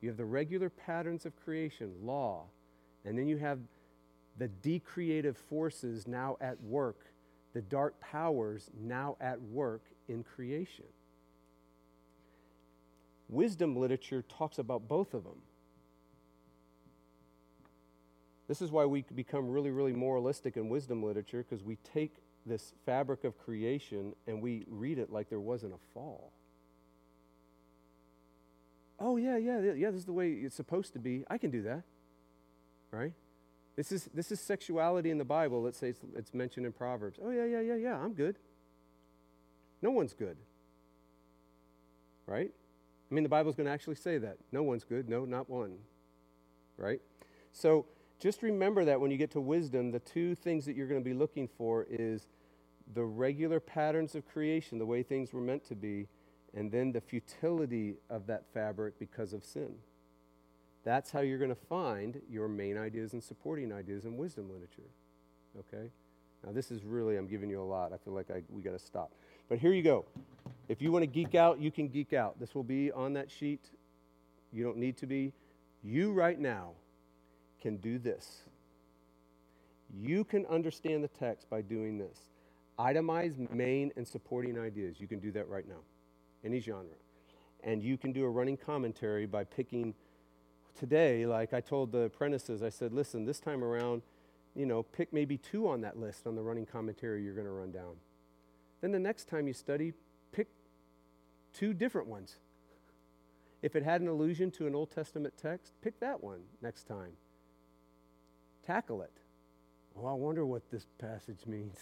You 0.00 0.08
have 0.08 0.16
the 0.16 0.24
regular 0.24 0.70
patterns 0.70 1.26
of 1.26 1.36
creation, 1.36 1.92
law, 2.02 2.44
and 3.04 3.18
then 3.18 3.28
you 3.28 3.36
have 3.36 3.58
the 4.38 4.48
decreative 4.48 5.36
forces 5.36 6.08
now 6.08 6.38
at 6.40 6.58
work, 6.62 6.96
the 7.52 7.60
dark 7.60 8.00
powers 8.00 8.70
now 8.80 9.18
at 9.20 9.38
work 9.42 9.82
in 10.08 10.24
creation. 10.24 10.86
Wisdom 13.28 13.76
literature 13.76 14.22
talks 14.22 14.58
about 14.58 14.88
both 14.88 15.12
of 15.12 15.24
them. 15.24 15.42
This 18.50 18.60
is 18.60 18.72
why 18.72 18.84
we 18.84 19.04
become 19.14 19.48
really, 19.48 19.70
really 19.70 19.92
moralistic 19.92 20.56
in 20.56 20.68
wisdom 20.68 21.04
literature 21.04 21.46
because 21.48 21.62
we 21.62 21.76
take 21.94 22.16
this 22.44 22.74
fabric 22.84 23.22
of 23.22 23.38
creation 23.38 24.12
and 24.26 24.42
we 24.42 24.64
read 24.68 24.98
it 24.98 25.12
like 25.12 25.28
there 25.28 25.38
wasn't 25.38 25.72
a 25.72 25.78
fall. 25.94 26.32
Oh, 28.98 29.18
yeah, 29.18 29.36
yeah, 29.36 29.60
yeah, 29.60 29.92
this 29.92 30.00
is 30.00 30.04
the 30.04 30.12
way 30.12 30.32
it's 30.32 30.56
supposed 30.56 30.94
to 30.94 30.98
be. 30.98 31.22
I 31.30 31.38
can 31.38 31.52
do 31.52 31.62
that. 31.62 31.84
Right? 32.90 33.12
This 33.76 33.92
is, 33.92 34.10
this 34.12 34.32
is 34.32 34.40
sexuality 34.40 35.12
in 35.12 35.18
the 35.18 35.24
Bible. 35.24 35.62
Let's 35.62 35.78
say 35.78 35.90
it's, 35.90 36.00
it's 36.16 36.34
mentioned 36.34 36.66
in 36.66 36.72
Proverbs. 36.72 37.20
Oh, 37.22 37.30
yeah, 37.30 37.44
yeah, 37.44 37.60
yeah, 37.60 37.76
yeah, 37.76 37.98
I'm 37.98 38.14
good. 38.14 38.34
No 39.80 39.92
one's 39.92 40.12
good. 40.12 40.36
Right? 42.26 42.50
I 42.50 43.14
mean, 43.14 43.22
the 43.22 43.30
Bible's 43.30 43.54
going 43.54 43.68
to 43.68 43.72
actually 43.72 43.94
say 43.94 44.18
that. 44.18 44.38
No 44.50 44.64
one's 44.64 44.82
good. 44.82 45.08
No, 45.08 45.24
not 45.24 45.48
one. 45.48 45.76
Right? 46.76 47.00
So, 47.52 47.86
just 48.20 48.42
remember 48.42 48.84
that 48.84 49.00
when 49.00 49.10
you 49.10 49.16
get 49.16 49.30
to 49.32 49.40
wisdom, 49.40 49.90
the 49.90 49.98
two 49.98 50.34
things 50.34 50.66
that 50.66 50.76
you're 50.76 50.86
going 50.86 51.00
to 51.00 51.04
be 51.04 51.14
looking 51.14 51.48
for 51.48 51.86
is 51.88 52.26
the 52.94 53.04
regular 53.04 53.60
patterns 53.60 54.14
of 54.14 54.28
creation, 54.28 54.78
the 54.78 54.86
way 54.86 55.02
things 55.02 55.32
were 55.32 55.40
meant 55.40 55.66
to 55.68 55.74
be, 55.74 56.06
and 56.54 56.70
then 56.70 56.92
the 56.92 57.00
futility 57.00 57.94
of 58.10 58.26
that 58.26 58.44
fabric 58.52 58.98
because 58.98 59.32
of 59.32 59.44
sin. 59.44 59.74
That's 60.84 61.10
how 61.10 61.20
you're 61.20 61.38
going 61.38 61.50
to 61.50 61.66
find 61.68 62.20
your 62.28 62.48
main 62.48 62.76
ideas 62.76 63.12
and 63.12 63.22
supporting 63.22 63.72
ideas 63.72 64.04
in 64.04 64.16
wisdom 64.16 64.48
literature. 64.50 64.90
Okay? 65.58 65.90
Now, 66.44 66.52
this 66.52 66.70
is 66.70 66.84
really, 66.84 67.16
I'm 67.16 67.26
giving 67.26 67.50
you 67.50 67.60
a 67.60 67.64
lot. 67.64 67.92
I 67.92 67.98
feel 67.98 68.14
like 68.14 68.30
I, 68.30 68.42
we 68.50 68.62
got 68.62 68.72
to 68.72 68.78
stop. 68.78 69.12
But 69.48 69.58
here 69.58 69.72
you 69.72 69.82
go. 69.82 70.04
If 70.68 70.80
you 70.80 70.92
want 70.92 71.02
to 71.02 71.06
geek 71.06 71.34
out, 71.34 71.60
you 71.60 71.70
can 71.70 71.88
geek 71.88 72.12
out. 72.12 72.38
This 72.38 72.54
will 72.54 72.64
be 72.64 72.92
on 72.92 73.12
that 73.14 73.30
sheet. 73.30 73.60
You 74.52 74.64
don't 74.64 74.78
need 74.78 74.96
to 74.98 75.06
be. 75.06 75.32
You, 75.82 76.12
right 76.12 76.38
now, 76.38 76.72
can 77.60 77.76
do 77.76 77.98
this. 77.98 78.42
You 79.92 80.24
can 80.24 80.46
understand 80.46 81.02
the 81.02 81.08
text 81.08 81.50
by 81.50 81.62
doing 81.62 81.98
this. 81.98 82.18
Itemize 82.78 83.50
main 83.50 83.92
and 83.96 84.06
supporting 84.06 84.58
ideas. 84.58 85.00
You 85.00 85.06
can 85.06 85.18
do 85.18 85.30
that 85.32 85.48
right 85.48 85.68
now, 85.68 85.80
any 86.44 86.60
genre. 86.60 86.94
And 87.62 87.82
you 87.82 87.98
can 87.98 88.12
do 88.12 88.24
a 88.24 88.30
running 88.30 88.56
commentary 88.56 89.26
by 89.26 89.44
picking 89.44 89.94
today, 90.78 91.26
like 91.26 91.52
I 91.52 91.60
told 91.60 91.92
the 91.92 92.02
apprentices, 92.02 92.62
I 92.62 92.70
said, 92.70 92.92
listen, 92.92 93.26
this 93.26 93.38
time 93.38 93.62
around, 93.62 94.02
you 94.54 94.64
know, 94.64 94.82
pick 94.82 95.12
maybe 95.12 95.36
two 95.36 95.68
on 95.68 95.82
that 95.82 95.98
list 95.98 96.26
on 96.26 96.36
the 96.36 96.42
running 96.42 96.64
commentary 96.64 97.22
you're 97.22 97.34
going 97.34 97.46
to 97.46 97.52
run 97.52 97.70
down. 97.70 97.96
Then 98.80 98.92
the 98.92 98.98
next 98.98 99.28
time 99.28 99.46
you 99.46 99.52
study, 99.52 99.92
pick 100.32 100.48
two 101.52 101.74
different 101.74 102.06
ones. 102.06 102.36
If 103.60 103.76
it 103.76 103.82
had 103.82 104.00
an 104.00 104.08
allusion 104.08 104.50
to 104.52 104.66
an 104.66 104.74
Old 104.74 104.90
Testament 104.90 105.34
text, 105.36 105.74
pick 105.82 106.00
that 106.00 106.22
one 106.22 106.40
next 106.62 106.84
time 106.84 107.12
tackle 108.70 109.02
it. 109.02 109.10
Oh, 109.96 110.06
I 110.06 110.12
wonder 110.12 110.46
what 110.46 110.70
this 110.70 110.86
passage 110.98 111.46
means. 111.46 111.76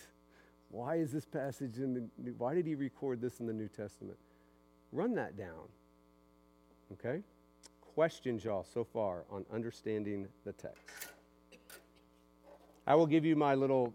Why 0.71 0.97
is 0.97 1.13
this 1.13 1.27
passage 1.27 1.79
in 1.79 1.95
the 1.95 2.31
why 2.39 2.55
did 2.55 2.67
he 2.67 2.75
record 2.75 3.21
this 3.21 3.41
in 3.41 3.47
the 3.47 3.53
New 3.53 3.69
Testament? 3.69 4.19
Run 4.93 5.15
that 5.15 5.37
down. 5.37 5.69
Okay? 6.93 7.21
Questions, 7.95 8.45
y'all, 8.45 8.65
so 8.73 8.85
far 8.85 9.25
on 9.31 9.45
understanding 9.53 10.29
the 10.45 10.53
text. 10.53 10.79
I 12.87 12.95
will 12.95 13.07
give 13.07 13.25
you 13.25 13.37
my 13.37 13.55
little 13.55 13.93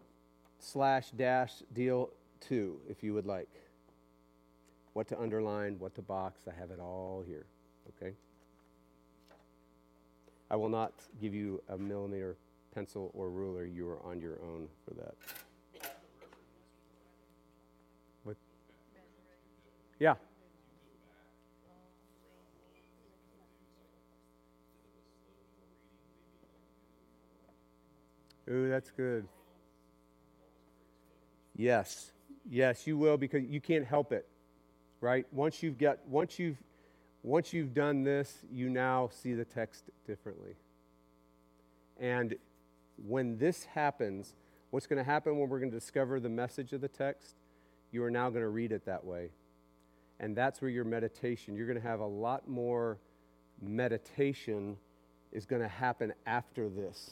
slash 0.60 1.10
dash 1.12 1.54
deal 1.74 2.12
too, 2.40 2.80
if 2.88 3.04
you 3.04 3.14
would 3.16 3.26
like. 3.26 3.50
What 4.94 5.08
to 5.08 5.20
underline, 5.20 5.78
what 5.80 5.96
to 5.96 6.04
box, 6.04 6.42
I 6.48 6.60
have 6.60 6.70
it 6.70 6.80
all 6.80 7.24
here. 7.26 7.46
Okay? 7.90 8.14
I 10.52 10.56
will 10.56 10.70
not 10.70 10.94
give 11.20 11.34
you 11.34 11.60
a 11.70 11.78
millimeter 11.78 12.36
pencil 12.74 13.12
or 13.14 13.30
ruler, 13.30 13.66
you 13.66 13.88
are 13.88 14.02
on 14.04 14.20
your 14.20 14.40
own 14.42 14.68
for 14.86 14.94
that. 14.96 15.16
What? 18.24 18.38
Yeah. 20.00 20.16
Ooh, 28.50 28.70
that's 28.70 28.92
good. 28.92 29.26
Yes. 31.56 32.12
Yes, 32.50 32.86
you 32.86 32.98
will 32.98 33.18
because 33.18 33.44
you 33.44 33.62
can't 33.62 33.86
help 33.86 34.12
it. 34.12 34.28
Right? 35.00 35.26
Once 35.32 35.62
you've 35.62 35.78
got 35.78 36.00
once 36.08 36.40
you've 36.40 36.58
once 37.24 37.54
you've 37.54 37.74
done 37.74 38.04
this, 38.04 38.40
you 38.52 38.70
now 38.70 39.10
see 39.12 39.34
the 39.34 39.46
text 39.46 39.90
differently. 40.06 40.56
And 42.00 42.36
when 43.08 43.38
this 43.38 43.66
happens, 43.66 44.36
what's 44.70 44.88
going 44.88 44.98
to 44.98 45.04
happen 45.04 45.38
when 45.38 45.50
we're 45.50 45.60
going 45.60 45.72
to 45.72 45.80
discover 45.80 46.20
the 46.20 46.30
message 46.30 46.74
of 46.74 46.82
the 46.82 46.88
text? 46.88 47.36
You 47.92 48.04
are 48.04 48.12
now 48.12 48.30
going 48.30 48.42
to 48.42 48.50
read 48.50 48.72
it 48.72 48.86
that 48.86 49.06
way. 49.06 49.30
And 50.20 50.36
that's 50.36 50.62
where 50.62 50.72
your 50.72 50.86
meditation, 50.86 51.56
you're 51.56 51.68
going 51.68 51.80
to 51.80 51.88
have 51.88 52.00
a 52.00 52.06
lot 52.06 52.48
more 52.48 52.98
meditation 53.62 54.78
is 55.32 55.46
going 55.46 55.62
to 55.62 55.68
happen 55.68 56.14
after 56.26 56.70
this. 56.70 57.12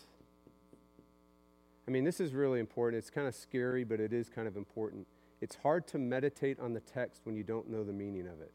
I 1.87 1.91
mean, 1.91 2.03
this 2.03 2.19
is 2.19 2.33
really 2.33 2.59
important. 2.59 2.99
It's 2.99 3.09
kind 3.09 3.27
of 3.27 3.35
scary, 3.35 3.83
but 3.83 3.99
it 3.99 4.13
is 4.13 4.29
kind 4.29 4.47
of 4.47 4.55
important. 4.55 5.07
It's 5.41 5.55
hard 5.55 5.87
to 5.87 5.97
meditate 5.97 6.59
on 6.59 6.73
the 6.73 6.79
text 6.79 7.21
when 7.25 7.35
you 7.35 7.43
don't 7.43 7.69
know 7.69 7.83
the 7.83 7.93
meaning 7.93 8.27
of 8.27 8.39
it, 8.41 8.51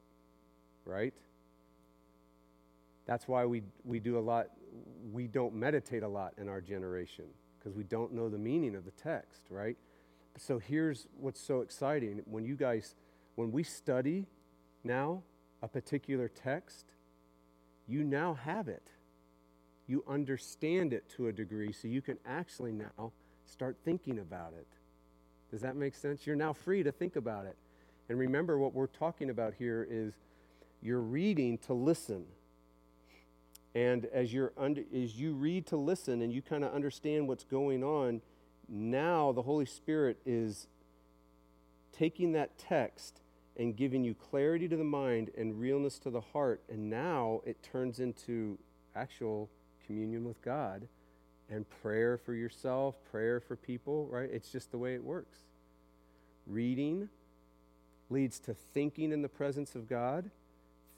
right? 0.85 1.13
That's 3.07 3.29
why 3.29 3.47
we, 3.47 3.63
we 3.85 4.01
do 4.01 4.19
a 4.19 4.21
lot, 4.21 4.49
we 5.13 5.27
don't 5.27 5.55
meditate 5.55 6.03
a 6.03 6.09
lot 6.09 6.35
in 6.39 6.49
our 6.49 6.61
generation 6.61 7.27
because 7.59 7.77
we 7.77 7.85
don't 7.85 8.13
know 8.13 8.29
the 8.29 8.39
meaning 8.39 8.75
of 8.75 8.85
the 8.85 8.91
text, 8.93 9.43
right? 9.51 9.77
So 10.39 10.59
here's 10.59 11.07
what's 11.19 11.41
so 11.41 11.61
exciting. 11.61 12.23
When 12.27 12.45
you 12.45 12.57
guys, 12.57 12.95
when 13.37 13.53
we 13.53 13.63
study 13.63 14.27
now 14.85 15.23
a 15.63 15.69
particular 15.69 16.29
text, 16.29 16.87
you 17.89 18.05
now 18.05 18.35
have 18.35 18.69
it. 18.69 18.83
You 19.87 20.05
understand 20.09 20.93
it 20.93 21.09
to 21.17 21.29
a 21.29 21.33
degree, 21.33 21.73
so 21.73 21.89
you 21.89 22.03
can 22.03 22.19
actually 22.27 22.73
now 22.73 23.13
start 23.47 23.77
thinking 23.85 24.19
about 24.19 24.53
it. 24.59 24.67
Does 25.51 25.61
that 25.61 25.77
make 25.77 25.95
sense? 25.95 26.27
You're 26.27 26.37
now 26.37 26.53
free 26.53 26.83
to 26.83 26.91
think 26.91 27.17
about 27.17 27.47
it. 27.47 27.57
And 28.09 28.19
remember, 28.19 28.59
what 28.59 28.75
we're 28.75 28.87
talking 28.89 29.31
about 29.31 29.55
here 29.59 29.87
is 29.89 30.15
you're 30.83 31.01
reading 31.01 31.59
to 31.59 31.73
listen. 31.73 32.25
And 33.77 34.07
as, 34.07 34.33
you're 34.33 34.55
under, 34.57 34.83
as 34.95 35.21
you 35.21 35.35
read 35.35 35.67
to 35.67 35.77
listen 35.77 36.23
and 36.23 36.33
you 36.33 36.41
kind 36.41 36.65
of 36.65 36.73
understand 36.73 37.29
what's 37.29 37.45
going 37.45 37.85
on, 37.85 38.23
now 38.71 39.33
the 39.33 39.43
Holy 39.43 39.67
Spirit 39.67 40.17
is 40.25 40.67
taking 41.93 42.33
that 42.33 42.57
text 42.57 43.21
and 43.55 43.77
giving 43.77 44.03
you 44.03 44.15
clarity 44.15 44.67
to 44.67 44.79
the 44.79 44.85
mind 44.85 45.31
and 45.37 45.61
realness 45.61 45.99
to 45.99 46.11
the 46.11 46.23
heart. 46.23 46.63
And 46.71 46.89
now 46.89 47.43
it 47.45 47.63
turns 47.63 48.01
into 48.01 48.57
actual 48.95 49.51
communion 49.87 50.25
with 50.25 50.41
God 50.41 50.89
and 51.51 51.67
prayer 51.83 52.17
for 52.17 52.33
yourself, 52.33 52.97
prayer 53.11 53.41
for 53.41 53.57
people, 53.57 54.09
right? 54.11 54.31
It's 54.33 54.51
just 54.51 54.71
the 54.71 54.79
way 54.79 54.95
it 54.95 55.05
works. 55.05 55.41
Reading 56.47 57.11
leads 58.09 58.39
to 58.39 58.55
thinking 58.55 59.13
in 59.13 59.21
the 59.21 59.29
presence 59.29 59.75
of 59.75 59.87
God 59.87 60.31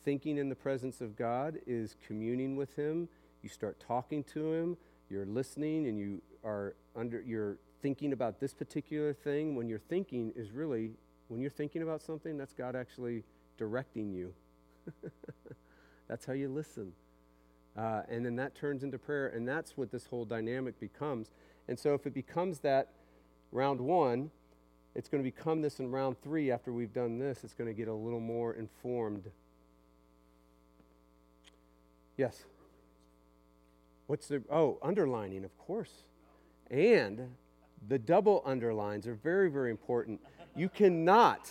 thinking 0.09 0.39
in 0.39 0.49
the 0.49 0.55
presence 0.55 1.03
of 1.03 1.15
God 1.17 1.59
is 1.67 1.95
communing 2.07 2.57
with 2.57 2.75
Him. 2.77 3.11
You 3.43 3.51
start 3.51 3.79
talking 3.79 4.25
to 4.33 4.55
Him, 4.55 4.79
you're 5.11 5.27
listening, 5.27 5.87
and 5.87 5.99
you 5.99 6.23
are 6.43 6.77
under, 6.97 7.21
you're 7.21 7.59
thinking 7.83 8.15
about 8.15 8.41
this 8.41 8.55
particular 8.55 9.13
thing. 9.13 9.55
When 9.55 9.69
you're 9.69 9.79
thinking, 9.79 10.33
is 10.35 10.51
really, 10.51 10.93
when 11.29 11.43
you're 11.43 11.51
thinking 11.51 11.83
about 11.83 12.01
something, 12.01 12.39
that's 12.39 12.55
God 12.55 12.75
actually 12.75 13.23
directing 13.59 14.11
you. 14.11 14.33
that's 16.09 16.25
how 16.25 16.33
you 16.33 16.49
listen. 16.49 16.95
Uh, 17.77 18.01
and 18.09 18.25
then 18.25 18.35
that 18.37 18.55
turns 18.55 18.85
into 18.85 18.97
prayer, 18.97 19.27
and 19.27 19.47
that's 19.47 19.77
what 19.77 19.93
this 19.93 20.07
whole 20.07 20.25
dynamic 20.25 20.81
becomes. 20.81 21.33
And 21.69 21.79
so 21.79 21.93
if 21.93 22.07
it 22.07 22.15
becomes 22.15 22.61
that 22.61 22.93
round 23.53 23.79
one, 23.79 24.31
it's 24.95 25.11
going 25.11 25.23
to 25.23 25.31
become 25.31 25.61
this 25.61 25.81
in 25.81 25.91
round 25.91 26.17
three 26.23 26.51
after 26.51 26.73
we've 26.73 26.95
done 26.95 27.19
this. 27.19 27.45
It's 27.45 27.53
going 27.53 27.69
to 27.69 27.75
get 27.75 27.89
a 27.89 27.95
little 27.95 28.21
more 28.21 28.55
informed 28.55 29.31
Yes. 32.19 32.45
What's 34.09 34.29
the, 34.29 34.43
oh, 34.51 34.79
underlining, 34.83 35.45
of 35.45 35.57
course. 35.57 36.03
And 36.71 37.35
the 37.87 37.99
double 37.99 38.43
underlines 38.45 39.07
are 39.07 39.15
very, 39.15 39.49
very 39.49 39.71
important. 39.71 40.21
You 40.55 40.69
cannot, 40.69 41.49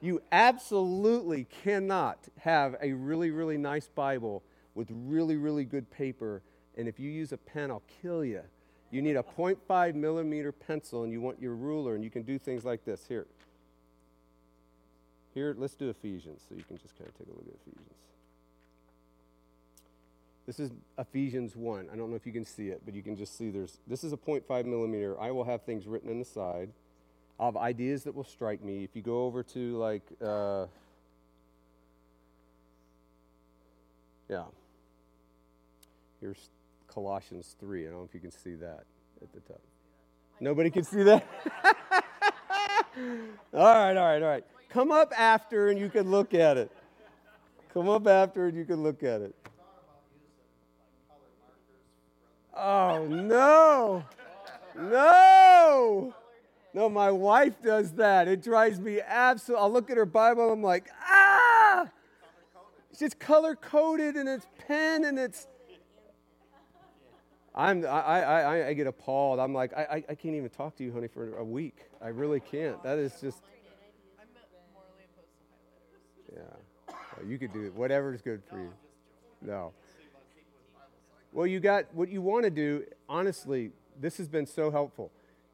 you 0.00 0.22
absolutely 0.30 1.46
cannot 1.64 2.18
have 2.40 2.76
a 2.82 2.92
really, 2.92 3.30
really 3.30 3.56
nice 3.56 3.88
Bible 3.88 4.42
with 4.74 4.88
really, 4.90 5.36
really 5.36 5.64
good 5.64 5.90
paper. 5.90 6.42
And 6.76 6.86
if 6.86 7.00
you 7.00 7.10
use 7.10 7.32
a 7.32 7.38
pen, 7.38 7.70
I'll 7.70 7.82
kill 8.02 8.24
you. 8.24 8.42
You 8.90 9.02
need 9.02 9.16
a 9.16 9.22
0.5 9.22 9.94
millimeter 9.94 10.52
pencil 10.52 11.02
and 11.02 11.12
you 11.12 11.20
want 11.20 11.40
your 11.40 11.54
ruler, 11.54 11.94
and 11.94 12.04
you 12.04 12.10
can 12.10 12.22
do 12.22 12.38
things 12.38 12.64
like 12.64 12.84
this. 12.84 13.06
Here. 13.08 13.26
Here, 15.32 15.54
let's 15.56 15.74
do 15.74 15.88
Ephesians 15.88 16.42
so 16.48 16.54
you 16.54 16.62
can 16.62 16.78
just 16.78 16.96
kind 16.96 17.08
of 17.08 17.16
take 17.16 17.26
a 17.26 17.30
look 17.30 17.46
at 17.48 17.54
Ephesians. 17.66 18.13
This 20.46 20.60
is 20.60 20.70
Ephesians 20.98 21.56
1. 21.56 21.88
I 21.90 21.96
don't 21.96 22.10
know 22.10 22.16
if 22.16 22.26
you 22.26 22.32
can 22.32 22.44
see 22.44 22.68
it, 22.68 22.82
but 22.84 22.94
you 22.94 23.02
can 23.02 23.16
just 23.16 23.38
see 23.38 23.50
there's, 23.50 23.78
this 23.86 24.04
is 24.04 24.12
a 24.12 24.16
0.5 24.16 24.66
millimeter. 24.66 25.18
I 25.18 25.30
will 25.30 25.44
have 25.44 25.62
things 25.62 25.86
written 25.86 26.10
in 26.10 26.18
the 26.18 26.24
side. 26.24 26.70
I'll 27.40 27.46
have 27.46 27.56
ideas 27.56 28.04
that 28.04 28.14
will 28.14 28.24
strike 28.24 28.62
me. 28.62 28.84
If 28.84 28.94
you 28.94 29.02
go 29.02 29.24
over 29.24 29.42
to 29.42 29.76
like, 29.78 30.02
uh, 30.22 30.66
yeah, 34.28 34.44
here's 36.20 36.50
Colossians 36.88 37.56
3. 37.58 37.86
I 37.86 37.90
don't 37.90 37.98
know 38.00 38.04
if 38.04 38.14
you 38.14 38.20
can 38.20 38.30
see 38.30 38.54
that 38.56 38.84
at 39.22 39.32
the 39.32 39.40
top. 39.40 39.60
Nobody 40.40 40.68
can 40.68 40.84
see 40.84 41.02
that? 41.04 41.26
all 43.54 43.64
right, 43.64 43.96
all 43.96 44.06
right, 44.06 44.22
all 44.22 44.28
right. 44.28 44.44
Come 44.68 44.92
up 44.92 45.12
after 45.18 45.70
and 45.70 45.78
you 45.78 45.88
can 45.88 46.10
look 46.10 46.34
at 46.34 46.58
it. 46.58 46.70
Come 47.72 47.88
up 47.88 48.06
after 48.06 48.46
and 48.46 48.56
you 48.56 48.64
can 48.64 48.82
look 48.82 49.02
at 49.02 49.22
it. 49.22 49.34
Oh, 52.56 53.06
no. 53.06 54.04
No. 54.76 56.14
No, 56.72 56.88
my 56.88 57.10
wife 57.10 57.54
does 57.62 57.92
that. 57.92 58.26
It 58.26 58.42
drives 58.42 58.80
me 58.80 59.00
absolutely. 59.00 59.62
I'll 59.62 59.72
look 59.72 59.90
at 59.90 59.96
her 59.96 60.06
Bible 60.06 60.50
I'm 60.50 60.62
like, 60.62 60.90
ah! 61.06 61.88
It's 62.90 63.00
just 63.00 63.18
color 63.18 63.56
coded 63.56 64.16
and 64.16 64.28
it's 64.28 64.46
pen 64.66 65.04
and 65.04 65.18
it's. 65.18 65.46
I'm, 67.56 67.84
I, 67.86 68.22
I, 68.22 68.68
I 68.68 68.72
get 68.72 68.88
appalled. 68.88 69.38
I'm 69.38 69.54
like, 69.54 69.72
I, 69.74 70.02
I 70.08 70.14
can't 70.14 70.34
even 70.34 70.48
talk 70.48 70.76
to 70.76 70.84
you, 70.84 70.92
honey, 70.92 71.06
for 71.06 71.36
a 71.36 71.44
week. 71.44 71.84
I 72.02 72.08
really 72.08 72.40
can't. 72.40 72.82
That 72.82 72.98
is 72.98 73.20
just. 73.20 73.42
Yeah. 76.32 76.40
You 77.24 77.38
could 77.38 77.52
do 77.52 77.64
it. 77.64 77.74
Whatever's 77.74 78.22
good 78.22 78.42
for 78.48 78.58
you. 78.58 78.72
No. 79.40 79.72
Well, 81.34 81.48
you 81.48 81.58
got 81.58 81.92
what 81.92 82.10
you 82.10 82.22
want 82.22 82.44
to 82.44 82.50
do, 82.50 82.84
honestly, 83.08 83.72
this 84.00 84.18
has 84.18 84.28
been 84.28 84.46
so 84.46 84.70
helpful. 84.70 85.10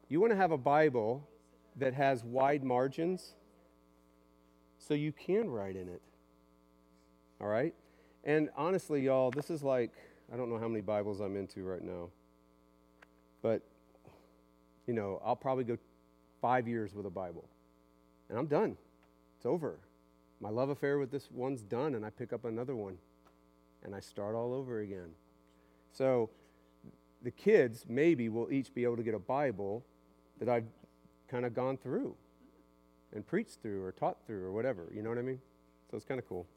You 0.09 0.21
want 0.21 0.31
to 0.31 0.37
have 0.37 0.51
a 0.51 0.57
Bible 0.57 1.27
that 1.75 1.95
has 1.95 2.23
wide 2.23 2.63
margins 2.63 3.33
so 4.77 4.93
you 4.93 5.11
can 5.11 5.49
write 5.49 5.75
in 5.75 5.89
it. 5.89 6.03
All 7.41 7.47
right? 7.47 7.73
And 8.23 8.49
honestly, 8.55 9.01
y'all, 9.01 9.31
this 9.31 9.49
is 9.49 9.63
like, 9.63 9.89
I 10.31 10.37
don't 10.37 10.51
know 10.51 10.59
how 10.59 10.67
many 10.67 10.81
Bibles 10.81 11.19
I'm 11.19 11.35
into 11.35 11.63
right 11.63 11.81
now. 11.81 12.09
But, 13.41 13.63
you 14.85 14.93
know, 14.93 15.19
I'll 15.25 15.35
probably 15.35 15.63
go 15.63 15.79
five 16.41 16.67
years 16.67 16.93
with 16.93 17.07
a 17.07 17.09
Bible. 17.09 17.45
And 18.29 18.37
I'm 18.37 18.45
done. 18.45 18.77
It's 19.37 19.47
over. 19.47 19.79
My 20.39 20.49
love 20.49 20.69
affair 20.69 20.99
with 20.99 21.09
this 21.09 21.31
one's 21.31 21.63
done, 21.63 21.95
and 21.95 22.05
I 22.05 22.11
pick 22.11 22.33
up 22.33 22.45
another 22.45 22.75
one. 22.75 22.99
And 23.83 23.95
I 23.95 23.99
start 23.99 24.35
all 24.35 24.53
over 24.53 24.81
again. 24.81 25.09
So 25.93 26.29
the 27.21 27.31
kids 27.31 27.85
maybe 27.87 28.29
will 28.29 28.51
each 28.51 28.73
be 28.73 28.83
able 28.83 28.97
to 28.97 29.03
get 29.03 29.13
a 29.13 29.19
Bible 29.19 29.83
that 30.39 30.49
I've 30.49 30.65
kind 31.29 31.45
of 31.45 31.53
gone 31.53 31.77
through 31.77 32.15
and 33.13 33.25
preached 33.25 33.59
through 33.61 33.83
or 33.83 33.91
taught 33.91 34.17
through 34.25 34.43
or 34.43 34.51
whatever. 34.51 34.87
You 34.93 35.01
know 35.01 35.09
what 35.09 35.17
I 35.17 35.23
mean? 35.23 35.39
So 35.89 35.97
it's 35.97 36.05
kind 36.05 36.19
of 36.19 36.27
cool. 36.27 36.47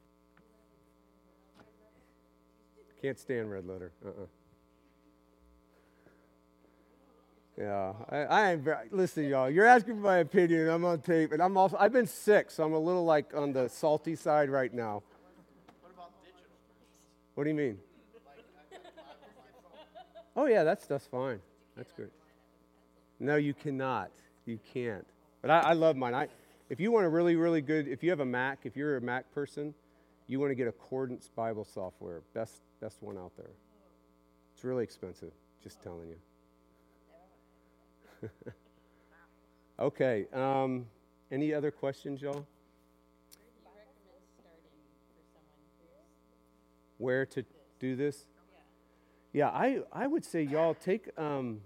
Can't 3.02 3.18
stand 3.18 3.50
red 3.50 3.66
letter. 3.66 3.92
Uh-uh. 4.04 4.26
Yeah, 7.58 7.92
I, 8.10 8.16
I 8.16 8.50
am. 8.50 8.62
Very, 8.62 8.88
listen, 8.90 9.24
y'all. 9.28 9.48
You're 9.48 9.66
asking 9.66 9.96
for 9.96 10.00
my 10.00 10.18
opinion. 10.18 10.68
I'm 10.68 10.84
on 10.84 11.00
tape, 11.00 11.30
and 11.30 11.40
I'm 11.40 11.56
also. 11.56 11.76
I've 11.78 11.92
been 11.92 12.06
sick, 12.06 12.50
so 12.50 12.64
I'm 12.64 12.72
a 12.72 12.78
little 12.78 13.04
like 13.04 13.32
on 13.34 13.52
the 13.52 13.68
salty 13.68 14.16
side 14.16 14.50
right 14.50 14.72
now. 14.72 15.02
What 15.82 15.92
about 15.94 16.10
digital? 16.20 16.50
What 17.34 17.44
do 17.44 17.50
you 17.50 17.54
mean? 17.54 17.78
Oh, 20.36 20.46
yeah, 20.46 20.64
that 20.64 20.82
stuff's 20.82 21.06
fine. 21.06 21.40
That's 21.76 21.92
good. 21.92 22.10
No, 23.20 23.36
you 23.36 23.54
cannot. 23.54 24.10
You 24.46 24.58
can't. 24.72 25.06
But 25.42 25.50
I, 25.50 25.60
I 25.60 25.72
love 25.74 25.96
mine. 25.96 26.14
I, 26.14 26.28
if 26.68 26.80
you 26.80 26.90
want 26.90 27.06
a 27.06 27.08
really, 27.08 27.36
really 27.36 27.60
good, 27.60 27.86
if 27.86 28.02
you 28.02 28.10
have 28.10 28.20
a 28.20 28.24
Mac, 28.24 28.60
if 28.64 28.76
you're 28.76 28.96
a 28.96 29.00
Mac 29.00 29.32
person, 29.32 29.74
you 30.26 30.40
want 30.40 30.50
to 30.50 30.54
get 30.54 30.66
Accordance 30.66 31.28
Bible 31.34 31.64
software. 31.64 32.22
Best, 32.32 32.60
best 32.80 33.02
one 33.02 33.16
out 33.16 33.32
there. 33.36 33.50
It's 34.54 34.64
really 34.64 34.84
expensive, 34.84 35.32
just 35.62 35.82
telling 35.82 36.08
you. 38.22 38.30
okay. 39.78 40.26
Um, 40.32 40.86
any 41.30 41.52
other 41.52 41.70
questions, 41.70 42.22
y'all? 42.22 42.46
Where 46.98 47.26
to 47.26 47.44
do 47.80 47.96
this? 47.96 48.26
Yeah, 49.34 49.48
I, 49.48 49.80
I 49.92 50.06
would 50.06 50.24
say, 50.24 50.42
y'all, 50.42 50.74
take, 50.74 51.08
um, 51.18 51.60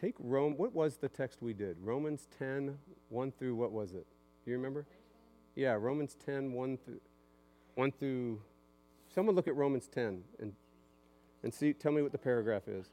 take 0.00 0.14
Rome. 0.20 0.54
What 0.56 0.72
was 0.72 0.96
the 0.96 1.08
text 1.08 1.42
we 1.42 1.52
did? 1.52 1.76
Romans 1.82 2.28
10, 2.38 2.78
1 3.08 3.32
through 3.32 3.56
what 3.56 3.72
was 3.72 3.94
it? 3.94 4.06
Do 4.44 4.52
you 4.52 4.56
remember? 4.56 4.86
Yeah, 5.56 5.72
Romans 5.72 6.16
10, 6.24 6.52
1 6.52 6.78
through, 6.78 7.00
1 7.74 7.92
through. 7.98 8.40
Someone 9.12 9.34
look 9.34 9.48
at 9.48 9.56
Romans 9.56 9.88
10 9.88 10.22
and, 10.38 10.52
and 11.42 11.52
see, 11.52 11.72
tell 11.72 11.90
me 11.90 12.00
what 12.00 12.12
the 12.12 12.18
paragraph 12.18 12.68
is. 12.68 12.86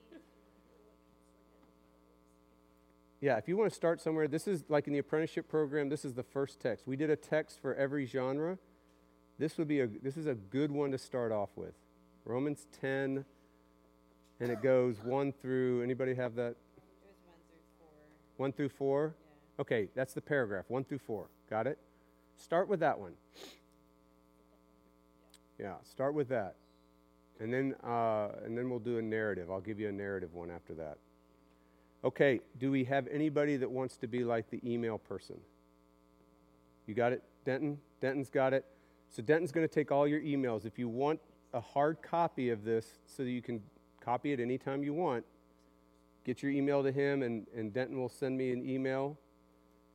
Yeah, 3.21 3.37
if 3.37 3.47
you 3.47 3.55
want 3.55 3.69
to 3.69 3.75
start 3.75 4.01
somewhere, 4.01 4.27
this 4.27 4.47
is 4.47 4.63
like 4.67 4.87
in 4.87 4.93
the 4.93 4.99
apprenticeship 4.99 5.47
program, 5.47 5.89
this 5.89 6.05
is 6.05 6.15
the 6.15 6.23
first 6.23 6.59
text. 6.59 6.87
We 6.87 6.95
did 6.95 7.11
a 7.11 7.15
text 7.15 7.61
for 7.61 7.75
every 7.75 8.07
genre. 8.07 8.57
This 9.37 9.59
would 9.59 9.67
be 9.67 9.81
a 9.81 9.87
this 9.87 10.17
is 10.17 10.27
a 10.27 10.35
good 10.35 10.71
one 10.71 10.91
to 10.91 10.97
start 10.97 11.31
off 11.31 11.49
with. 11.55 11.73
Romans 12.25 12.67
10 12.81 13.25
and 14.39 14.49
it 14.49 14.61
goes 14.61 14.97
one 15.03 15.31
through, 15.31 15.81
anybody 15.81 16.13
have 16.13 16.35
that? 16.35 16.51
It 16.51 16.57
was 17.03 17.17
one 17.25 17.41
through 17.47 17.59
four. 17.79 17.87
One 18.37 18.51
through 18.51 18.69
four? 18.69 19.15
Yeah. 19.57 19.61
Okay, 19.61 19.89
that's 19.95 20.13
the 20.13 20.21
paragraph, 20.21 20.65
one 20.67 20.83
through 20.83 20.99
four. 20.99 21.27
Got 21.49 21.67
it? 21.67 21.77
Start 22.37 22.67
with 22.67 22.81
that 22.81 22.99
one. 22.99 23.13
Yeah, 25.59 25.75
start 25.83 26.13
with 26.13 26.27
that. 26.29 26.55
And 27.39 27.53
then, 27.53 27.75
uh, 27.83 28.29
and 28.43 28.57
then 28.57 28.69
we'll 28.69 28.79
do 28.79 28.97
a 28.97 29.01
narrative. 29.01 29.49
I'll 29.51 29.61
give 29.61 29.79
you 29.79 29.89
a 29.89 29.91
narrative 29.91 30.33
one 30.33 30.51
after 30.51 30.73
that. 30.75 30.97
Okay, 32.03 32.39
do 32.59 32.71
we 32.71 32.83
have 32.83 33.07
anybody 33.07 33.57
that 33.57 33.69
wants 33.69 33.97
to 33.97 34.07
be 34.07 34.23
like 34.23 34.49
the 34.49 34.59
email 34.63 34.97
person? 34.97 35.37
You 36.85 36.93
got 36.93 37.13
it, 37.13 37.23
Denton? 37.45 37.79
Denton's 37.99 38.29
got 38.29 38.53
it. 38.53 38.65
So 39.09 39.23
Denton's 39.23 39.51
going 39.51 39.67
to 39.67 39.73
take 39.73 39.91
all 39.91 40.07
your 40.07 40.21
emails. 40.21 40.65
If 40.65 40.77
you 40.77 40.87
want 40.87 41.19
a 41.53 41.59
hard 41.59 42.01
copy 42.01 42.49
of 42.49 42.63
this 42.63 42.85
so 43.05 43.23
that 43.23 43.29
you 43.29 43.41
can 43.41 43.61
Copy 44.05 44.31
it 44.31 44.39
anytime 44.39 44.83
you 44.83 44.93
want. 44.93 45.25
Get 46.23 46.41
your 46.41 46.51
email 46.51 46.83
to 46.83 46.91
him, 46.91 47.23
and, 47.23 47.47
and 47.55 47.73
Denton 47.73 47.99
will 47.99 48.09
send 48.09 48.37
me 48.37 48.51
an 48.51 48.67
email, 48.67 49.17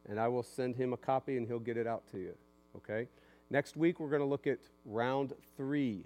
and 0.08 0.18
I 0.18 0.28
will 0.28 0.42
send 0.42 0.76
him 0.76 0.92
a 0.92 0.96
copy, 0.96 1.36
and 1.36 1.46
he'll 1.46 1.58
get 1.60 1.76
it 1.76 1.86
out 1.86 2.02
to 2.10 2.18
you. 2.18 2.34
Okay? 2.76 3.08
Next 3.50 3.76
week, 3.76 4.00
we're 4.00 4.10
going 4.10 4.22
to 4.22 4.28
look 4.28 4.46
at 4.46 4.58
round 4.84 5.32
three 5.56 6.04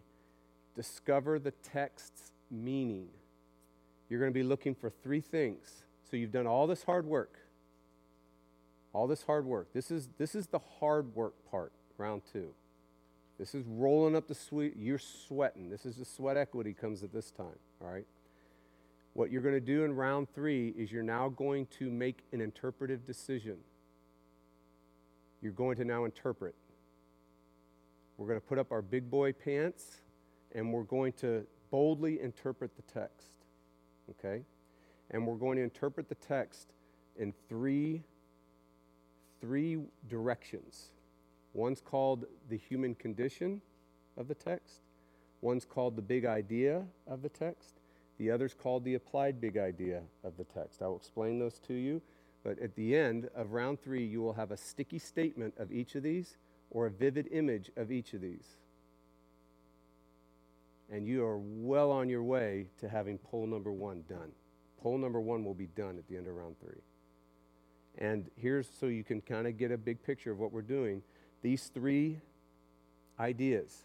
discover 0.74 1.38
the 1.38 1.52
text's 1.52 2.32
meaning. 2.50 3.08
You're 4.08 4.20
going 4.20 4.32
to 4.32 4.34
be 4.34 4.42
looking 4.42 4.74
for 4.74 4.90
three 4.90 5.20
things. 5.20 5.84
So 6.10 6.16
you've 6.16 6.32
done 6.32 6.46
all 6.46 6.66
this 6.66 6.82
hard 6.84 7.06
work. 7.06 7.38
All 8.92 9.06
this 9.06 9.22
hard 9.22 9.46
work. 9.46 9.68
This 9.72 9.90
is, 9.90 10.08
this 10.18 10.34
is 10.34 10.46
the 10.48 10.60
hard 10.80 11.14
work 11.14 11.34
part, 11.50 11.72
round 11.98 12.22
two. 12.32 12.50
This 13.38 13.54
is 13.54 13.64
rolling 13.66 14.14
up 14.14 14.28
the 14.28 14.34
sweat. 14.34 14.72
You're 14.76 14.98
sweating. 14.98 15.68
This 15.68 15.84
is 15.84 15.96
the 15.96 16.04
sweat 16.04 16.36
equity 16.36 16.72
comes 16.72 17.02
at 17.02 17.12
this 17.12 17.30
time, 17.32 17.58
all 17.82 17.90
right? 17.90 18.06
What 19.14 19.30
you're 19.30 19.42
going 19.42 19.54
to 19.54 19.60
do 19.60 19.84
in 19.84 19.94
round 19.94 20.28
three 20.34 20.74
is 20.76 20.90
you're 20.90 21.02
now 21.02 21.28
going 21.28 21.66
to 21.78 21.88
make 21.90 22.24
an 22.32 22.40
interpretive 22.40 23.06
decision. 23.06 23.56
You're 25.40 25.52
going 25.52 25.76
to 25.76 25.84
now 25.84 26.04
interpret. 26.04 26.54
We're 28.16 28.26
going 28.26 28.40
to 28.40 28.46
put 28.46 28.58
up 28.58 28.72
our 28.72 28.82
big 28.82 29.10
boy 29.10 29.32
pants 29.32 30.00
and 30.54 30.72
we're 30.72 30.82
going 30.82 31.12
to 31.14 31.46
boldly 31.70 32.20
interpret 32.20 32.70
the 32.76 32.82
text, 32.82 33.44
okay? 34.10 34.42
And 35.10 35.26
we're 35.26 35.36
going 35.36 35.58
to 35.58 35.62
interpret 35.62 36.08
the 36.08 36.14
text 36.14 36.72
in 37.16 37.32
three, 37.48 38.02
three 39.40 39.78
directions. 40.08 40.90
One's 41.52 41.80
called 41.80 42.26
the 42.48 42.56
human 42.56 42.94
condition 42.94 43.60
of 44.16 44.28
the 44.28 44.34
text, 44.34 44.80
one's 45.44 45.66
called 45.66 45.94
the 45.94 46.02
big 46.02 46.24
idea 46.24 46.82
of 47.06 47.22
the 47.22 47.28
text, 47.28 47.74
The 48.18 48.30
other's 48.30 48.54
called 48.54 48.84
the 48.84 48.94
applied 48.94 49.40
big 49.40 49.58
idea 49.58 50.02
of 50.22 50.36
the 50.36 50.44
text. 50.44 50.80
I 50.82 50.86
will 50.86 50.96
explain 50.96 51.38
those 51.38 51.58
to 51.66 51.74
you. 51.74 52.00
But 52.44 52.58
at 52.60 52.74
the 52.76 52.94
end 52.94 53.28
of 53.34 53.52
round 53.52 53.80
three, 53.82 54.04
you 54.04 54.20
will 54.20 54.34
have 54.34 54.50
a 54.50 54.56
sticky 54.56 54.98
statement 54.98 55.54
of 55.58 55.72
each 55.72 55.94
of 55.94 56.02
these 56.02 56.36
or 56.70 56.86
a 56.86 56.90
vivid 56.90 57.28
image 57.32 57.70
of 57.76 57.90
each 57.90 58.14
of 58.14 58.20
these. 58.20 58.46
And 60.90 61.06
you 61.06 61.24
are 61.24 61.38
well 61.38 61.90
on 61.90 62.08
your 62.08 62.22
way 62.22 62.66
to 62.78 62.88
having 62.88 63.18
poll 63.18 63.46
number 63.46 63.72
one 63.72 64.04
done. 64.08 64.30
Poll 64.82 64.98
number 64.98 65.20
one 65.20 65.44
will 65.44 65.54
be 65.54 65.68
done 65.74 65.96
at 65.98 66.06
the 66.08 66.16
end 66.16 66.28
of 66.28 66.34
round 66.34 66.56
three. 66.60 66.82
And 67.98 68.30
here's 68.36 68.68
so 68.78 68.86
you 68.86 69.02
can 69.02 69.20
kind 69.22 69.46
of 69.46 69.56
get 69.56 69.70
a 69.72 69.78
big 69.78 70.02
picture 70.02 70.30
of 70.30 70.38
what 70.38 70.52
we're 70.52 70.62
doing. 70.62 71.02
These 71.42 71.70
three 71.72 72.20
ideas 73.18 73.84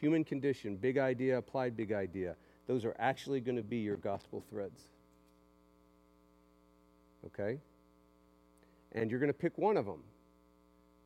human 0.00 0.24
condition, 0.24 0.76
big 0.76 0.98
idea, 0.98 1.38
applied 1.38 1.76
big 1.76 1.92
idea 1.92 2.36
those 2.66 2.84
are 2.84 2.94
actually 2.98 3.40
going 3.40 3.56
to 3.56 3.62
be 3.62 3.78
your 3.78 3.96
gospel 3.96 4.42
threads. 4.48 4.80
Okay? 7.26 7.58
And 8.92 9.10
you're 9.10 9.20
going 9.20 9.32
to 9.32 9.38
pick 9.38 9.58
one 9.58 9.76
of 9.76 9.86
them 9.86 10.02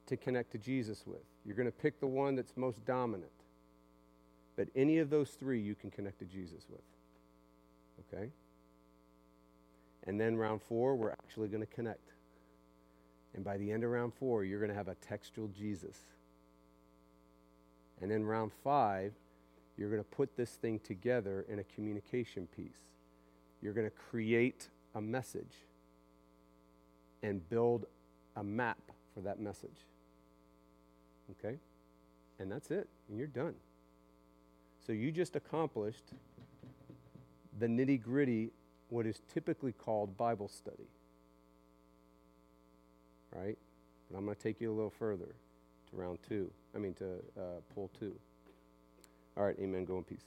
to 0.06 0.16
connect 0.16 0.52
to 0.52 0.58
Jesus 0.58 1.02
with. 1.06 1.22
You're 1.44 1.56
going 1.56 1.66
to 1.66 1.72
pick 1.72 2.00
the 2.00 2.06
one 2.06 2.36
that's 2.36 2.56
most 2.56 2.84
dominant. 2.84 3.30
But 4.56 4.68
any 4.74 4.98
of 4.98 5.10
those 5.10 5.30
three 5.30 5.60
you 5.60 5.74
can 5.74 5.90
connect 5.90 6.18
to 6.20 6.24
Jesus 6.24 6.64
with. 6.68 6.80
Okay? 8.12 8.30
And 10.06 10.20
then 10.20 10.36
round 10.36 10.62
four, 10.62 10.96
we're 10.96 11.10
actually 11.10 11.48
going 11.48 11.64
to 11.64 11.74
connect. 11.74 12.12
And 13.34 13.44
by 13.44 13.56
the 13.56 13.70
end 13.70 13.84
of 13.84 13.90
round 13.90 14.14
four, 14.14 14.44
you're 14.44 14.60
going 14.60 14.70
to 14.70 14.76
have 14.76 14.88
a 14.88 14.94
textual 14.96 15.48
Jesus. 15.48 15.96
And 18.00 18.10
then 18.10 18.24
round 18.24 18.52
five, 18.64 19.12
you're 19.76 19.90
going 19.90 20.02
to 20.02 20.08
put 20.08 20.36
this 20.36 20.50
thing 20.50 20.80
together 20.80 21.44
in 21.48 21.58
a 21.58 21.64
communication 21.64 22.48
piece. 22.56 22.94
You're 23.62 23.72
going 23.72 23.86
to 23.88 23.96
create 24.10 24.68
a 24.94 25.00
message 25.00 25.54
and 27.22 27.48
build 27.48 27.86
a 28.36 28.44
map 28.44 28.78
for 29.14 29.20
that 29.20 29.40
message. 29.40 29.84
Okay? 31.32 31.56
And 32.38 32.50
that's 32.50 32.70
it. 32.70 32.88
And 33.08 33.18
you're 33.18 33.26
done. 33.26 33.54
So 34.86 34.92
you 34.92 35.10
just 35.10 35.36
accomplished 35.36 36.04
the 37.58 37.66
nitty 37.66 38.00
gritty, 38.02 38.50
what 38.90 39.06
is 39.06 39.20
typically 39.34 39.72
called 39.72 40.16
Bible 40.16 40.48
study. 40.48 40.88
Right? 43.34 43.58
But 44.10 44.18
I'm 44.18 44.24
going 44.24 44.36
to 44.36 44.42
take 44.42 44.60
you 44.60 44.70
a 44.70 44.74
little 44.74 44.94
further 44.98 45.34
to 45.90 45.96
round 45.96 46.18
two. 46.28 46.50
I 46.74 46.78
mean, 46.78 46.94
to 46.94 47.16
uh, 47.38 47.60
two. 47.98 48.14
All 49.36 49.44
right, 49.44 49.56
amen. 49.60 49.84
Go 49.84 49.98
in 49.98 50.04
peace. 50.04 50.24